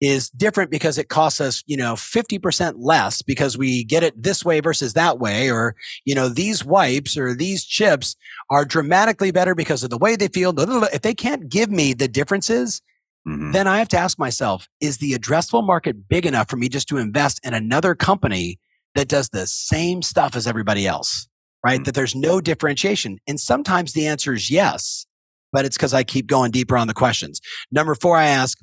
is 0.00 0.30
different 0.30 0.70
because 0.70 0.98
it 0.98 1.08
costs 1.08 1.40
us, 1.40 1.62
you 1.66 1.76
know, 1.76 1.94
50% 1.94 2.74
less 2.78 3.22
because 3.22 3.58
we 3.58 3.84
get 3.84 4.02
it 4.02 4.22
this 4.22 4.44
way 4.44 4.60
versus 4.60 4.94
that 4.94 5.18
way. 5.18 5.50
Or, 5.50 5.74
you 6.04 6.14
know, 6.14 6.28
these 6.28 6.64
wipes 6.64 7.18
or 7.18 7.34
these 7.34 7.64
chips 7.64 8.16
are 8.50 8.64
dramatically 8.64 9.30
better 9.30 9.54
because 9.54 9.82
of 9.82 9.90
the 9.90 9.98
way 9.98 10.16
they 10.16 10.28
feel. 10.28 10.54
If 10.92 11.02
they 11.02 11.12
can't 11.12 11.48
give 11.48 11.70
me 11.70 11.92
the 11.92 12.08
differences, 12.08 12.80
mm-hmm. 13.26 13.52
then 13.52 13.66
I 13.66 13.78
have 13.78 13.88
to 13.88 13.98
ask 13.98 14.18
myself, 14.18 14.68
is 14.80 14.98
the 14.98 15.12
addressable 15.12 15.64
market 15.64 16.08
big 16.08 16.26
enough 16.26 16.48
for 16.48 16.56
me 16.56 16.68
just 16.68 16.88
to 16.88 16.98
invest 16.98 17.40
in 17.44 17.54
another 17.54 17.94
company 17.94 18.58
that 18.94 19.08
does 19.08 19.28
the 19.28 19.46
same 19.46 20.02
stuff 20.02 20.36
as 20.36 20.46
everybody 20.46 20.86
else? 20.86 21.28
Right. 21.64 21.76
Mm-hmm. 21.76 21.84
That 21.84 21.94
there's 21.94 22.14
no 22.14 22.40
differentiation. 22.40 23.18
And 23.26 23.38
sometimes 23.38 23.92
the 23.92 24.06
answer 24.06 24.32
is 24.32 24.50
yes, 24.50 25.06
but 25.52 25.64
it's 25.64 25.76
because 25.76 25.92
I 25.92 26.04
keep 26.04 26.26
going 26.26 26.50
deeper 26.50 26.76
on 26.76 26.86
the 26.88 26.94
questions. 26.94 27.40
Number 27.70 27.94
four, 27.94 28.16
I 28.16 28.26
ask, 28.26 28.58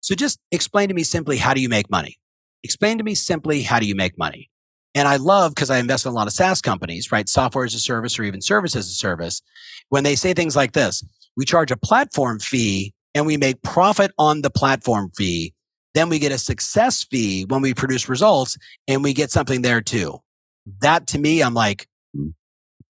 so 0.00 0.14
just 0.14 0.38
explain 0.50 0.88
to 0.88 0.94
me 0.94 1.02
simply, 1.02 1.38
how 1.38 1.54
do 1.54 1.60
you 1.60 1.68
make 1.68 1.90
money? 1.90 2.18
Explain 2.62 2.98
to 2.98 3.04
me 3.04 3.14
simply, 3.14 3.62
how 3.62 3.80
do 3.80 3.86
you 3.86 3.94
make 3.94 4.18
money? 4.18 4.50
And 4.94 5.08
I 5.08 5.16
love 5.16 5.54
because 5.54 5.70
I 5.70 5.78
invest 5.78 6.04
in 6.04 6.12
a 6.12 6.14
lot 6.14 6.26
of 6.26 6.32
SaaS 6.32 6.60
companies, 6.60 7.10
right? 7.10 7.28
Software 7.28 7.64
as 7.64 7.74
a 7.74 7.78
service 7.78 8.18
or 8.18 8.24
even 8.24 8.42
service 8.42 8.76
as 8.76 8.86
a 8.88 8.92
service. 8.92 9.40
When 9.88 10.04
they 10.04 10.14
say 10.16 10.34
things 10.34 10.54
like 10.54 10.72
this, 10.72 11.02
we 11.36 11.44
charge 11.44 11.70
a 11.70 11.76
platform 11.76 12.38
fee 12.38 12.92
and 13.14 13.26
we 13.26 13.36
make 13.36 13.62
profit 13.62 14.12
on 14.18 14.42
the 14.42 14.50
platform 14.50 15.10
fee. 15.16 15.54
Then 15.94 16.08
we 16.08 16.18
get 16.18 16.32
a 16.32 16.38
success 16.38 17.02
fee 17.04 17.44
when 17.44 17.60
we 17.60 17.74
produce 17.74 18.08
results 18.08 18.56
and 18.88 19.02
we 19.02 19.12
get 19.12 19.30
something 19.30 19.62
there 19.62 19.80
too. 19.80 20.20
That 20.80 21.06
to 21.08 21.18
me, 21.18 21.42
I'm 21.42 21.54
like, 21.54 21.88
hmm. 22.14 22.30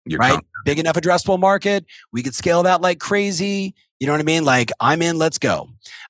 You're 0.05 0.19
right? 0.19 0.41
Big 0.65 0.79
enough 0.79 0.97
addressable 0.97 1.39
market. 1.39 1.85
We 2.13 2.23
could 2.23 2.35
scale 2.35 2.65
that 2.65 2.81
like 2.81 2.99
crazy. 2.99 3.75
You 4.01 4.07
know 4.07 4.15
what 4.15 4.21
I 4.21 4.25
mean? 4.25 4.45
Like, 4.45 4.73
I'm 4.81 5.01
in, 5.01 5.17
let's 5.17 5.39
go. 5.39 5.69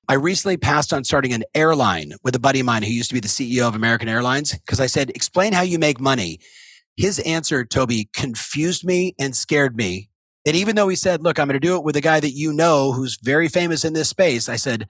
I 0.09 0.15
recently 0.15 0.57
passed 0.57 0.95
on 0.95 1.05
starting 1.05 1.35
an 1.35 1.45
airline 1.55 2.15
with 2.25 2.35
a 2.35 2.39
buddy 2.39 2.61
of 2.61 2.67
mine 2.67 2.83
who 2.83 2.91
used 2.91 3.11
to 3.11 3.15
be 3.15 3.21
the 3.21 3.29
CEO 3.29 3.69
of 3.69 3.75
American 3.75 4.09
Airlines 4.09 4.53
because 4.55 4.81
I 4.81 4.87
said, 4.87 5.11
explain 5.11 5.53
how 5.53 5.61
you 5.61 5.79
make 5.79 6.01
money. 6.01 6.41
His 6.97 7.19
answer, 7.21 7.65
Toby, 7.67 8.09
confused 8.15 8.85
me 8.85 9.15
and 9.19 9.37
scared 9.37 9.77
me. 9.77 10.09
And 10.45 10.57
even 10.57 10.75
though 10.77 10.89
he 10.89 10.97
said, 10.97 11.23
look, 11.23 11.39
I'm 11.39 11.47
going 11.47 11.61
to 11.61 11.67
do 11.67 11.77
it 11.77 11.85
with 11.85 11.97
a 11.97 12.01
guy 12.01 12.19
that 12.21 12.33
you 12.33 12.53
know 12.53 12.93
who's 12.93 13.19
very 13.23 13.49
famous 13.49 13.85
in 13.85 13.93
this 13.93 14.09
space, 14.09 14.49
I 14.49 14.57
said, 14.57 14.89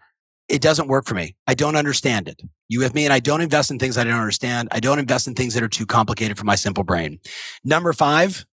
it 0.49 0.63
doesn't 0.63 0.89
work 0.89 1.07
for 1.07 1.15
me. 1.15 1.37
I 1.47 1.55
don't 1.55 1.77
understand 1.77 2.29
it. 2.29 2.43
You 2.69 2.81
with 2.81 2.95
me? 2.95 3.05
And 3.05 3.13
I 3.13 3.21
don't 3.21 3.41
invest 3.41 3.71
in 3.71 3.79
things 3.79 3.97
I 3.97 4.05
don't 4.05 4.15
understand. 4.15 4.69
I 4.73 4.81
don't 4.81 4.99
invest 4.99 5.27
in 5.27 5.35
things 5.35 5.55
that 5.55 5.63
are 5.63 5.69
too 5.69 5.87
complicated 5.87 6.39
for 6.39 6.45
my 6.45 6.55
simple 6.55 6.85
brain. 6.85 7.21
Number 7.65 7.93
five, 7.93 8.45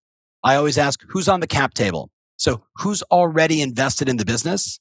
I 0.44 0.54
always 0.54 0.78
ask, 0.78 1.02
who's 1.08 1.28
on 1.28 1.40
the 1.40 1.46
cap 1.46 1.74
table? 1.74 2.10
So 2.36 2.62
who's 2.76 3.02
already 3.04 3.60
invested 3.60 4.08
in 4.08 4.16
the 4.16 4.24
business? 4.24 4.80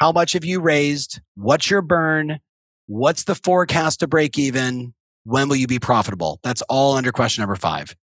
How 0.00 0.12
much 0.12 0.32
have 0.34 0.44
you 0.44 0.60
raised? 0.60 1.20
What's 1.34 1.70
your 1.70 1.82
burn? 1.82 2.40
What's 2.86 3.24
the 3.24 3.34
forecast 3.34 4.00
to 4.00 4.06
break 4.06 4.38
even? 4.38 4.94
When 5.24 5.48
will 5.48 5.56
you 5.56 5.66
be 5.66 5.78
profitable? 5.78 6.40
That's 6.42 6.62
all 6.62 6.96
under 6.96 7.12
question 7.12 7.42
number 7.42 7.56
five. 7.56 7.94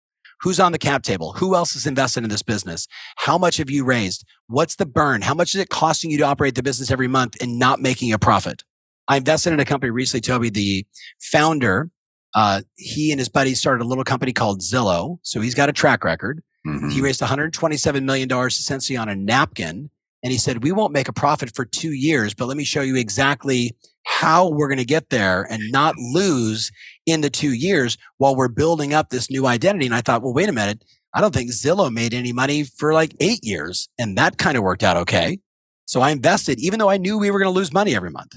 Who's 0.43 0.61
on 0.61 0.73
the 0.73 0.79
cap 0.79 1.03
table? 1.03 1.33
Who 1.35 1.55
else 1.55 1.75
is 1.75 1.87
invested 1.87 2.25
in 2.25 2.31
this 2.31 2.43
business? 2.43 2.87
How 3.17 3.39
much 3.39 3.57
have 3.57 3.71
you 3.71 3.85
raised? 3.85 4.25
What's 4.49 4.77
the 4.77 4.87
burn? 4.87 5.23
How 5.23 5.35
much 5.35 5.55
is 5.55 5.61
it 5.61 5.71
costing 5.71 6.11
you 6.11 6.19
to 6.19 6.25
operate 6.25 6.55
the 6.55 6.63
business 6.63 6.91
every 6.91 7.09
month 7.09 7.37
and 7.41 7.59
not 7.59 7.81
making 7.81 8.13
a 8.13 8.19
profit? 8.19 8.63
I 9.09 9.17
invested 9.17 9.53
in 9.53 9.61
a 9.61 9.65
company 9.65 9.91
recently, 9.91 10.21
Toby, 10.21 10.51
the 10.51 10.87
founder, 11.21 11.91
uh, 12.35 12.63
he 12.75 13.11
and 13.11 13.19
his 13.19 13.31
buddies 13.31 13.59
started 13.59 13.83
a 13.83 13.87
little 13.89 14.05
company 14.05 14.33
called 14.33 14.61
Zillow. 14.61 15.19
So 15.23 15.41
he's 15.41 15.55
got 15.55 15.71
a 15.71 15.73
track 15.73 16.05
record. 16.05 16.43
Mm-hmm. 16.67 16.91
He 16.91 17.01
raised 17.01 17.21
$127 17.21 18.03
million 18.03 18.31
essentially 18.31 18.97
on 18.97 19.09
a 19.09 19.17
napkin. 19.17 19.91
And 20.27 20.33
he 20.33 20.39
said, 20.39 20.65
we 20.65 20.73
won't 20.73 20.93
make 20.93 21.07
a 21.07 21.13
profit 21.13 21.55
for 21.55 21.65
two 21.65 21.93
years, 21.93 22.35
but 22.35 22.47
let 22.47 22.57
me 22.57 22.65
show 22.65 22.81
you 22.81 22.97
exactly 22.97 23.77
how 24.07 24.49
we're 24.49 24.67
going 24.67 24.77
to 24.79 24.85
get 24.85 25.11
there 25.11 25.47
and 25.49 25.71
not 25.71 25.95
lose 25.97 26.73
in 27.07 27.21
the 27.21 27.31
two 27.31 27.53
years 27.53 27.97
while 28.19 28.35
we're 28.35 28.49
building 28.49 28.93
up 28.93 29.11
this 29.11 29.31
new 29.31 29.47
identity. 29.47 29.87
And 29.87 29.95
I 29.95 30.01
thought, 30.01 30.23
well, 30.23 30.35
wait 30.35 30.49
a 30.49 30.53
minute. 30.53 30.83
I 31.15 31.21
don't 31.21 31.33
think 31.33 31.53
Zillow 31.53 31.93
made 31.93 32.13
any 32.13 32.33
money 32.33 32.65
for 32.65 32.93
like 32.93 33.15
eight 33.21 33.39
years. 33.45 33.89
And 34.01 34.19
that 34.19 34.37
kind 34.37 34.57
of 34.57 34.65
worked 34.65 34.83
out 34.83 34.97
okay. 34.97 35.39
So 35.85 36.01
I 36.01 36.11
invested, 36.11 36.59
even 36.59 36.81
though 36.81 36.91
I 36.91 36.97
knew 36.97 37.19
we 37.19 37.31
were 37.31 37.39
going 37.39 37.53
to 37.53 37.57
lose 37.57 37.73
money 37.73 37.95
every 37.95 38.11
month. 38.11 38.37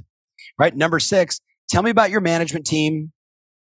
Right. 0.60 0.76
Number 0.76 1.00
six, 1.00 1.42
tell 1.72 1.82
me 1.82 1.90
about 1.90 2.12
your 2.12 2.22
management 2.22 2.68
team. 2.68 3.12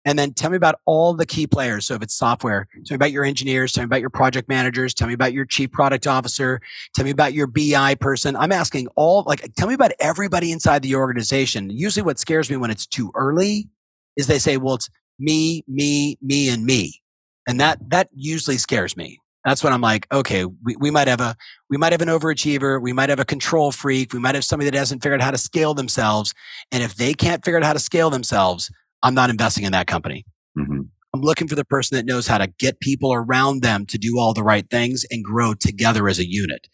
And 0.09 0.19
then 0.19 0.33
tell 0.33 0.49
me 0.49 0.57
about 0.57 0.81
all 0.87 1.13
the 1.13 1.27
key 1.27 1.47
players. 1.47 1.85
So 1.85 1.95
if 1.95 2.01
it's 2.01 2.15
software, 2.15 2.67
tell 2.87 2.95
me 2.95 2.97
about 2.97 3.13
your 3.13 3.27
engineers, 3.27 3.73
tell 3.73 3.83
me 3.83 3.89
about 3.89 4.01
your 4.01 4.09
project 4.09 4.49
managers, 4.49 4.95
tell 4.95 5.07
me 5.07 5.13
about 5.13 5.35
your 5.35 5.45
chief 5.45 5.71
product 5.71 6.07
officer, 6.07 6.63
tell 6.97 7.05
me 7.05 7.11
about 7.11 7.35
your 7.35 7.47
BI 7.47 7.95
person. 7.97 8.35
I'm 8.35 8.51
asking 8.51 8.89
all, 8.97 9.23
like, 9.27 9.53
tell 9.59 9.69
me 9.69 9.75
about 9.75 9.93
everybody 10.01 10.51
inside 10.51 10.81
the 10.81 10.95
organization. 10.95 11.69
Usually 11.69 12.03
what 12.03 12.19
scares 12.19 12.49
me 12.49 12.57
when 12.57 12.71
it's 12.71 12.87
too 12.87 13.13
early 13.15 13.69
is 14.17 14.29
they 14.29 14.39
say, 14.39 14.57
well, 14.57 14.77
it's 14.77 14.89
me, 15.19 15.63
me, 15.69 16.17
me, 16.23 16.49
and 16.49 16.65
me. 16.65 17.03
And 17.47 17.61
that, 17.61 17.79
that 17.91 18.09
usually 18.15 18.57
scares 18.57 18.97
me. 18.97 19.21
That's 19.45 19.63
when 19.63 19.75
I'm 19.75 19.83
like, 19.83 20.07
okay, 20.11 20.47
we, 20.47 20.75
we 20.77 20.91
might 20.91 21.09
have 21.09 21.21
a, 21.21 21.37
we 21.69 21.77
might 21.77 21.93
have 21.93 22.01
an 22.01 22.09
overachiever. 22.09 22.81
We 22.81 22.95
might 22.95 23.11
have 23.11 23.21
a 23.21 23.27
control 23.27 23.73
freak. 23.73 24.15
We 24.15 24.21
might 24.21 24.37
have 24.37 24.45
somebody 24.45 24.71
that 24.71 24.79
hasn't 24.79 25.03
figured 25.03 25.21
out 25.21 25.25
how 25.27 25.31
to 25.33 25.39
scale 25.39 25.75
themselves. 25.75 26.33
And 26.73 26.83
if 26.83 26.95
they 26.95 27.13
can't 27.13 27.45
figure 27.45 27.59
out 27.59 27.65
how 27.65 27.75
to 27.75 27.79
scale 27.79 28.09
themselves, 28.09 28.71
I'm 29.03 29.15
not 29.15 29.31
investing 29.31 29.65
in 29.65 29.73
that 29.73 29.87
company. 29.87 30.25
Mm-hmm. 30.57 30.81
I'm 31.15 31.21
looking 31.21 31.49
for 31.49 31.55
the 31.55 31.65
person 31.65 31.97
that 31.97 32.05
knows 32.05 32.27
how 32.27 32.39
to 32.39 32.47
get 32.59 32.81
people 32.81 33.13
around 33.13 33.63
them 33.63 33.87
to 33.87 33.99
do 33.99 34.19
all 34.19 34.35
the 34.35 34.43
right 34.43 34.69
things 34.71 35.05
and 35.11 35.25
grow 35.25 35.55
together 35.55 36.09
as 36.09 36.19
a 36.19 36.29
unit. 36.29 36.69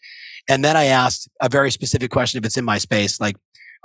And 0.49 0.63
then 0.63 0.75
I 0.75 0.85
asked 0.85 1.29
a 1.41 1.49
very 1.49 1.71
specific 1.71 2.11
question 2.11 2.37
if 2.37 2.45
it's 2.45 2.57
in 2.57 2.65
my 2.65 2.77
space, 2.77 3.19
like, 3.19 3.35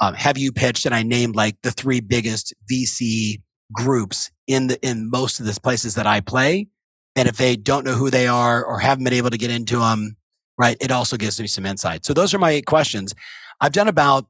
um, 0.01 0.15
have 0.15 0.39
you 0.39 0.53
pitched? 0.53 0.87
And 0.87 0.95
I 0.95 1.03
named 1.03 1.37
like 1.37 1.57
the 1.63 1.71
three 1.71 2.01
biggest 2.01 2.55
VC 2.71 3.41
groups 3.73 4.31
in 4.47 4.67
the, 4.67 4.87
in 4.87 5.09
most 5.09 5.41
of 5.41 5.47
the 5.47 5.59
places 5.61 5.95
that 5.95 6.07
I 6.07 6.21
play. 6.21 6.69
And 7.17 7.29
if 7.29 7.37
they 7.37 7.57
don't 7.57 7.85
know 7.85 7.95
who 7.95 8.11
they 8.11 8.27
are 8.27 8.65
or 8.65 8.79
haven't 8.81 9.05
been 9.05 9.13
able 9.13 9.31
to 9.31 9.39
get 9.39 9.51
into 9.51 9.79
them, 9.79 10.17
right, 10.59 10.77
it 10.81 10.91
also 10.91 11.17
gives 11.17 11.41
me 11.41 11.47
some 11.47 11.67
insight. 11.67 12.05
So 12.05 12.13
those 12.13 12.35
are 12.35 12.39
my 12.39 12.51
eight 12.51 12.67
questions. 12.67 13.15
I've 13.61 13.73
done 13.73 13.89
about, 13.89 14.27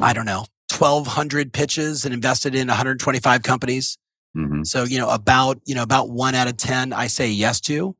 I 0.00 0.12
don't 0.12 0.26
know, 0.26 0.46
1200 0.80 1.52
pitches 1.52 2.04
and 2.04 2.12
invested 2.12 2.54
in 2.54 2.68
125 2.68 3.42
companies. 3.42 3.98
Mm-hmm. 4.36 4.64
So, 4.64 4.84
you 4.84 4.98
know, 4.98 5.08
about, 5.08 5.60
you 5.64 5.74
know, 5.74 5.82
about 5.82 6.10
one 6.10 6.34
out 6.34 6.48
of 6.48 6.56
10, 6.56 6.92
I 6.92 7.06
say 7.06 7.28
yes 7.30 7.60
to. 7.62 7.96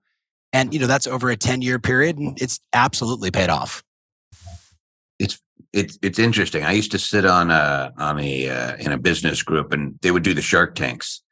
And, 0.52 0.72
you 0.72 0.80
know, 0.80 0.86
that's 0.86 1.06
over 1.06 1.30
a 1.30 1.36
10 1.36 1.62
year 1.62 1.78
period 1.78 2.18
and 2.18 2.40
it's 2.40 2.60
absolutely 2.72 3.30
paid 3.30 3.48
off. 3.48 3.82
It's, 5.18 5.38
it's, 5.72 5.98
it's 6.02 6.18
interesting. 6.18 6.64
I 6.64 6.72
used 6.72 6.92
to 6.92 6.98
sit 6.98 7.24
on 7.24 7.50
a, 7.50 7.92
on 7.96 8.20
a, 8.20 8.48
uh, 8.48 8.76
in 8.76 8.92
a 8.92 8.98
business 8.98 9.42
group 9.42 9.72
and 9.72 9.98
they 10.02 10.10
would 10.10 10.22
do 10.22 10.34
the 10.34 10.42
shark 10.42 10.74
tanks 10.74 11.22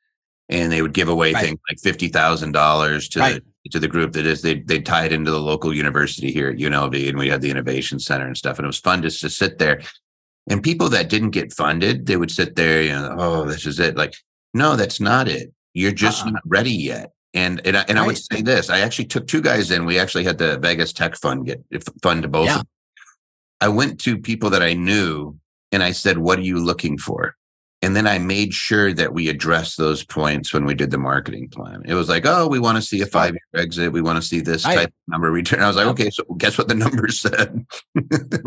and 0.49 0.73
they 0.73 0.83
would 0.83 0.95
give 0.95 1.09
away 1.09 1.33
right. 1.33 1.45
things 1.45 1.59
like 1.71 1.97
$50,000 1.97 3.11
to 3.11 3.21
right. 3.21 3.43
the, 3.65 3.71
to 3.71 3.79
the 3.79 3.89
group 3.89 4.13
that 4.13 4.27
is, 4.27 4.43
they, 4.43 4.61
they 4.61 4.81
tie 4.81 5.07
it 5.07 5.13
into 5.13 5.31
the 5.31 5.41
local 5.41 5.75
university 5.75 6.33
here 6.33 6.49
at 6.49 6.57
UNLV 6.57 7.09
and 7.09 7.19
we 7.19 7.29
had 7.29 7.41
the 7.41 7.51
innovation 7.51 7.99
center 7.99 8.27
and 8.27 8.37
stuff. 8.37 8.59
And 8.59 8.65
it 8.65 8.69
was 8.69 8.81
fun 8.81 9.03
just 9.03 9.21
to 9.21 9.31
sit 9.31 9.59
there 9.59 9.83
and 10.49 10.63
people 10.63 10.89
that 10.91 11.09
didn't 11.09 11.31
get 11.31 11.53
funded, 11.53 12.07
they 12.07 12.17
would 12.17 12.31
sit 12.31 12.57
there, 12.57 12.83
you 12.83 12.93
know, 12.93 13.15
oh, 13.19 13.45
this 13.47 13.67
is 13.67 13.81
it. 13.81 13.97
Like, 13.97 14.15
no, 14.53 14.77
that's 14.77 15.01
not 15.01 15.29
it. 15.29 15.53
You're 15.73 15.93
just 15.93 16.25
uh-uh. 16.25 16.33
not 16.33 16.43
ready 16.47 16.73
yet. 16.73 17.13
And 17.33 17.61
and 17.67 17.77
I, 17.77 17.81
and 17.89 17.99
right. 17.99 18.05
I 18.05 18.07
would 18.07 18.19
say 18.19 18.43
this: 18.43 18.71
I 18.71 18.81
actually 18.81 19.07
took 19.07 19.27
two 19.27 19.41
guys 19.41 19.73
in. 19.73 19.85
We 19.85 19.99
actually 19.99 20.23
had 20.23 20.39
the 20.39 20.57
Vegas 20.59 20.93
Tech 20.93 21.17
Fund 21.17 21.47
get 21.47 21.65
fund 22.01 22.23
to 22.23 22.29
both. 22.29 22.47
Yeah. 22.47 22.63
I 23.61 23.69
went 23.69 23.99
to 24.03 24.19
people 24.19 24.51
that 24.51 24.63
I 24.63 24.75
knew, 24.75 25.37
and 25.73 25.83
I 25.83 25.91
said, 25.91 26.19
"What 26.19 26.39
are 26.39 26.43
you 26.43 26.65
looking 26.65 26.97
for?" 26.97 27.35
And 27.85 27.95
then 27.95 28.07
I 28.07 28.19
made 28.19 28.55
sure 28.55 28.95
that 28.95 29.13
we 29.13 29.29
addressed 29.29 29.77
those 29.77 30.03
points 30.03 30.55
when 30.55 30.65
we 30.65 30.75
did 30.75 30.91
the 30.91 30.97
marketing 30.97 31.51
plan. 31.51 31.83
It 31.85 31.93
was 31.93 32.09
like, 32.09 32.25
oh, 32.25 32.49
we 32.49 32.59
want 32.59 32.77
to 32.77 32.83
see 32.83 33.03
a 33.03 33.07
five 33.07 33.35
year 33.35 33.63
exit. 33.63 33.93
We 33.93 34.01
want 34.01 34.17
to 34.17 34.27
see 34.27 34.41
this 34.41 34.63
type 34.63 34.89
of 34.89 34.95
number 35.07 35.31
return. 35.31 35.61
I 35.61 35.67
was 35.67 35.77
like, 35.77 35.89
okay, 35.89 36.09
so 36.09 36.25
guess 36.39 36.57
what 36.57 36.69
the 36.69 36.75
numbers 36.75 37.21
said? 37.21 37.67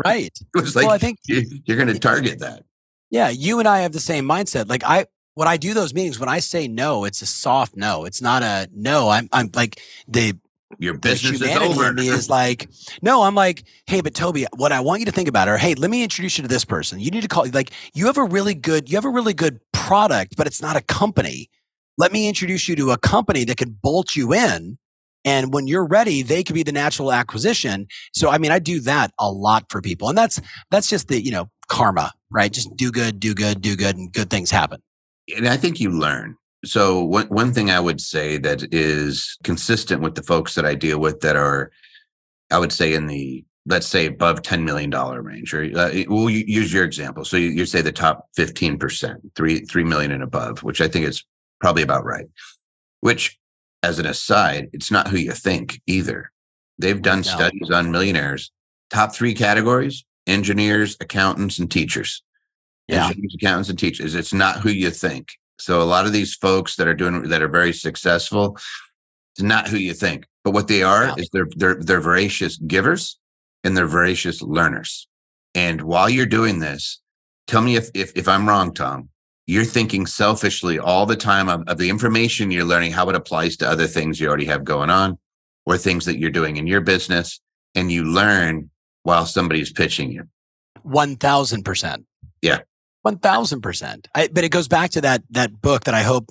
right. 0.04 0.32
it 0.36 0.60
was 0.60 0.74
like, 0.74 0.86
well, 0.86 0.94
I 0.94 0.98
think 0.98 1.20
you're 1.28 1.76
going 1.76 1.86
to 1.86 2.00
target 2.00 2.40
that. 2.40 2.64
Yeah. 3.10 3.28
You 3.28 3.60
and 3.60 3.68
I 3.68 3.80
have 3.80 3.92
the 3.92 4.00
same 4.00 4.24
mindset. 4.24 4.68
Like, 4.68 4.82
I, 4.82 5.06
when 5.34 5.46
I 5.46 5.56
do 5.56 5.72
those 5.72 5.94
meetings, 5.94 6.18
when 6.18 6.28
I 6.28 6.40
say 6.40 6.66
no, 6.66 7.04
it's 7.04 7.22
a 7.22 7.26
soft 7.26 7.76
no. 7.76 8.06
It's 8.06 8.20
not 8.20 8.42
a 8.42 8.68
no. 8.74 9.08
I'm, 9.08 9.28
I'm 9.30 9.50
like 9.54 9.80
the 10.08 10.34
your 10.78 10.98
business 10.98 11.40
is 11.40 11.56
over. 11.56 11.92
me 11.92 12.08
is 12.08 12.28
like, 12.28 12.68
no, 13.00 13.22
I'm 13.22 13.34
like, 13.34 13.64
hey, 13.86 14.00
but 14.00 14.14
Toby, 14.14 14.46
what 14.56 14.70
I 14.72 14.80
want 14.80 15.00
you 15.00 15.06
to 15.06 15.12
think 15.12 15.28
about, 15.28 15.48
or 15.48 15.56
hey, 15.56 15.74
let 15.74 15.90
me 15.90 16.02
introduce 16.02 16.36
you 16.36 16.42
to 16.42 16.48
this 16.48 16.64
person. 16.64 17.00
You 17.00 17.10
need 17.10 17.22
to 17.22 17.28
call, 17.28 17.46
like, 17.48 17.70
you 17.94 18.06
have 18.06 18.18
a 18.18 18.24
really 18.24 18.54
good, 18.54 18.90
you 18.90 18.96
have 18.96 19.04
a 19.04 19.10
really 19.10 19.32
good 19.32 19.60
product, 19.72 20.36
but 20.36 20.46
it's 20.46 20.60
not 20.60 20.76
a 20.76 20.82
company. 20.82 21.48
Let 21.96 22.12
me 22.12 22.28
introduce 22.28 22.68
you 22.68 22.76
to 22.76 22.90
a 22.90 22.98
company 22.98 23.44
that 23.44 23.56
can 23.56 23.78
bolt 23.82 24.14
you 24.14 24.32
in. 24.34 24.78
And 25.24 25.52
when 25.52 25.66
you're 25.66 25.86
ready, 25.86 26.22
they 26.22 26.44
could 26.44 26.54
be 26.54 26.62
the 26.62 26.72
natural 26.72 27.12
acquisition. 27.12 27.86
So, 28.14 28.30
I 28.30 28.38
mean, 28.38 28.52
I 28.52 28.58
do 28.58 28.80
that 28.80 29.12
a 29.18 29.30
lot 29.30 29.64
for 29.70 29.80
people. 29.80 30.08
And 30.08 30.16
that's, 30.16 30.40
that's 30.70 30.88
just 30.88 31.08
the, 31.08 31.20
you 31.22 31.32
know, 31.32 31.48
karma, 31.68 32.12
right? 32.30 32.52
Just 32.52 32.76
do 32.76 32.92
good, 32.92 33.18
do 33.18 33.34
good, 33.34 33.60
do 33.60 33.74
good, 33.76 33.96
and 33.96 34.12
good 34.12 34.30
things 34.30 34.50
happen. 34.50 34.80
And 35.36 35.48
I 35.48 35.56
think 35.56 35.80
you 35.80 35.90
learn 35.90 36.36
so 36.64 37.02
one 37.02 37.26
one 37.28 37.52
thing 37.52 37.70
I 37.70 37.80
would 37.80 38.00
say 38.00 38.36
that 38.38 38.72
is 38.72 39.38
consistent 39.44 40.02
with 40.02 40.14
the 40.14 40.22
folks 40.22 40.54
that 40.54 40.66
I 40.66 40.74
deal 40.74 40.98
with 40.98 41.20
that 41.20 41.36
are, 41.36 41.70
I 42.50 42.58
would 42.58 42.72
say 42.72 42.94
in 42.94 43.06
the 43.06 43.44
let's 43.66 43.86
say 43.86 44.06
above 44.06 44.42
ten 44.42 44.64
million 44.64 44.90
dollar 44.90 45.22
range, 45.22 45.54
or 45.54 45.64
uh, 45.76 45.90
we'll 46.08 46.30
use 46.30 46.72
your 46.72 46.84
example. 46.84 47.24
So 47.24 47.36
you, 47.36 47.48
you 47.48 47.66
say 47.66 47.80
the 47.80 47.92
top 47.92 48.28
fifteen 48.34 48.78
percent, 48.78 49.20
three 49.36 49.60
three 49.60 49.84
million 49.84 50.10
and 50.10 50.22
above, 50.22 50.62
which 50.62 50.80
I 50.80 50.88
think 50.88 51.06
is 51.06 51.24
probably 51.60 51.82
about 51.82 52.04
right. 52.04 52.26
Which, 53.00 53.38
as 53.82 53.98
an 53.98 54.06
aside, 54.06 54.70
it's 54.72 54.90
not 54.90 55.08
who 55.08 55.16
you 55.16 55.32
think 55.32 55.80
either. 55.86 56.32
They've 56.78 57.00
done 57.00 57.18
no. 57.18 57.22
studies 57.22 57.70
on 57.70 57.92
millionaires. 57.92 58.50
Top 58.90 59.14
three 59.14 59.34
categories: 59.34 60.04
engineers, 60.26 60.96
accountants, 61.00 61.58
and 61.58 61.70
teachers. 61.70 62.22
Yeah. 62.88 63.06
Engineers, 63.06 63.34
accountants, 63.34 63.68
and 63.68 63.78
teachers. 63.78 64.14
It's 64.14 64.32
not 64.32 64.60
who 64.60 64.70
you 64.70 64.90
think. 64.90 65.28
So 65.58 65.82
a 65.82 65.84
lot 65.84 66.06
of 66.06 66.12
these 66.12 66.34
folks 66.34 66.76
that 66.76 66.88
are 66.88 66.94
doing 66.94 67.28
that 67.28 67.42
are 67.42 67.48
very 67.48 67.72
successful, 67.72 68.56
it's 69.34 69.42
not 69.42 69.68
who 69.68 69.76
you 69.76 69.94
think. 69.94 70.26
But 70.44 70.54
what 70.54 70.68
they 70.68 70.82
are 70.82 71.18
is 71.18 71.28
they're 71.32 71.48
they're 71.56 71.74
they're 71.74 72.00
voracious 72.00 72.56
givers 72.56 73.18
and 73.64 73.76
they're 73.76 73.86
voracious 73.86 74.40
learners. 74.40 75.08
And 75.54 75.82
while 75.82 76.08
you're 76.08 76.26
doing 76.26 76.60
this, 76.60 77.00
tell 77.46 77.60
me 77.60 77.76
if 77.76 77.90
if, 77.94 78.12
if 78.14 78.28
I'm 78.28 78.48
wrong, 78.48 78.72
Tom. 78.72 79.08
You're 79.46 79.64
thinking 79.64 80.06
selfishly 80.06 80.78
all 80.78 81.06
the 81.06 81.16
time 81.16 81.48
of, 81.48 81.62
of 81.68 81.78
the 81.78 81.88
information 81.88 82.50
you're 82.50 82.64
learning, 82.64 82.92
how 82.92 83.08
it 83.08 83.16
applies 83.16 83.56
to 83.56 83.68
other 83.68 83.86
things 83.86 84.20
you 84.20 84.28
already 84.28 84.44
have 84.44 84.62
going 84.62 84.90
on, 84.90 85.18
or 85.64 85.78
things 85.78 86.04
that 86.04 86.18
you're 86.18 86.30
doing 86.30 86.58
in 86.58 86.66
your 86.66 86.82
business, 86.82 87.40
and 87.74 87.90
you 87.90 88.04
learn 88.04 88.70
while 89.04 89.24
somebody's 89.24 89.72
pitching 89.72 90.12
you. 90.12 90.28
One 90.82 91.16
thousand 91.16 91.64
percent. 91.64 92.04
Yeah. 92.42 92.60
One 93.02 93.18
thousand 93.18 93.62
percent. 93.62 94.08
But 94.14 94.44
it 94.44 94.50
goes 94.50 94.68
back 94.68 94.90
to 94.90 95.00
that 95.02 95.22
that 95.30 95.60
book 95.60 95.84
that 95.84 95.94
I 95.94 96.02
hope 96.02 96.30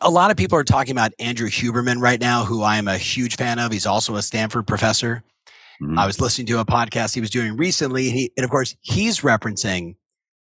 a 0.00 0.10
lot 0.10 0.30
of 0.30 0.36
people 0.36 0.58
are 0.58 0.64
talking 0.64 0.92
about 0.92 1.12
Andrew 1.18 1.48
Huberman 1.48 2.00
right 2.00 2.20
now, 2.20 2.44
who 2.44 2.62
I 2.62 2.78
am 2.78 2.88
a 2.88 2.98
huge 2.98 3.36
fan 3.36 3.58
of. 3.58 3.72
He's 3.72 3.86
also 3.86 4.16
a 4.16 4.22
Stanford 4.22 4.66
professor. 4.66 5.22
Mm-hmm. 5.82 5.98
I 5.98 6.06
was 6.06 6.20
listening 6.20 6.46
to 6.48 6.58
a 6.58 6.64
podcast 6.64 7.14
he 7.14 7.20
was 7.20 7.30
doing 7.30 7.56
recently, 7.56 8.08
and, 8.08 8.18
he, 8.18 8.32
and 8.36 8.42
of 8.42 8.50
course, 8.50 8.74
he's 8.80 9.20
referencing 9.20 9.94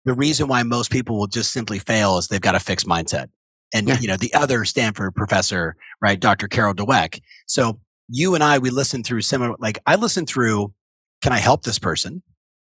the 0.05 0.13
reason 0.13 0.47
why 0.47 0.63
most 0.63 0.91
people 0.91 1.17
will 1.17 1.27
just 1.27 1.51
simply 1.51 1.79
fail 1.79 2.17
is 2.17 2.27
they've 2.27 2.41
got 2.41 2.55
a 2.55 2.59
fixed 2.59 2.85
mindset. 2.85 3.29
And 3.73 3.87
yeah. 3.87 3.99
you 3.99 4.07
know, 4.07 4.17
the 4.17 4.33
other 4.33 4.65
Stanford 4.65 5.15
professor, 5.15 5.75
right, 6.01 6.19
Dr. 6.19 6.47
Carol 6.47 6.75
Dweck. 6.75 7.19
So 7.47 7.79
you 8.09 8.35
and 8.35 8.43
I, 8.43 8.59
we 8.59 8.69
listen 8.69 9.03
through 9.03 9.21
similar. 9.21 9.55
Like 9.59 9.79
I 9.87 9.95
listen 9.95 10.25
through, 10.25 10.73
can 11.21 11.31
I 11.31 11.39
help 11.39 11.63
this 11.63 11.79
person? 11.79 12.21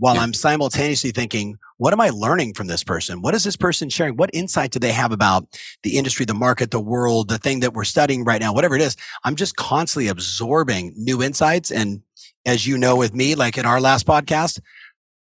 While 0.03 0.17
yeah. 0.17 0.23
I'm 0.23 0.35
simultaneously 0.35 1.13
thinking, 1.13 1.57
what 1.77 1.93
am 1.93 2.01
I 2.01 2.11
learning 2.11 2.55
from 2.55 2.67
this 2.67 2.83
person? 2.83 3.23
What 3.23 3.37
is 3.37 3.45
this 3.45 3.57
person 3.57 3.89
sharing? 3.89 4.17
What 4.17 4.31
insight 4.33 4.73
do 4.73 4.81
they 4.81 4.91
have 4.91 5.13
about 5.13 5.47
the 5.85 5.97
industry, 5.97 6.27
the 6.27 6.35
market, 6.35 6.73
the 6.73 6.81
world, 6.81 7.29
the 7.29 7.39
thing 7.39 7.61
that 7.61 7.73
we're 7.73 7.85
studying 7.85 8.25
right 8.25 8.41
now, 8.41 8.53
whatever 8.53 8.75
it 8.75 8.83
is? 8.83 8.97
I'm 9.23 9.37
just 9.37 9.55
constantly 9.55 10.09
absorbing 10.09 10.93
new 10.97 11.23
insights. 11.23 11.71
And 11.71 12.03
as 12.45 12.67
you 12.67 12.79
know, 12.79 12.97
with 12.97 13.15
me, 13.15 13.37
like 13.37 13.57
in 13.57 13.65
our 13.65 13.81
last 13.81 14.05
podcast, 14.05 14.59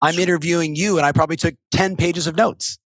I'm 0.01 0.19
interviewing 0.19 0.77
you 0.77 0.97
and 0.97 1.05
I 1.05 1.13
probably 1.13 1.37
took 1.37 1.57
10 1.73 1.97
pages 1.97 2.27
of 2.27 2.35
notes. 2.35 2.79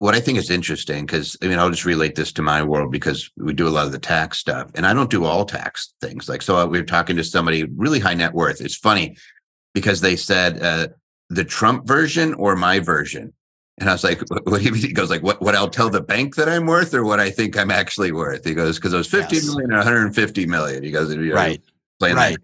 What 0.00 0.16
I 0.16 0.20
think 0.20 0.36
is 0.36 0.50
interesting, 0.50 1.06
because 1.06 1.36
I 1.44 1.46
mean, 1.46 1.60
I'll 1.60 1.70
just 1.70 1.84
relate 1.84 2.16
this 2.16 2.32
to 2.32 2.42
my 2.42 2.64
world 2.64 2.90
because 2.90 3.30
we 3.36 3.52
do 3.52 3.68
a 3.68 3.70
lot 3.70 3.86
of 3.86 3.92
the 3.92 4.00
tax 4.00 4.38
stuff 4.38 4.72
and 4.74 4.84
I 4.84 4.92
don't 4.94 5.10
do 5.10 5.24
all 5.24 5.44
tax 5.44 5.94
things. 6.00 6.28
Like, 6.28 6.42
so 6.42 6.66
we 6.66 6.80
are 6.80 6.84
talking 6.84 7.14
to 7.14 7.22
somebody 7.22 7.68
really 7.76 8.00
high 8.00 8.14
net 8.14 8.34
worth. 8.34 8.60
It's 8.60 8.76
funny 8.76 9.16
because 9.74 10.00
they 10.00 10.16
said, 10.16 10.60
uh, 10.60 10.88
the 11.30 11.44
Trump 11.44 11.86
version 11.86 12.34
or 12.34 12.54
my 12.54 12.80
version? 12.80 13.32
And 13.78 13.88
I 13.88 13.92
was 13.92 14.04
like, 14.04 14.20
what 14.28 14.58
do 14.58 14.62
you 14.62 14.72
mean? 14.72 14.82
He 14.82 14.92
goes 14.92 15.08
like, 15.08 15.22
what, 15.22 15.40
what 15.40 15.54
I'll 15.54 15.70
tell 15.70 15.88
the 15.88 16.02
bank 16.02 16.34
that 16.36 16.48
I'm 16.48 16.66
worth 16.66 16.92
or 16.92 17.02
what 17.02 17.18
I 17.18 17.30
think 17.30 17.56
I'm 17.56 17.70
actually 17.70 18.12
worth? 18.12 18.44
He 18.44 18.52
goes, 18.52 18.76
because 18.76 18.92
it 18.92 18.98
was 18.98 19.08
50 19.08 19.36
yes. 19.36 19.46
million 19.46 19.72
or 19.72 19.78
150 19.78 20.46
million. 20.46 20.82
He 20.82 20.90
goes, 20.90 21.14
you 21.14 21.34
right. 21.34 21.62
Right. 22.00 22.14
That. 22.14 22.38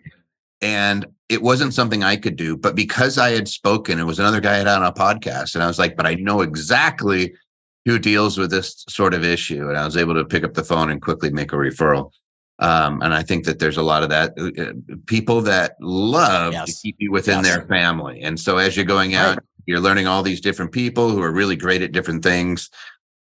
And 0.62 1.06
it 1.28 1.42
wasn't 1.42 1.74
something 1.74 2.02
I 2.02 2.16
could 2.16 2.36
do, 2.36 2.56
but 2.56 2.74
because 2.74 3.18
I 3.18 3.30
had 3.30 3.48
spoken, 3.48 3.98
it 3.98 4.04
was 4.04 4.18
another 4.18 4.40
guy 4.40 4.54
had 4.54 4.66
on 4.66 4.82
a 4.82 4.92
podcast. 4.92 5.54
And 5.54 5.62
I 5.62 5.66
was 5.66 5.78
like, 5.78 5.96
but 5.96 6.06
I 6.06 6.14
know 6.14 6.40
exactly 6.40 7.34
who 7.84 7.98
deals 7.98 8.38
with 8.38 8.50
this 8.50 8.84
sort 8.88 9.12
of 9.12 9.24
issue. 9.24 9.68
And 9.68 9.76
I 9.76 9.84
was 9.84 9.96
able 9.96 10.14
to 10.14 10.24
pick 10.24 10.44
up 10.44 10.54
the 10.54 10.64
phone 10.64 10.90
and 10.90 11.02
quickly 11.02 11.30
make 11.30 11.52
a 11.52 11.56
referral. 11.56 12.12
Um, 12.58 13.02
and 13.02 13.12
I 13.12 13.22
think 13.22 13.44
that 13.44 13.58
there's 13.58 13.76
a 13.76 13.82
lot 13.82 14.02
of 14.02 14.08
that 14.08 14.32
uh, 14.38 14.62
uh 14.62 14.96
people 15.06 15.42
that 15.42 15.76
love 15.80 16.54
yes. 16.54 16.66
to 16.66 16.82
keep 16.82 16.96
you 16.98 17.12
within 17.12 17.44
yes. 17.44 17.54
their 17.54 17.66
family. 17.66 18.22
And 18.22 18.40
so 18.40 18.56
as 18.56 18.76
you're 18.76 18.86
going 18.86 19.14
out, 19.14 19.36
right. 19.36 19.46
you're 19.66 19.80
learning 19.80 20.06
all 20.06 20.22
these 20.22 20.40
different 20.40 20.72
people 20.72 21.10
who 21.10 21.22
are 21.22 21.32
really 21.32 21.56
great 21.56 21.82
at 21.82 21.92
different 21.92 22.22
things. 22.22 22.70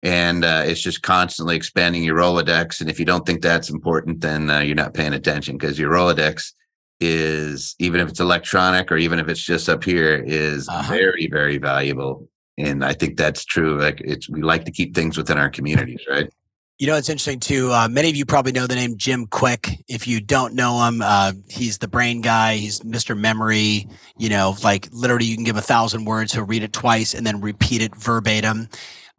And 0.01 0.43
uh, 0.43 0.63
it's 0.65 0.81
just 0.81 1.01
constantly 1.01 1.55
expanding 1.55 2.03
your 2.03 2.17
Rolodex. 2.17 2.81
And 2.81 2.89
if 2.89 2.99
you 2.99 3.05
don't 3.05 3.25
think 3.25 3.41
that's 3.41 3.69
important, 3.69 4.19
then 4.19 4.49
uh, 4.49 4.59
you're 4.59 4.75
not 4.75 4.93
paying 4.93 5.13
attention 5.13 5.57
because 5.57 5.79
your 5.79 5.91
Rolodex 5.91 6.51
is, 6.99 7.75
even 7.79 8.01
if 8.01 8.09
it's 8.09 8.19
electronic 8.19 8.91
or 8.91 8.97
even 8.97 9.19
if 9.19 9.29
it's 9.29 9.43
just 9.43 9.69
up 9.69 9.85
here, 9.85 10.21
is 10.27 10.67
uh-huh. 10.67 10.91
very, 10.91 11.27
very 11.31 11.57
valuable. 11.57 12.27
And 12.57 12.83
I 12.83 12.91
think 12.93 13.17
that's 13.17 13.45
true. 13.45 13.79
Like 13.79 14.01
it's, 14.01 14.29
we 14.29 14.41
like 14.41 14.65
to 14.65 14.71
keep 14.71 14.93
things 14.93 15.17
within 15.17 15.37
our 15.37 15.49
communities, 15.49 16.01
right? 16.09 16.29
You 16.79 16.87
know, 16.87 16.95
it's 16.97 17.07
interesting 17.07 17.39
too. 17.39 17.71
Uh, 17.71 17.87
many 17.87 18.09
of 18.09 18.15
you 18.15 18.25
probably 18.25 18.51
know 18.51 18.65
the 18.65 18.75
name 18.75 18.97
Jim 18.97 19.27
Kwik. 19.27 19.83
If 19.87 20.07
you 20.07 20.19
don't 20.19 20.55
know 20.55 20.85
him, 20.85 21.01
uh, 21.03 21.33
he's 21.47 21.77
the 21.77 21.87
brain 21.87 22.21
guy. 22.21 22.55
He's 22.55 22.79
Mr. 22.81 23.17
Memory. 23.17 23.87
You 24.17 24.29
know, 24.29 24.55
like 24.63 24.89
literally, 24.91 25.25
you 25.25 25.35
can 25.35 25.43
give 25.43 25.55
a 25.55 25.61
thousand 25.61 26.05
words, 26.05 26.33
he'll 26.33 26.43
read 26.45 26.63
it 26.63 26.73
twice 26.73 27.13
and 27.13 27.25
then 27.25 27.41
repeat 27.41 27.81
it 27.83 27.95
verbatim. 27.95 28.69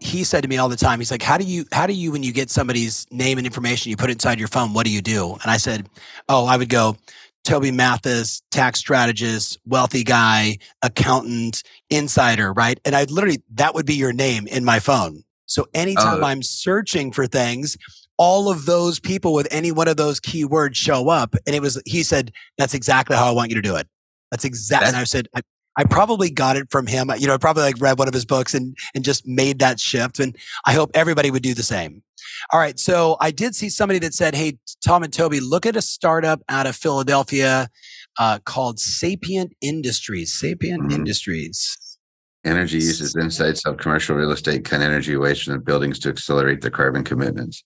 He 0.01 0.25
said 0.25 0.43
to 0.43 0.49
me 0.49 0.59
all 0.59 0.69
the 0.69 0.77
time, 0.77 0.99
he's 0.99 1.13
like, 1.13 1.23
"How 1.23 1.39
do 1.39 1.45
you, 1.45 1.65
how 1.73 1.87
do 1.87 1.93
you, 1.93 2.11
when 2.13 2.25
you 2.25 2.33
get 2.33 2.51
somebody's 2.51 3.07
name 3.11 3.39
and 3.39 3.47
information, 3.47 3.91
you 3.91 3.97
put 3.97 4.11
it 4.11 4.15
inside 4.15 4.39
your 4.41 4.49
phone? 4.49 4.75
What 4.75 4.85
do 4.85 4.93
you 4.93 5.01
do?" 5.01 5.33
And 5.35 5.51
I 5.51 5.57
said, 5.57 5.89
"Oh, 6.29 6.47
I 6.47 6.57
would 6.57 6.69
go." 6.69 6.97
Toby 7.45 7.71
Mathis, 7.71 8.43
tax 8.51 8.79
strategist, 8.79 9.59
wealthy 9.67 10.03
guy, 10.03 10.57
accountant, 10.81 11.63
insider, 11.91 12.55
right? 12.55 12.81
And 12.87 12.97
I 12.97 13.05
literally, 13.05 13.43
that 13.53 13.75
would 13.75 13.85
be 13.85 13.97
your 13.97 14.15
name 14.15 14.47
in 14.47 14.65
my 14.65 14.79
phone. 14.79 15.24
So 15.47 15.66
anytime 15.74 16.22
uh, 16.22 16.28
I'm 16.28 16.42
searching 16.42 17.12
for 17.12 17.26
things, 17.26 17.76
all 18.16 18.51
of 18.51 18.66
those 18.66 19.01
people 19.01 19.32
with 19.32 19.49
any 19.51 19.72
one 19.72 19.88
of 19.88 19.97
those 19.97 20.20
keywords 20.20 20.76
show 20.76 21.09
up. 21.09 21.34
And 21.47 21.55
it 21.55 21.62
was, 21.62 21.80
he 21.84 22.03
said, 22.03 22.32
that's 22.59 22.74
exactly 22.74 23.16
how 23.16 23.28
I 23.28 23.32
want 23.32 23.51
you 23.51 23.57
to 23.57 23.62
do 23.62 23.76
it. 23.76 23.88
That's 24.30 24.45
exactly. 24.45 24.88
And 24.88 24.97
I 24.97 25.05
said, 25.05 25.28
I, 25.34 25.42
I 25.76 25.84
probably 25.84 26.30
got 26.30 26.57
it 26.57 26.70
from 26.70 26.86
him. 26.86 27.11
You 27.18 27.26
know, 27.26 27.34
I 27.34 27.38
probably 27.38 27.64
like 27.64 27.80
read 27.80 27.99
one 27.99 28.07
of 28.07 28.14
his 28.14 28.24
books 28.24 28.55
and, 28.55 28.76
and 28.95 29.05
just 29.05 29.26
made 29.26 29.59
that 29.59 29.80
shift. 29.80 30.20
And 30.20 30.36
I 30.64 30.72
hope 30.72 30.90
everybody 30.95 31.30
would 31.30 31.42
do 31.42 31.55
the 31.55 31.64
same. 31.64 32.03
All 32.53 32.61
right. 32.61 32.78
So 32.78 33.16
I 33.20 33.30
did 33.30 33.55
see 33.55 33.68
somebody 33.68 33.99
that 34.01 34.14
said, 34.14 34.34
Hey, 34.34 34.59
Tom 34.84 35.03
and 35.03 35.12
Toby, 35.12 35.40
look 35.40 35.66
at 35.66 35.76
a 35.76 35.82
startup 35.82 36.40
out 36.49 36.66
of 36.66 36.76
Philadelphia 36.76 37.68
uh, 38.18 38.38
called 38.45 38.78
Sapient 38.78 39.53
Industries. 39.61 40.32
Sapient 40.32 40.82
mm-hmm. 40.82 40.92
Industries. 40.92 41.76
Energy 42.45 42.76
uses 42.76 43.16
insights 43.16 43.64
of 43.64 43.78
commercial 43.78 44.16
real 44.16 44.30
estate 44.30 44.64
cut 44.64 44.80
energy 44.80 45.16
waste 45.16 45.45
from 45.45 45.55
the 45.55 45.59
buildings 45.59 45.99
to 46.01 46.11
accelerate 46.11 46.61
their 46.61 46.70
carbon 46.70 47.03
commitments. 47.03 47.64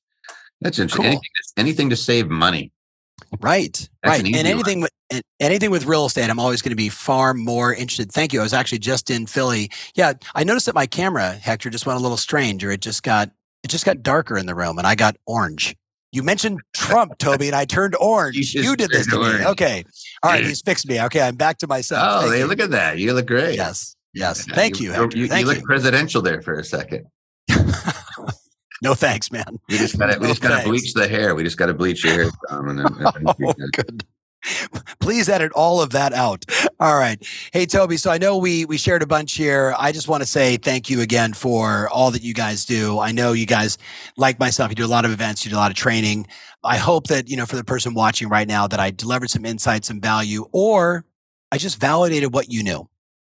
That's 0.61 0.79
interesting. 0.79 1.03
Cool. 1.03 1.07
Anything, 1.11 1.21
anything, 1.57 1.91
to 1.91 1.97
save 1.97 2.29
money. 2.29 2.73
Right. 3.41 3.89
That's 4.03 4.19
right. 4.19 4.21
An 4.21 4.35
and 4.35 4.47
anything 4.47 4.81
with 4.81 4.91
anything 5.41 5.71
with 5.71 5.87
real 5.87 6.07
estate, 6.07 6.31
I'm 6.31 6.39
always 6.39 6.63
going 6.63 6.71
to 6.71 6.77
be 6.77 6.89
far 6.89 7.35
more 7.35 7.75
interested. 7.75 8.13
Thank 8.13 8.33
you. 8.33 8.41
I 8.41 8.43
was 8.43 8.53
actually 8.53 8.79
just 8.79 9.11
in 9.11 9.27
Philly. 9.27 9.71
Yeah, 9.95 10.15
I 10.35 10.45
noticed 10.45 10.67
that 10.67 10.75
my 10.75 10.87
camera, 10.87 11.33
Hector, 11.33 11.71
just 11.71 11.87
went 11.87 11.99
a 11.99 12.03
little 12.03 12.17
strange, 12.17 12.65
or 12.65 12.71
it 12.71 12.81
just 12.81 13.03
got 13.03 13.31
it 13.63 13.69
just 13.69 13.85
got 13.85 14.03
darker 14.03 14.39
in 14.39 14.47
the 14.47 14.55
room, 14.55 14.79
and 14.79 14.87
I 14.87 14.95
got 14.95 15.17
orange. 15.27 15.77
You 16.13 16.23
mentioned 16.23 16.61
Trump, 16.73 17.13
Toby, 17.19 17.49
and 17.49 17.57
I 17.57 17.65
turned 17.65 17.95
orange. 17.97 18.55
You, 18.55 18.63
you 18.63 18.77
did 18.77 18.91
this 18.91 19.07
to 19.09 19.19
orange. 19.19 19.41
me. 19.41 19.47
Okay. 19.47 19.85
All 20.23 20.31
right. 20.31 20.45
He's 20.45 20.63
fixed 20.63 20.89
me. 20.89 21.01
Okay. 21.03 21.21
I'm 21.21 21.37
back 21.37 21.59
to 21.59 21.67
myself. 21.67 22.25
Oh, 22.25 22.31
hey, 22.31 22.45
look 22.45 22.61
at 22.61 22.71
that. 22.71 22.99
You 22.99 23.13
look 23.13 23.27
great. 23.27 23.57
Yes. 23.57 23.95
Yes. 24.19 24.45
Thank 24.47 24.81
you. 24.81 24.93
You, 24.93 25.09
you, 25.15 25.29
Thank 25.29 25.47
you 25.47 25.55
look 25.55 25.63
presidential 25.65 26.21
there 26.21 26.43
for 26.43 26.59
a 26.59 26.65
second. 26.65 27.07
no 28.83 28.95
thanks, 28.95 29.31
man. 29.31 29.59
We 29.69 29.79
just 29.79 29.97
gotta, 29.97 30.15
no 30.15 30.19
we 30.21 30.27
just 30.29 30.43
gotta 30.43 30.69
bleach 30.69 30.93
the 30.93 31.07
hair. 31.07 31.35
We 31.35 31.45
just 31.45 31.57
gotta 31.57 31.75
bleach 31.75 32.05
your 32.05 32.15
hair, 32.15 32.31
Tom. 32.49 32.69
And 32.69 32.81
oh, 33.27 33.55
good. 33.73 34.05
Please 35.01 35.29
edit 35.29 35.53
all 35.53 35.81
of 35.81 35.91
that 35.91 36.13
out. 36.13 36.45
All 36.81 36.97
right. 36.97 37.25
Hey 37.53 37.65
Toby, 37.65 37.97
so 37.97 38.11
I 38.11 38.19
know 38.19 38.37
we 38.37 38.65
we 38.65 38.77
shared 38.77 39.03
a 39.03 39.07
bunch 39.07 39.35
here. 39.35 39.75
I 39.79 39.93
just 39.93 40.09
want 40.09 40.23
to 40.23 40.27
say 40.27 40.57
thank 40.57 40.91
you 40.91 41.01
again 41.01 41.33
for 41.33 41.89
all 41.91 42.11
that 42.11 42.23
you 42.23 42.35
guys 42.35 42.65
do. 42.65 42.99
I 42.99 43.13
know 43.13 43.33
you 43.33 43.47
guys 43.47 43.79
like 44.17 44.39
myself, 44.41 44.71
you 44.71 44.77
do 44.77 44.87
a 44.87 44.89
lot 44.89 45.05
of 45.05 45.13
events, 45.13 45.45
you 45.45 45.51
do 45.51 45.57
a 45.57 45.59
lot 45.59 45.71
of 45.71 45.77
training. 45.77 46.27
I 46.65 46.77
hope 46.77 47.07
that, 47.07 47.29
you 47.29 47.37
know, 47.37 47.47
for 47.47 47.57
the 47.57 47.65
person 47.65 47.95
watching 47.95 48.29
right 48.29 48.49
now 48.49 48.67
that 48.67 48.81
I 48.81 48.91
delivered 48.91 49.31
some 49.31 49.45
insights 49.45 49.91
and 49.91 50.03
value 50.03 50.47
or 50.53 51.05
I 51.53 51.59
just 51.59 51.81
validated 51.81 52.33
what 52.33 52.49
you 52.49 52.63
knew 52.63 52.89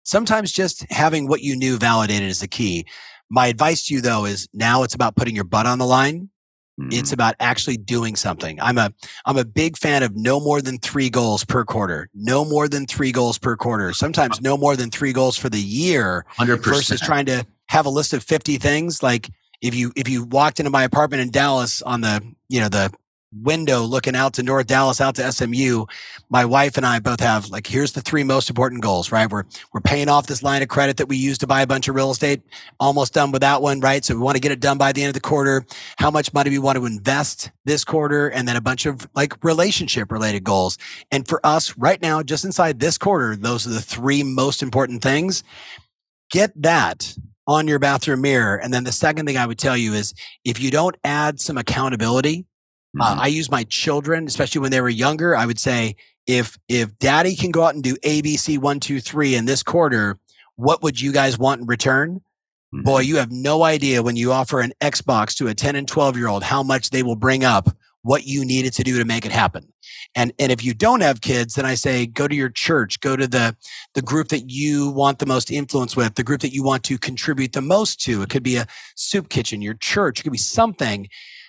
sometimes 0.09 0.51
just 0.51 0.91
having 0.91 1.29
what 1.29 1.43
you 1.43 1.55
knew 1.55 1.77
validated 1.77 2.29
is 2.29 2.41
the 2.41 2.49
key. 2.49 2.87
My 3.29 3.47
advice 3.49 3.87
to 3.87 3.95
you 3.95 4.01
though 4.01 4.25
is 4.25 4.49
now 4.55 4.83
it's 4.83 4.95
about 4.95 5.17
putting 5.17 5.35
your 5.35 5.45
butt 5.45 5.67
on 5.67 5.79
the 5.79 5.87
line. 5.87 6.31
Mm-hmm. 6.81 6.93
It's 6.93 7.13
about 7.13 7.35
actually 7.41 7.77
doing 7.77 8.17
something. 8.17 8.59
I'm 8.61 8.79
a 8.79 8.91
I'm 9.27 9.37
a 9.37 9.45
big 9.45 9.77
fan 9.77 10.03
of 10.03 10.17
no 10.17 10.41
more 10.41 10.63
than 10.63 10.79
3 10.79 11.11
goals 11.11 11.45
per 11.45 11.65
quarter. 11.65 12.09
No 12.15 12.45
more 12.45 12.69
than 12.69 12.87
3 12.87 13.13
goals 13.13 13.37
per 13.37 13.57
quarter. 13.57 13.93
Sometimes 13.93 14.41
no 14.41 14.57
more 14.57 14.77
than 14.77 14.91
3 14.91 15.13
goals 15.13 15.37
for 15.37 15.51
the 15.51 15.61
year 15.61 16.25
100%. 16.39 16.65
versus 16.65 17.01
trying 17.01 17.27
to 17.27 17.45
have 17.69 17.85
a 17.85 17.91
list 17.91 18.15
of 18.15 18.23
50 18.23 18.57
things 18.57 19.03
like 19.03 19.29
if 19.61 19.75
you 19.75 19.93
if 19.95 20.09
you 20.09 20.25
walked 20.25 20.59
into 20.59 20.71
my 20.71 20.85
apartment 20.85 21.21
in 21.21 21.31
Dallas 21.31 21.83
on 21.83 22.01
the, 22.01 22.23
you 22.49 22.61
know, 22.61 22.69
the 22.69 22.91
window 23.33 23.83
looking 23.83 24.17
out 24.17 24.35
to 24.35 24.43
North 24.43 24.67
Dallas, 24.67 25.01
out 25.01 25.15
to 25.17 25.33
SMU, 25.33 25.85
my 26.31 26.45
wife 26.45 26.77
and 26.77 26.87
I 26.87 26.99
both 26.99 27.21
have 27.21 27.49
like, 27.51 27.67
here's 27.67 27.93
the 27.93 28.01
three 28.01 28.25
most 28.25 28.49
important 28.49 28.83
goals, 28.83 29.13
right? 29.13 29.31
We're, 29.31 29.45
we're 29.73 29.81
paying 29.81 30.09
off 30.09 30.27
this 30.27 30.43
line 30.43 30.63
of 30.63 30.69
credit 30.69 30.97
that 30.97 31.09
we 31.09 31.17
use 31.17 31.39
to 31.39 31.47
buy 31.47 31.63
a 31.63 31.67
bunch 31.67 31.89
of 31.89 31.95
real 31.95 32.11
estate, 32.11 32.43
almost 32.81 33.15
done 33.15 33.31
with 33.31 33.43
that 33.43 33.61
one, 33.63 33.81
right? 33.81 34.05
So 34.05 34.15
we 34.15 34.21
want 34.21 34.37
to 34.37 34.41
get 34.41 34.53
it 34.53 34.61
done 34.61 34.79
by 34.79 34.93
the 34.93 35.03
end 35.03 35.09
of 35.09 35.15
the 35.15 35.21
quarter. 35.21 35.67
How 35.99 36.11
much 36.11 36.33
money 36.33 36.51
we 36.51 36.59
want 36.59 36.79
to 36.79 36.87
invest 36.87 37.51
this 37.65 37.85
quarter 37.85 38.29
and 38.29 38.49
then 38.49 38.57
a 38.57 38.61
bunch 38.61 38.87
of 38.87 39.09
like 39.15 39.43
relationship 39.45 40.11
related 40.11 40.45
goals. 40.45 40.79
And 41.11 41.29
for 41.29 41.45
us 41.45 41.77
right 41.77 42.01
now, 42.01 42.23
just 42.23 42.45
inside 42.45 42.81
this 42.81 42.97
quarter, 42.97 43.37
those 43.37 43.67
are 43.67 43.71
the 43.71 43.81
three 43.81 44.23
most 44.23 44.63
important 44.63 45.03
things. 45.03 45.45
Get 46.31 46.53
that 46.63 47.15
on 47.47 47.67
your 47.67 47.79
bathroom 47.79 48.21
mirror. 48.21 48.57
And 48.57 48.73
then 48.73 48.85
the 48.85 48.93
second 48.93 49.27
thing 49.27 49.39
I 49.39 49.47
would 49.47 49.59
tell 49.59 49.77
you 49.77 49.95
is 49.95 50.13
if 50.45 50.61
you 50.61 50.71
don't 50.71 50.97
add 51.03 51.41
some 51.41 51.57
accountability 51.57 52.45
mm-hmm. 52.97 53.01
Uh, 53.01 53.23
I 53.23 53.27
use 53.29 53.51
my 53.51 53.65
children, 53.65 54.27
especially 54.27 54.61
when 54.61 54.71
they 54.71 54.81
were 54.81 54.89
younger. 54.89 55.37
I 55.37 55.47
would 55.47 55.59
say, 55.59 55.97
if 56.27 56.59
if 56.69 56.97
daddy 56.99 57.35
can 57.35 57.51
go 57.51 57.65
out 57.65 57.75
and 57.75 57.83
do 57.83 57.97
ABC 57.97 58.59
one, 58.59 58.81
two, 58.81 59.01
three 59.01 59.35
in 59.35 59.47
this 59.47 59.63
quarter, 59.63 60.19
what 60.57 60.83
would 60.83 61.01
you 61.01 61.13
guys 61.13 61.39
want 61.39 61.63
in 61.63 61.67
return? 61.67 62.21
Mm-hmm. 62.75 62.83
Boy, 62.83 63.01
you 63.01 63.17
have 63.17 63.33
no 63.33 63.63
idea 63.63 64.03
when 64.03 64.17
you 64.17 64.33
offer 64.33 64.61
an 64.61 64.73
Xbox 64.81 65.35
to 65.37 65.49
a 65.49 65.55
10 65.55 65.75
and 65.75 65.89
12 65.89 66.17
year 66.17 66.29
old 66.29 66.43
how 66.43 66.63
much 66.63 66.91
they 66.91 67.03
will 67.03 67.17
bring 67.17 67.45
up 67.45 67.71
what 68.03 68.27
you 68.27 68.45
needed 68.45 68.73
to 68.75 68.83
do 68.83 68.99
to 68.99 69.05
make 69.05 69.25
it 69.25 69.33
happen. 69.33 69.73
And 70.15 70.33
and 70.39 70.53
if 70.53 70.65
you 70.65 70.75
don't 70.75 71.01
have 71.01 71.21
kids, 71.21 71.55
then 71.55 71.67
I 71.67 71.75
say 71.75 72.07
go 72.07 72.29
to 72.29 72.35
your 72.35 72.49
church, 72.49 73.01
go 73.01 73.17
to 73.17 73.27
the 73.27 73.57
the 73.95 74.03
group 74.03 74.29
that 74.29 74.51
you 74.51 74.91
want 74.91 75.19
the 75.19 75.27
most 75.27 75.51
influence 75.51 75.97
with, 75.97 76.15
the 76.15 76.23
group 76.23 76.41
that 76.41 76.53
you 76.53 76.63
want 76.63 76.85
to 76.85 76.99
contribute 76.99 77.53
the 77.53 77.63
most 77.63 78.01
to. 78.03 78.23
It 78.23 78.31
could 78.31 78.43
be 78.43 78.57
a 78.57 78.67
soup 78.97 79.29
kitchen, 79.29 79.63
your 79.63 79.75
church, 79.75 80.21
it 80.21 80.23
could 80.23 80.33
be 80.33 80.39
something 80.39 81.09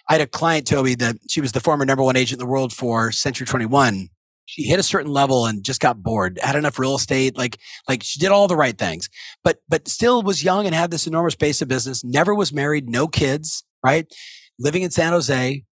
I 0.10 0.14
had 0.14 0.22
a 0.22 0.28
client, 0.28 0.68
Toby, 0.68 0.96
that 0.96 1.18
she 1.30 1.40
was 1.40 1.52
the 1.52 1.60
former 1.60 1.86
number 1.86 2.04
one 2.04 2.16
agent 2.16 2.42
in 2.42 2.46
the 2.46 2.52
world 2.52 2.74
for 2.74 3.12
Century 3.12 3.46
21. 3.46 4.10
She 4.48 4.64
hit 4.64 4.80
a 4.80 4.84
certain 4.84 5.12
level 5.12 5.46
and 5.46 5.64
just 5.64 5.80
got 5.80 6.02
bored, 6.02 6.40
had 6.42 6.56
enough 6.56 6.80
real 6.80 6.96
estate, 6.96 7.38
like, 7.38 7.60
like 7.88 8.02
she 8.02 8.20
did 8.20 8.32
all 8.32 8.48
the 8.48 8.56
right 8.56 8.76
things, 8.76 9.08
but, 9.44 9.58
but 9.70 9.88
still 9.88 10.24
was 10.24 10.44
young 10.44 10.66
and 10.66 10.74
had 10.74 10.90
this 10.90 11.06
enormous 11.06 11.36
base 11.36 11.62
of 11.62 11.68
business, 11.68 12.04
never 12.04 12.34
was 12.34 12.52
married, 12.52 12.90
no 12.90 13.08
kids, 13.08 13.64
right? 13.84 14.12
Living 14.58 14.82
in 14.82 14.90
San 14.90 15.14
Jose, 15.14 15.64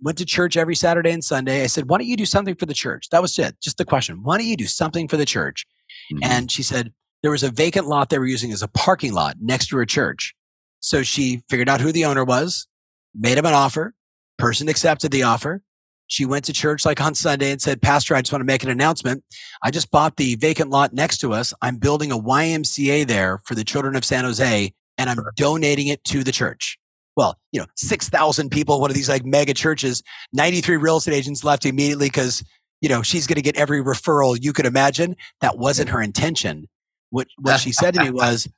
went 0.00 0.18
to 0.18 0.24
church 0.24 0.56
every 0.56 0.76
Saturday 0.76 1.10
and 1.10 1.24
Sunday. 1.24 1.64
I 1.64 1.66
said, 1.66 1.88
why 1.88 1.98
don't 1.98 2.06
you 2.06 2.16
do 2.16 2.24
something 2.24 2.54
for 2.54 2.66
the 2.66 2.74
church? 2.74 3.08
That 3.10 3.22
was 3.22 3.36
it. 3.40 3.60
Just 3.60 3.78
the 3.78 3.84
question. 3.84 4.22
Why 4.22 4.38
don't 4.38 4.46
you 4.46 4.56
do 4.56 4.66
something 4.68 5.08
for 5.08 5.16
the 5.16 5.26
church? 5.26 5.66
Mm-hmm. 6.12 6.30
And 6.30 6.50
she 6.50 6.62
said, 6.62 6.92
there 7.22 7.32
was 7.32 7.42
a 7.42 7.50
vacant 7.50 7.86
lot 7.86 8.08
they 8.08 8.18
were 8.18 8.26
using 8.26 8.52
as 8.52 8.62
a 8.62 8.68
parking 8.68 9.12
lot 9.12 9.36
next 9.40 9.68
to 9.68 9.76
her 9.78 9.86
church. 9.86 10.34
So 10.78 11.02
she 11.02 11.42
figured 11.48 11.68
out 11.68 11.80
who 11.80 11.90
the 11.90 12.04
owner 12.04 12.24
was, 12.24 12.68
made 13.14 13.38
him 13.38 13.46
an 13.46 13.54
offer. 13.54 13.94
Person 14.38 14.68
accepted 14.68 15.10
the 15.10 15.22
offer. 15.22 15.62
She 16.06 16.26
went 16.26 16.44
to 16.44 16.52
church 16.52 16.84
like 16.84 17.00
on 17.00 17.14
Sunday 17.14 17.52
and 17.52 17.62
said, 17.62 17.80
Pastor, 17.80 18.14
I 18.14 18.20
just 18.20 18.32
want 18.32 18.40
to 18.40 18.46
make 18.46 18.62
an 18.62 18.70
announcement. 18.70 19.24
I 19.62 19.70
just 19.70 19.90
bought 19.90 20.16
the 20.16 20.34
vacant 20.34 20.68
lot 20.68 20.92
next 20.92 21.18
to 21.18 21.32
us. 21.32 21.54
I'm 21.62 21.76
building 21.76 22.12
a 22.12 22.18
YMCA 22.18 23.06
there 23.06 23.38
for 23.44 23.54
the 23.54 23.64
children 23.64 23.96
of 23.96 24.04
San 24.04 24.24
Jose 24.24 24.72
and 24.98 25.10
I'm 25.10 25.18
donating 25.36 25.86
it 25.88 26.04
to 26.04 26.22
the 26.22 26.32
church. 26.32 26.78
Well, 27.16 27.38
you 27.50 27.60
know, 27.60 27.66
6,000 27.76 28.50
people, 28.50 28.80
one 28.80 28.90
of 28.90 28.94
these 28.94 29.08
like 29.08 29.24
mega 29.24 29.54
churches, 29.54 30.02
93 30.32 30.76
real 30.76 30.96
estate 30.98 31.14
agents 31.14 31.44
left 31.44 31.66
immediately 31.66 32.06
because, 32.06 32.42
you 32.80 32.88
know, 32.88 33.02
she's 33.02 33.26
going 33.26 33.36
to 33.36 33.42
get 33.42 33.56
every 33.56 33.82
referral 33.82 34.38
you 34.42 34.52
could 34.52 34.66
imagine. 34.66 35.16
That 35.40 35.58
wasn't 35.58 35.90
her 35.90 36.02
intention. 36.02 36.68
What, 37.10 37.28
what 37.38 37.60
she 37.60 37.72
said 37.72 37.94
to 37.94 38.02
me 38.02 38.10
was, 38.12 38.48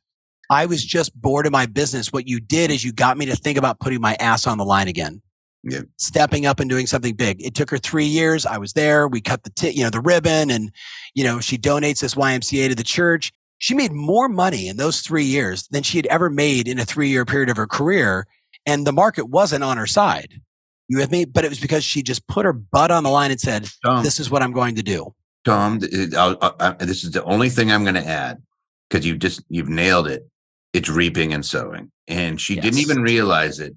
I 0.51 0.67
was 0.67 0.85
just 0.85 1.19
bored 1.21 1.47
of 1.47 1.53
my 1.53 1.67
business. 1.67 2.13
What 2.13 2.29
you 2.29 2.41
did 2.41 2.71
is 2.71 2.85
you 2.85 2.93
got 2.93 3.17
me 3.17 3.27
to 3.27 3.37
think 3.37 3.59
about 3.59 3.81
putting 3.81 4.01
my 4.01 4.15
ass 4.21 4.47
on 4.47 4.59
the 4.59 4.65
line 4.65 4.89
again. 4.89 5.23
Yeah. 5.63 5.81
Stepping 5.97 6.45
up 6.45 6.61
and 6.61 6.69
doing 6.69 6.87
something 6.87 7.15
big. 7.15 7.43
It 7.43 7.55
took 7.55 7.71
her 7.71 7.79
three 7.79 8.05
years. 8.05 8.45
I 8.45 8.59
was 8.59 8.75
there. 8.75 9.09
We 9.09 9.21
cut 9.21 9.45
the, 9.45 9.51
t- 9.51 9.71
you 9.71 9.83
know, 9.83 9.91
the 9.91 10.01
ribbon 10.01 10.51
and, 10.51 10.71
you 11.15 11.25
know, 11.25 11.41
she 11.41 11.57
donates 11.57 12.01
this 12.01 12.15
YMCA 12.15 12.69
to 12.69 12.75
the 12.75 12.85
church. 12.85 13.33
She 13.59 13.75
made 13.75 13.93
more 13.93 14.29
money 14.29 14.69
in 14.69 14.77
those 14.77 15.01
three 15.01 15.25
years 15.25 15.67
than 15.69 15.83
she 15.83 15.97
had 15.97 16.07
ever 16.07 16.29
made 16.29 16.69
in 16.69 16.79
a 16.79 16.85
three 16.85 17.09
year 17.09 17.25
period 17.25 17.49
of 17.49 17.57
her 17.57 17.67
career. 17.67 18.27
And 18.67 18.87
the 18.87 18.93
market 18.93 19.31
wasn't 19.31 19.65
on 19.65 19.79
her 19.79 19.87
side. 19.87 20.41
You 20.89 20.99
with 20.99 21.11
me? 21.11 21.25
But 21.25 21.47
it 21.47 21.49
was 21.49 21.61
because 21.61 21.83
she 21.83 22.03
just 22.03 22.27
put 22.29 22.45
her 22.45 22.53
butt 22.53 22.91
on 22.91 23.03
the 23.03 23.11
line 23.11 23.31
and 23.31 23.41
said, 23.41 23.67
Tom, 23.83 24.05
this 24.05 24.21
is 24.21 24.31
what 24.31 24.43
I'm 24.43 24.53
going 24.53 24.75
to 24.75 24.83
do. 24.83 25.15
Tom, 25.47 25.81
I'll, 26.17 26.39
I'll, 26.61 26.75
this 26.75 27.05
is 27.05 27.13
the 27.13 27.25
only 27.25 27.49
thing 27.49 27.73
I'm 27.73 27.85
going 27.85 27.95
to 27.95 28.07
add 28.07 28.43
because 28.89 29.07
you 29.07 29.17
just, 29.17 29.43
you've 29.49 29.69
nailed 29.71 30.09
it 30.09 30.29
it's 30.75 30.91
reaping 30.91 31.33
and 31.33 31.45
sowing. 31.45 31.91
And 32.07 32.39
she 32.39 32.57
yes. 32.57 32.65
didn't 32.65 32.81
even 32.81 33.01
realize 33.01 33.61
it 33.61 33.75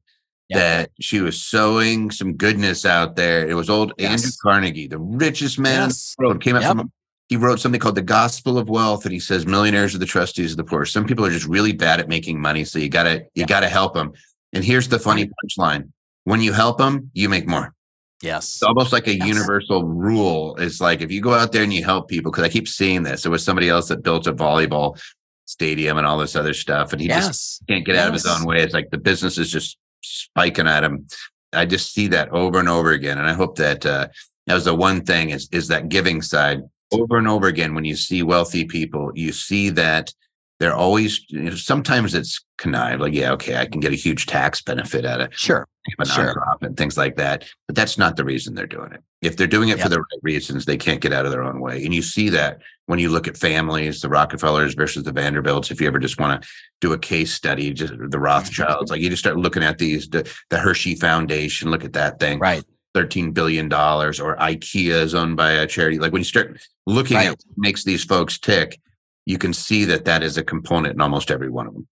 that 0.49 0.91
she 1.01 1.19
was 1.19 1.41
sowing 1.41 2.09
some 2.09 2.33
goodness 2.33 2.85
out 2.85 3.15
there. 3.15 3.47
It 3.47 3.53
was 3.53 3.69
old 3.69 3.93
yes. 3.97 4.11
Andrew 4.11 4.31
Carnegie, 4.41 4.87
the 4.87 4.99
richest 4.99 5.59
man 5.59 5.89
yes. 5.89 6.15
in 6.17 6.23
the 6.23 6.27
world, 6.27 6.41
came 6.41 6.55
up 6.55 6.63
yep. 6.63 6.75
from 6.75 6.91
he 7.29 7.35
wrote 7.35 7.59
something 7.59 7.81
called 7.81 7.95
the 7.95 8.01
gospel 8.01 8.57
of 8.57 8.69
wealth 8.69 9.03
and 9.03 9.11
he 9.11 9.19
says 9.19 9.45
millionaires 9.45 9.93
are 9.93 9.97
the 9.97 10.05
trustees 10.05 10.51
of 10.51 10.57
the 10.57 10.63
poor 10.63 10.85
some 10.85 11.05
people 11.05 11.25
are 11.25 11.29
just 11.29 11.45
really 11.45 11.73
bad 11.73 11.99
at 11.99 12.07
making 12.07 12.39
money 12.39 12.63
so 12.63 12.79
you 12.79 12.87
gotta 12.87 13.25
you 13.35 13.45
gotta 13.45 13.67
help 13.67 13.93
them 13.93 14.13
and 14.53 14.63
here's 14.63 14.87
the 14.87 14.97
funny 14.97 15.29
punchline 15.43 15.89
when 16.27 16.41
you 16.41 16.51
help 16.51 16.77
them, 16.77 17.09
you 17.13 17.29
make 17.29 17.47
more. 17.47 17.73
Yes. 18.21 18.55
It's 18.55 18.63
almost 18.63 18.91
like 18.91 19.07
a 19.07 19.15
yes. 19.15 19.25
universal 19.25 19.85
rule. 19.85 20.57
It's 20.57 20.81
like 20.81 20.99
if 20.99 21.09
you 21.09 21.21
go 21.21 21.33
out 21.33 21.53
there 21.53 21.63
and 21.63 21.71
you 21.71 21.85
help 21.85 22.09
people, 22.09 22.33
because 22.33 22.43
I 22.43 22.49
keep 22.49 22.67
seeing 22.67 23.03
this. 23.03 23.23
There 23.23 23.31
was 23.31 23.45
somebody 23.45 23.69
else 23.69 23.87
that 23.87 24.03
built 24.03 24.27
a 24.27 24.33
volleyball 24.33 25.01
stadium 25.47 25.97
and 25.97 26.05
all 26.05 26.17
this 26.17 26.35
other 26.35 26.53
stuff, 26.53 26.91
and 26.93 27.01
he 27.01 27.07
yes. 27.07 27.27
just 27.27 27.67
can't 27.67 27.85
get 27.85 27.95
yes. 27.95 28.03
out 28.03 28.07
of 28.09 28.13
his 28.13 28.25
own 28.25 28.45
way. 28.45 28.61
It's 28.61 28.73
like 28.73 28.91
the 28.91 28.97
business 28.97 29.37
is 29.37 29.51
just 29.51 29.77
spiking 30.01 30.67
at 30.67 30.83
him. 30.83 31.07
I 31.53 31.65
just 31.65 31.93
see 31.93 32.07
that 32.09 32.29
over 32.29 32.59
and 32.59 32.69
over 32.69 32.91
again, 32.91 33.17
and 33.17 33.27
I 33.27 33.33
hope 33.33 33.57
that 33.57 33.85
uh, 33.85 34.07
that 34.45 34.53
was 34.53 34.65
the 34.65 34.75
one 34.75 35.03
thing 35.03 35.31
is 35.31 35.49
is 35.51 35.69
that 35.69 35.89
giving 35.89 36.21
side 36.21 36.61
over 36.91 37.17
and 37.17 37.27
over 37.27 37.47
again. 37.47 37.73
When 37.73 37.85
you 37.85 37.95
see 37.95 38.21
wealthy 38.21 38.65
people, 38.65 39.11
you 39.15 39.31
see 39.31 39.69
that 39.71 40.13
they're 40.59 40.75
always. 40.75 41.25
You 41.29 41.43
know, 41.43 41.55
sometimes 41.55 42.13
it's 42.13 42.43
connive, 42.57 42.99
like 42.99 43.13
yeah, 43.13 43.31
okay, 43.33 43.55
I 43.55 43.65
can 43.65 43.79
get 43.79 43.93
a 43.93 43.95
huge 43.95 44.25
tax 44.25 44.61
benefit 44.61 45.05
out 45.05 45.21
of 45.21 45.27
it. 45.27 45.33
sure 45.33 45.67
a 45.99 46.05
sure. 46.05 46.35
nonprofit 46.35 46.67
and 46.67 46.77
things 46.77 46.97
like 46.97 47.15
that. 47.17 47.45
But 47.67 47.75
that's 47.75 47.97
not 47.97 48.15
the 48.15 48.25
reason 48.25 48.55
they're 48.55 48.67
doing 48.67 48.93
it. 48.93 49.01
If 49.21 49.37
they're 49.37 49.47
doing 49.47 49.69
it 49.69 49.77
yep. 49.77 49.83
for 49.83 49.89
the 49.89 49.99
right 49.99 50.19
reasons, 50.21 50.65
they 50.65 50.77
can't 50.77 51.01
get 51.01 51.13
out 51.13 51.25
of 51.25 51.31
their 51.31 51.43
own 51.43 51.59
way. 51.59 51.83
And 51.83 51.93
you 51.93 52.01
see 52.01 52.29
that 52.29 52.61
when 52.85 52.99
you 52.99 53.09
look 53.09 53.27
at 53.27 53.37
families, 53.37 54.01
the 54.01 54.09
Rockefellers 54.09 54.75
versus 54.75 55.03
the 55.03 55.11
Vanderbilts. 55.11 55.71
If 55.71 55.81
you 55.81 55.87
ever 55.87 55.99
just 55.99 56.19
want 56.19 56.41
to 56.41 56.49
do 56.81 56.93
a 56.93 56.99
case 56.99 57.33
study, 57.33 57.73
just 57.73 57.93
the 57.97 58.19
Rothschilds, 58.19 58.91
like 58.91 59.01
you 59.01 59.09
just 59.09 59.21
start 59.21 59.37
looking 59.37 59.63
at 59.63 59.77
these, 59.77 60.07
the, 60.09 60.31
the 60.49 60.59
Hershey 60.59 60.95
Foundation, 60.95 61.71
look 61.71 61.83
at 61.83 61.93
that 61.93 62.19
thing. 62.19 62.39
Right. 62.39 62.63
$13 62.95 63.33
billion 63.33 63.65
or 63.71 64.11
IKEA 64.11 65.01
is 65.01 65.13
owned 65.13 65.37
by 65.37 65.51
a 65.51 65.67
charity. 65.67 65.99
Like 65.99 66.11
when 66.11 66.21
you 66.21 66.25
start 66.25 66.59
looking 66.85 67.17
right. 67.17 67.27
at 67.27 67.31
what 67.31 67.57
makes 67.57 67.83
these 67.83 68.03
folks 68.03 68.39
tick, 68.39 68.79
you 69.25 69.37
can 69.37 69.53
see 69.53 69.85
that 69.85 70.05
that 70.05 70.23
is 70.23 70.37
a 70.37 70.43
component 70.43 70.95
in 70.95 71.01
almost 71.01 71.29
every 71.29 71.49
one 71.49 71.67
of 71.67 71.73
them. 71.73 71.87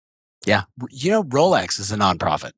Yeah. 0.45 0.63
You 0.89 1.11
know, 1.11 1.23
Rolex 1.23 1.79
is 1.79 1.91
a 1.91 1.97
nonprofit. 1.97 2.51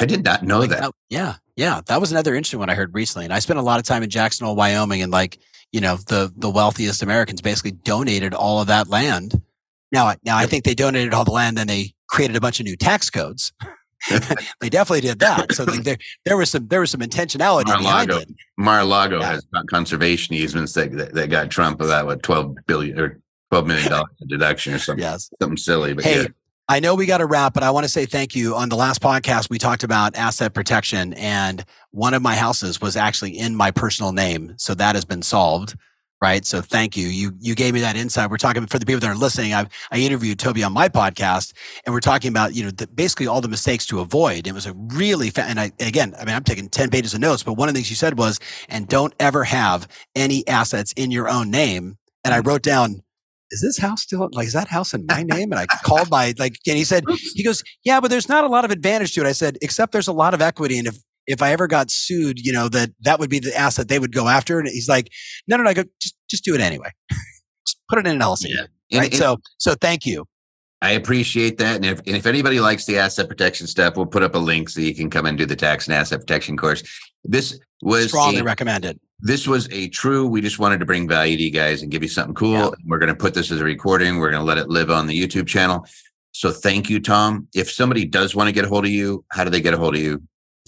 I 0.00 0.06
did 0.06 0.24
not 0.24 0.42
know 0.42 0.60
like 0.60 0.70
that. 0.70 0.80
that. 0.80 0.92
Yeah. 1.08 1.34
Yeah. 1.56 1.80
That 1.86 2.00
was 2.00 2.10
another 2.10 2.34
interesting 2.34 2.58
one 2.58 2.70
I 2.70 2.74
heard 2.74 2.94
recently. 2.94 3.26
And 3.26 3.34
I 3.34 3.38
spent 3.38 3.58
a 3.58 3.62
lot 3.62 3.78
of 3.78 3.86
time 3.86 4.02
in 4.02 4.10
Jacksonville, 4.10 4.56
Wyoming, 4.56 5.02
and 5.02 5.12
like, 5.12 5.38
you 5.72 5.80
know, 5.80 5.96
the 5.96 6.32
the 6.36 6.50
wealthiest 6.50 7.02
Americans 7.02 7.40
basically 7.40 7.72
donated 7.72 8.34
all 8.34 8.60
of 8.60 8.66
that 8.68 8.88
land. 8.88 9.40
Now, 9.92 10.14
now 10.24 10.36
I 10.36 10.46
think 10.46 10.64
they 10.64 10.74
donated 10.74 11.14
all 11.14 11.24
the 11.24 11.30
land, 11.30 11.56
then 11.56 11.66
they 11.66 11.94
created 12.08 12.36
a 12.36 12.40
bunch 12.40 12.60
of 12.60 12.66
new 12.66 12.76
tax 12.76 13.10
codes. 13.10 13.52
they 14.60 14.70
definitely 14.70 15.02
did 15.02 15.18
that. 15.18 15.52
So 15.52 15.64
like 15.64 15.82
there 15.82 15.98
there 16.24 16.36
was 16.36 16.50
some 16.50 16.66
there 16.68 16.80
was 16.80 16.90
some 16.90 17.00
intentionality 17.00 17.66
Mar-a-Lago, 17.66 18.06
behind 18.06 18.30
it. 18.30 18.36
Mar-a-Lago 18.56 19.20
yeah. 19.20 19.32
has 19.32 19.46
conservation 19.68 20.34
easements 20.34 20.72
that, 20.72 20.92
that, 20.92 21.12
that 21.14 21.28
got 21.28 21.50
Trump 21.50 21.80
about 21.80 22.06
what 22.06 22.22
twelve 22.22 22.56
billion 22.66 22.98
or 22.98 23.20
twelve 23.50 23.66
million 23.66 23.90
dollars 23.90 24.08
deduction 24.26 24.72
or 24.72 24.78
something. 24.78 25.02
Yes. 25.02 25.30
Something 25.40 25.58
silly. 25.58 25.92
But 25.92 26.04
hey, 26.04 26.22
yeah. 26.22 26.28
I 26.70 26.78
know 26.78 26.94
we 26.94 27.04
got 27.04 27.18
to 27.18 27.26
wrap, 27.26 27.52
but 27.52 27.64
I 27.64 27.72
want 27.72 27.82
to 27.82 27.88
say 27.88 28.06
thank 28.06 28.36
you. 28.36 28.54
On 28.54 28.68
the 28.68 28.76
last 28.76 29.02
podcast, 29.02 29.50
we 29.50 29.58
talked 29.58 29.82
about 29.82 30.14
asset 30.14 30.54
protection, 30.54 31.14
and 31.14 31.64
one 31.90 32.14
of 32.14 32.22
my 32.22 32.36
houses 32.36 32.80
was 32.80 32.96
actually 32.96 33.36
in 33.36 33.56
my 33.56 33.72
personal 33.72 34.12
name, 34.12 34.54
so 34.56 34.74
that 34.74 34.94
has 34.94 35.04
been 35.04 35.22
solved. 35.22 35.76
Right. 36.22 36.46
So 36.46 36.60
thank 36.60 36.96
you. 36.96 37.08
You 37.08 37.32
you 37.40 37.56
gave 37.56 37.74
me 37.74 37.80
that 37.80 37.96
insight. 37.96 38.30
We're 38.30 38.36
talking 38.36 38.64
for 38.68 38.78
the 38.78 38.86
people 38.86 39.00
that 39.00 39.08
are 39.08 39.16
listening. 39.16 39.52
I've 39.52 39.66
I 39.90 39.98
interviewed 39.98 40.38
Toby 40.38 40.62
on 40.62 40.72
my 40.72 40.88
podcast, 40.88 41.54
and 41.84 41.92
we're 41.92 41.98
talking 41.98 42.28
about 42.28 42.54
you 42.54 42.62
know 42.62 42.70
the, 42.70 42.86
basically 42.86 43.26
all 43.26 43.40
the 43.40 43.48
mistakes 43.48 43.84
to 43.86 43.98
avoid. 43.98 44.46
It 44.46 44.52
was 44.52 44.66
a 44.66 44.74
really 44.74 45.30
fa- 45.30 45.46
and 45.46 45.58
I 45.58 45.72
again 45.80 46.14
I 46.20 46.24
mean 46.24 46.36
I'm 46.36 46.44
taking 46.44 46.68
ten 46.68 46.88
pages 46.88 47.14
of 47.14 47.20
notes, 47.20 47.42
but 47.42 47.54
one 47.54 47.68
of 47.68 47.74
the 47.74 47.78
things 47.78 47.90
you 47.90 47.96
said 47.96 48.16
was 48.16 48.38
and 48.68 48.86
don't 48.86 49.12
ever 49.18 49.42
have 49.42 49.88
any 50.14 50.46
assets 50.46 50.92
in 50.92 51.10
your 51.10 51.28
own 51.28 51.50
name. 51.50 51.96
And 52.22 52.32
I 52.32 52.40
mm. 52.42 52.46
wrote 52.46 52.62
down 52.62 53.02
is 53.50 53.60
this 53.60 53.78
house 53.78 54.02
still 54.02 54.28
like 54.32 54.46
is 54.46 54.52
that 54.52 54.68
house 54.68 54.94
in 54.94 55.06
my 55.06 55.22
name? 55.22 55.52
And 55.52 55.60
I 55.60 55.66
called 55.84 56.10
my 56.10 56.34
like 56.38 56.56
and 56.66 56.76
he 56.76 56.84
said 56.84 57.04
he 57.34 57.42
goes, 57.42 57.62
Yeah, 57.84 58.00
but 58.00 58.10
there's 58.10 58.28
not 58.28 58.44
a 58.44 58.48
lot 58.48 58.64
of 58.64 58.70
advantage 58.70 59.14
to 59.14 59.20
it. 59.20 59.26
I 59.26 59.32
said, 59.32 59.58
except 59.62 59.92
there's 59.92 60.08
a 60.08 60.12
lot 60.12 60.34
of 60.34 60.42
equity. 60.42 60.78
And 60.78 60.86
if 60.86 60.98
if 61.26 61.42
I 61.42 61.52
ever 61.52 61.66
got 61.66 61.90
sued, 61.90 62.38
you 62.40 62.52
know, 62.52 62.68
that 62.68 62.90
that 63.00 63.18
would 63.18 63.30
be 63.30 63.38
the 63.38 63.56
asset 63.56 63.88
they 63.88 63.98
would 63.98 64.14
go 64.14 64.28
after. 64.28 64.58
And 64.58 64.68
he's 64.68 64.88
like, 64.88 65.10
No, 65.46 65.56
no, 65.56 65.64
no, 65.64 65.70
I 65.70 65.74
go, 65.74 65.84
just 66.00 66.14
just 66.28 66.44
do 66.44 66.54
it 66.54 66.60
anyway. 66.60 66.90
just 67.66 67.78
put 67.88 67.98
it 67.98 68.06
in 68.06 68.16
an 68.16 68.20
LLC. 68.20 68.46
Yeah. 68.48 68.66
And, 68.92 69.00
right. 69.00 69.12
And, 69.12 69.14
so 69.14 69.38
so 69.58 69.74
thank 69.74 70.06
you. 70.06 70.24
I 70.82 70.92
appreciate 70.92 71.58
that. 71.58 71.76
And 71.76 71.84
if, 71.84 71.98
and 72.06 72.16
if 72.16 72.24
anybody 72.24 72.58
likes 72.58 72.86
the 72.86 72.96
asset 72.96 73.28
protection 73.28 73.66
stuff, 73.66 73.98
we'll 73.98 74.06
put 74.06 74.22
up 74.22 74.34
a 74.34 74.38
link 74.38 74.70
so 74.70 74.80
you 74.80 74.94
can 74.94 75.10
come 75.10 75.26
and 75.26 75.36
do 75.36 75.44
the 75.44 75.54
tax 75.54 75.86
and 75.86 75.94
asset 75.94 76.20
protection 76.20 76.56
course. 76.56 76.82
This 77.22 77.60
was 77.82 78.08
strongly 78.08 78.40
a, 78.40 78.44
recommended 78.44 78.98
this 79.22 79.46
was 79.46 79.68
a 79.70 79.88
true 79.88 80.26
we 80.26 80.40
just 80.40 80.58
wanted 80.58 80.80
to 80.80 80.86
bring 80.86 81.08
value 81.08 81.36
to 81.36 81.42
you 81.42 81.50
guys 81.50 81.82
and 81.82 81.90
give 81.90 82.02
you 82.02 82.08
something 82.08 82.34
cool. 82.34 82.52
Yeah. 82.52 82.70
we're 82.86 82.98
going 82.98 83.12
to 83.12 83.18
put 83.18 83.34
this 83.34 83.50
as 83.50 83.60
a 83.60 83.64
recording. 83.64 84.18
We're 84.18 84.30
going 84.30 84.40
to 84.40 84.46
let 84.46 84.58
it 84.58 84.68
live 84.68 84.90
on 84.90 85.06
the 85.06 85.18
youtube 85.18 85.46
channel. 85.46 85.86
So 86.32 86.50
thank 86.50 86.88
you 86.88 87.00
tom. 87.00 87.48
If 87.54 87.70
somebody 87.70 88.04
does 88.04 88.34
want 88.34 88.48
to 88.48 88.52
get 88.52 88.64
a 88.64 88.68
hold 88.68 88.84
of 88.84 88.90
you 88.90 89.24
how 89.30 89.44
do 89.44 89.50
they 89.50 89.60
get 89.60 89.74
a 89.74 89.78
hold 89.78 89.94
of 89.94 90.00
you? 90.00 90.22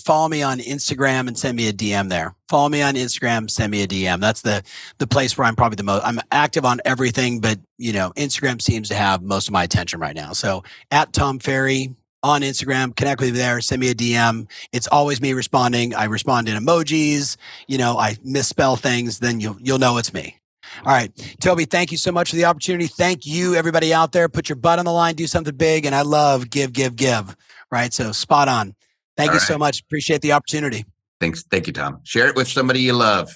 Follow 0.04 0.28
me 0.28 0.42
on 0.42 0.58
instagram 0.58 1.28
and 1.28 1.38
send 1.38 1.56
me 1.56 1.68
a 1.68 1.72
dm 1.72 2.08
there. 2.08 2.34
Follow 2.48 2.68
me 2.68 2.82
on 2.82 2.94
instagram 2.94 3.48
send 3.48 3.70
me 3.70 3.82
a 3.82 3.86
dm 3.86 4.20
that's 4.20 4.42
the 4.42 4.62
the 4.98 5.06
place 5.06 5.38
where 5.38 5.46
i'm 5.46 5.56
probably 5.56 5.76
the 5.76 5.82
most 5.82 6.04
i'm 6.04 6.20
active 6.30 6.64
on 6.64 6.80
everything 6.84 7.40
but 7.40 7.58
you 7.78 7.92
know 7.92 8.10
instagram 8.16 8.60
seems 8.60 8.88
to 8.88 8.94
have 8.94 9.22
most 9.22 9.48
of 9.48 9.52
my 9.52 9.64
attention 9.64 10.00
right 10.00 10.16
now. 10.16 10.32
So 10.32 10.64
at 10.90 11.12
tom 11.12 11.38
ferry 11.38 11.94
on 12.22 12.42
Instagram, 12.42 12.94
connect 12.94 13.20
with 13.20 13.32
me 13.32 13.38
there, 13.38 13.60
send 13.60 13.80
me 13.80 13.90
a 13.90 13.94
DM. 13.94 14.48
It's 14.72 14.86
always 14.88 15.20
me 15.20 15.32
responding. 15.32 15.94
I 15.94 16.04
respond 16.04 16.48
in 16.48 16.56
emojis. 16.56 17.36
You 17.66 17.78
know, 17.78 17.98
I 17.98 18.16
misspell 18.24 18.76
things, 18.76 19.18
then 19.18 19.40
you'll, 19.40 19.56
you'll 19.60 19.78
know 19.78 19.98
it's 19.98 20.14
me. 20.14 20.38
All 20.84 20.92
right. 20.92 21.10
Toby, 21.40 21.64
thank 21.64 21.92
you 21.92 21.98
so 21.98 22.12
much 22.12 22.30
for 22.30 22.36
the 22.36 22.46
opportunity. 22.46 22.86
Thank 22.86 23.26
you, 23.26 23.54
everybody 23.54 23.92
out 23.92 24.12
there. 24.12 24.28
Put 24.28 24.48
your 24.48 24.56
butt 24.56 24.78
on 24.78 24.84
the 24.84 24.92
line, 24.92 25.14
do 25.14 25.26
something 25.26 25.54
big. 25.54 25.84
And 25.84 25.94
I 25.94 26.02
love 26.02 26.48
give, 26.50 26.72
give, 26.72 26.96
give. 26.96 27.36
Right. 27.70 27.92
So 27.92 28.12
spot 28.12 28.48
on. 28.48 28.74
Thank 29.16 29.30
All 29.30 29.34
you 29.34 29.38
right. 29.40 29.48
so 29.48 29.58
much. 29.58 29.80
Appreciate 29.82 30.22
the 30.22 30.32
opportunity. 30.32 30.84
Thanks. 31.20 31.44
Thank 31.44 31.66
you, 31.66 31.72
Tom. 31.72 32.00
Share 32.04 32.28
it 32.28 32.36
with 32.36 32.48
somebody 32.48 32.80
you 32.80 32.94
love. 32.94 33.30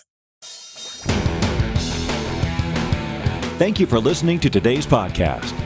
Thank 3.59 3.81
you 3.81 3.87
for 3.87 3.99
listening 3.99 4.39
to 4.41 4.51
today's 4.51 4.87
podcast. 4.87 5.66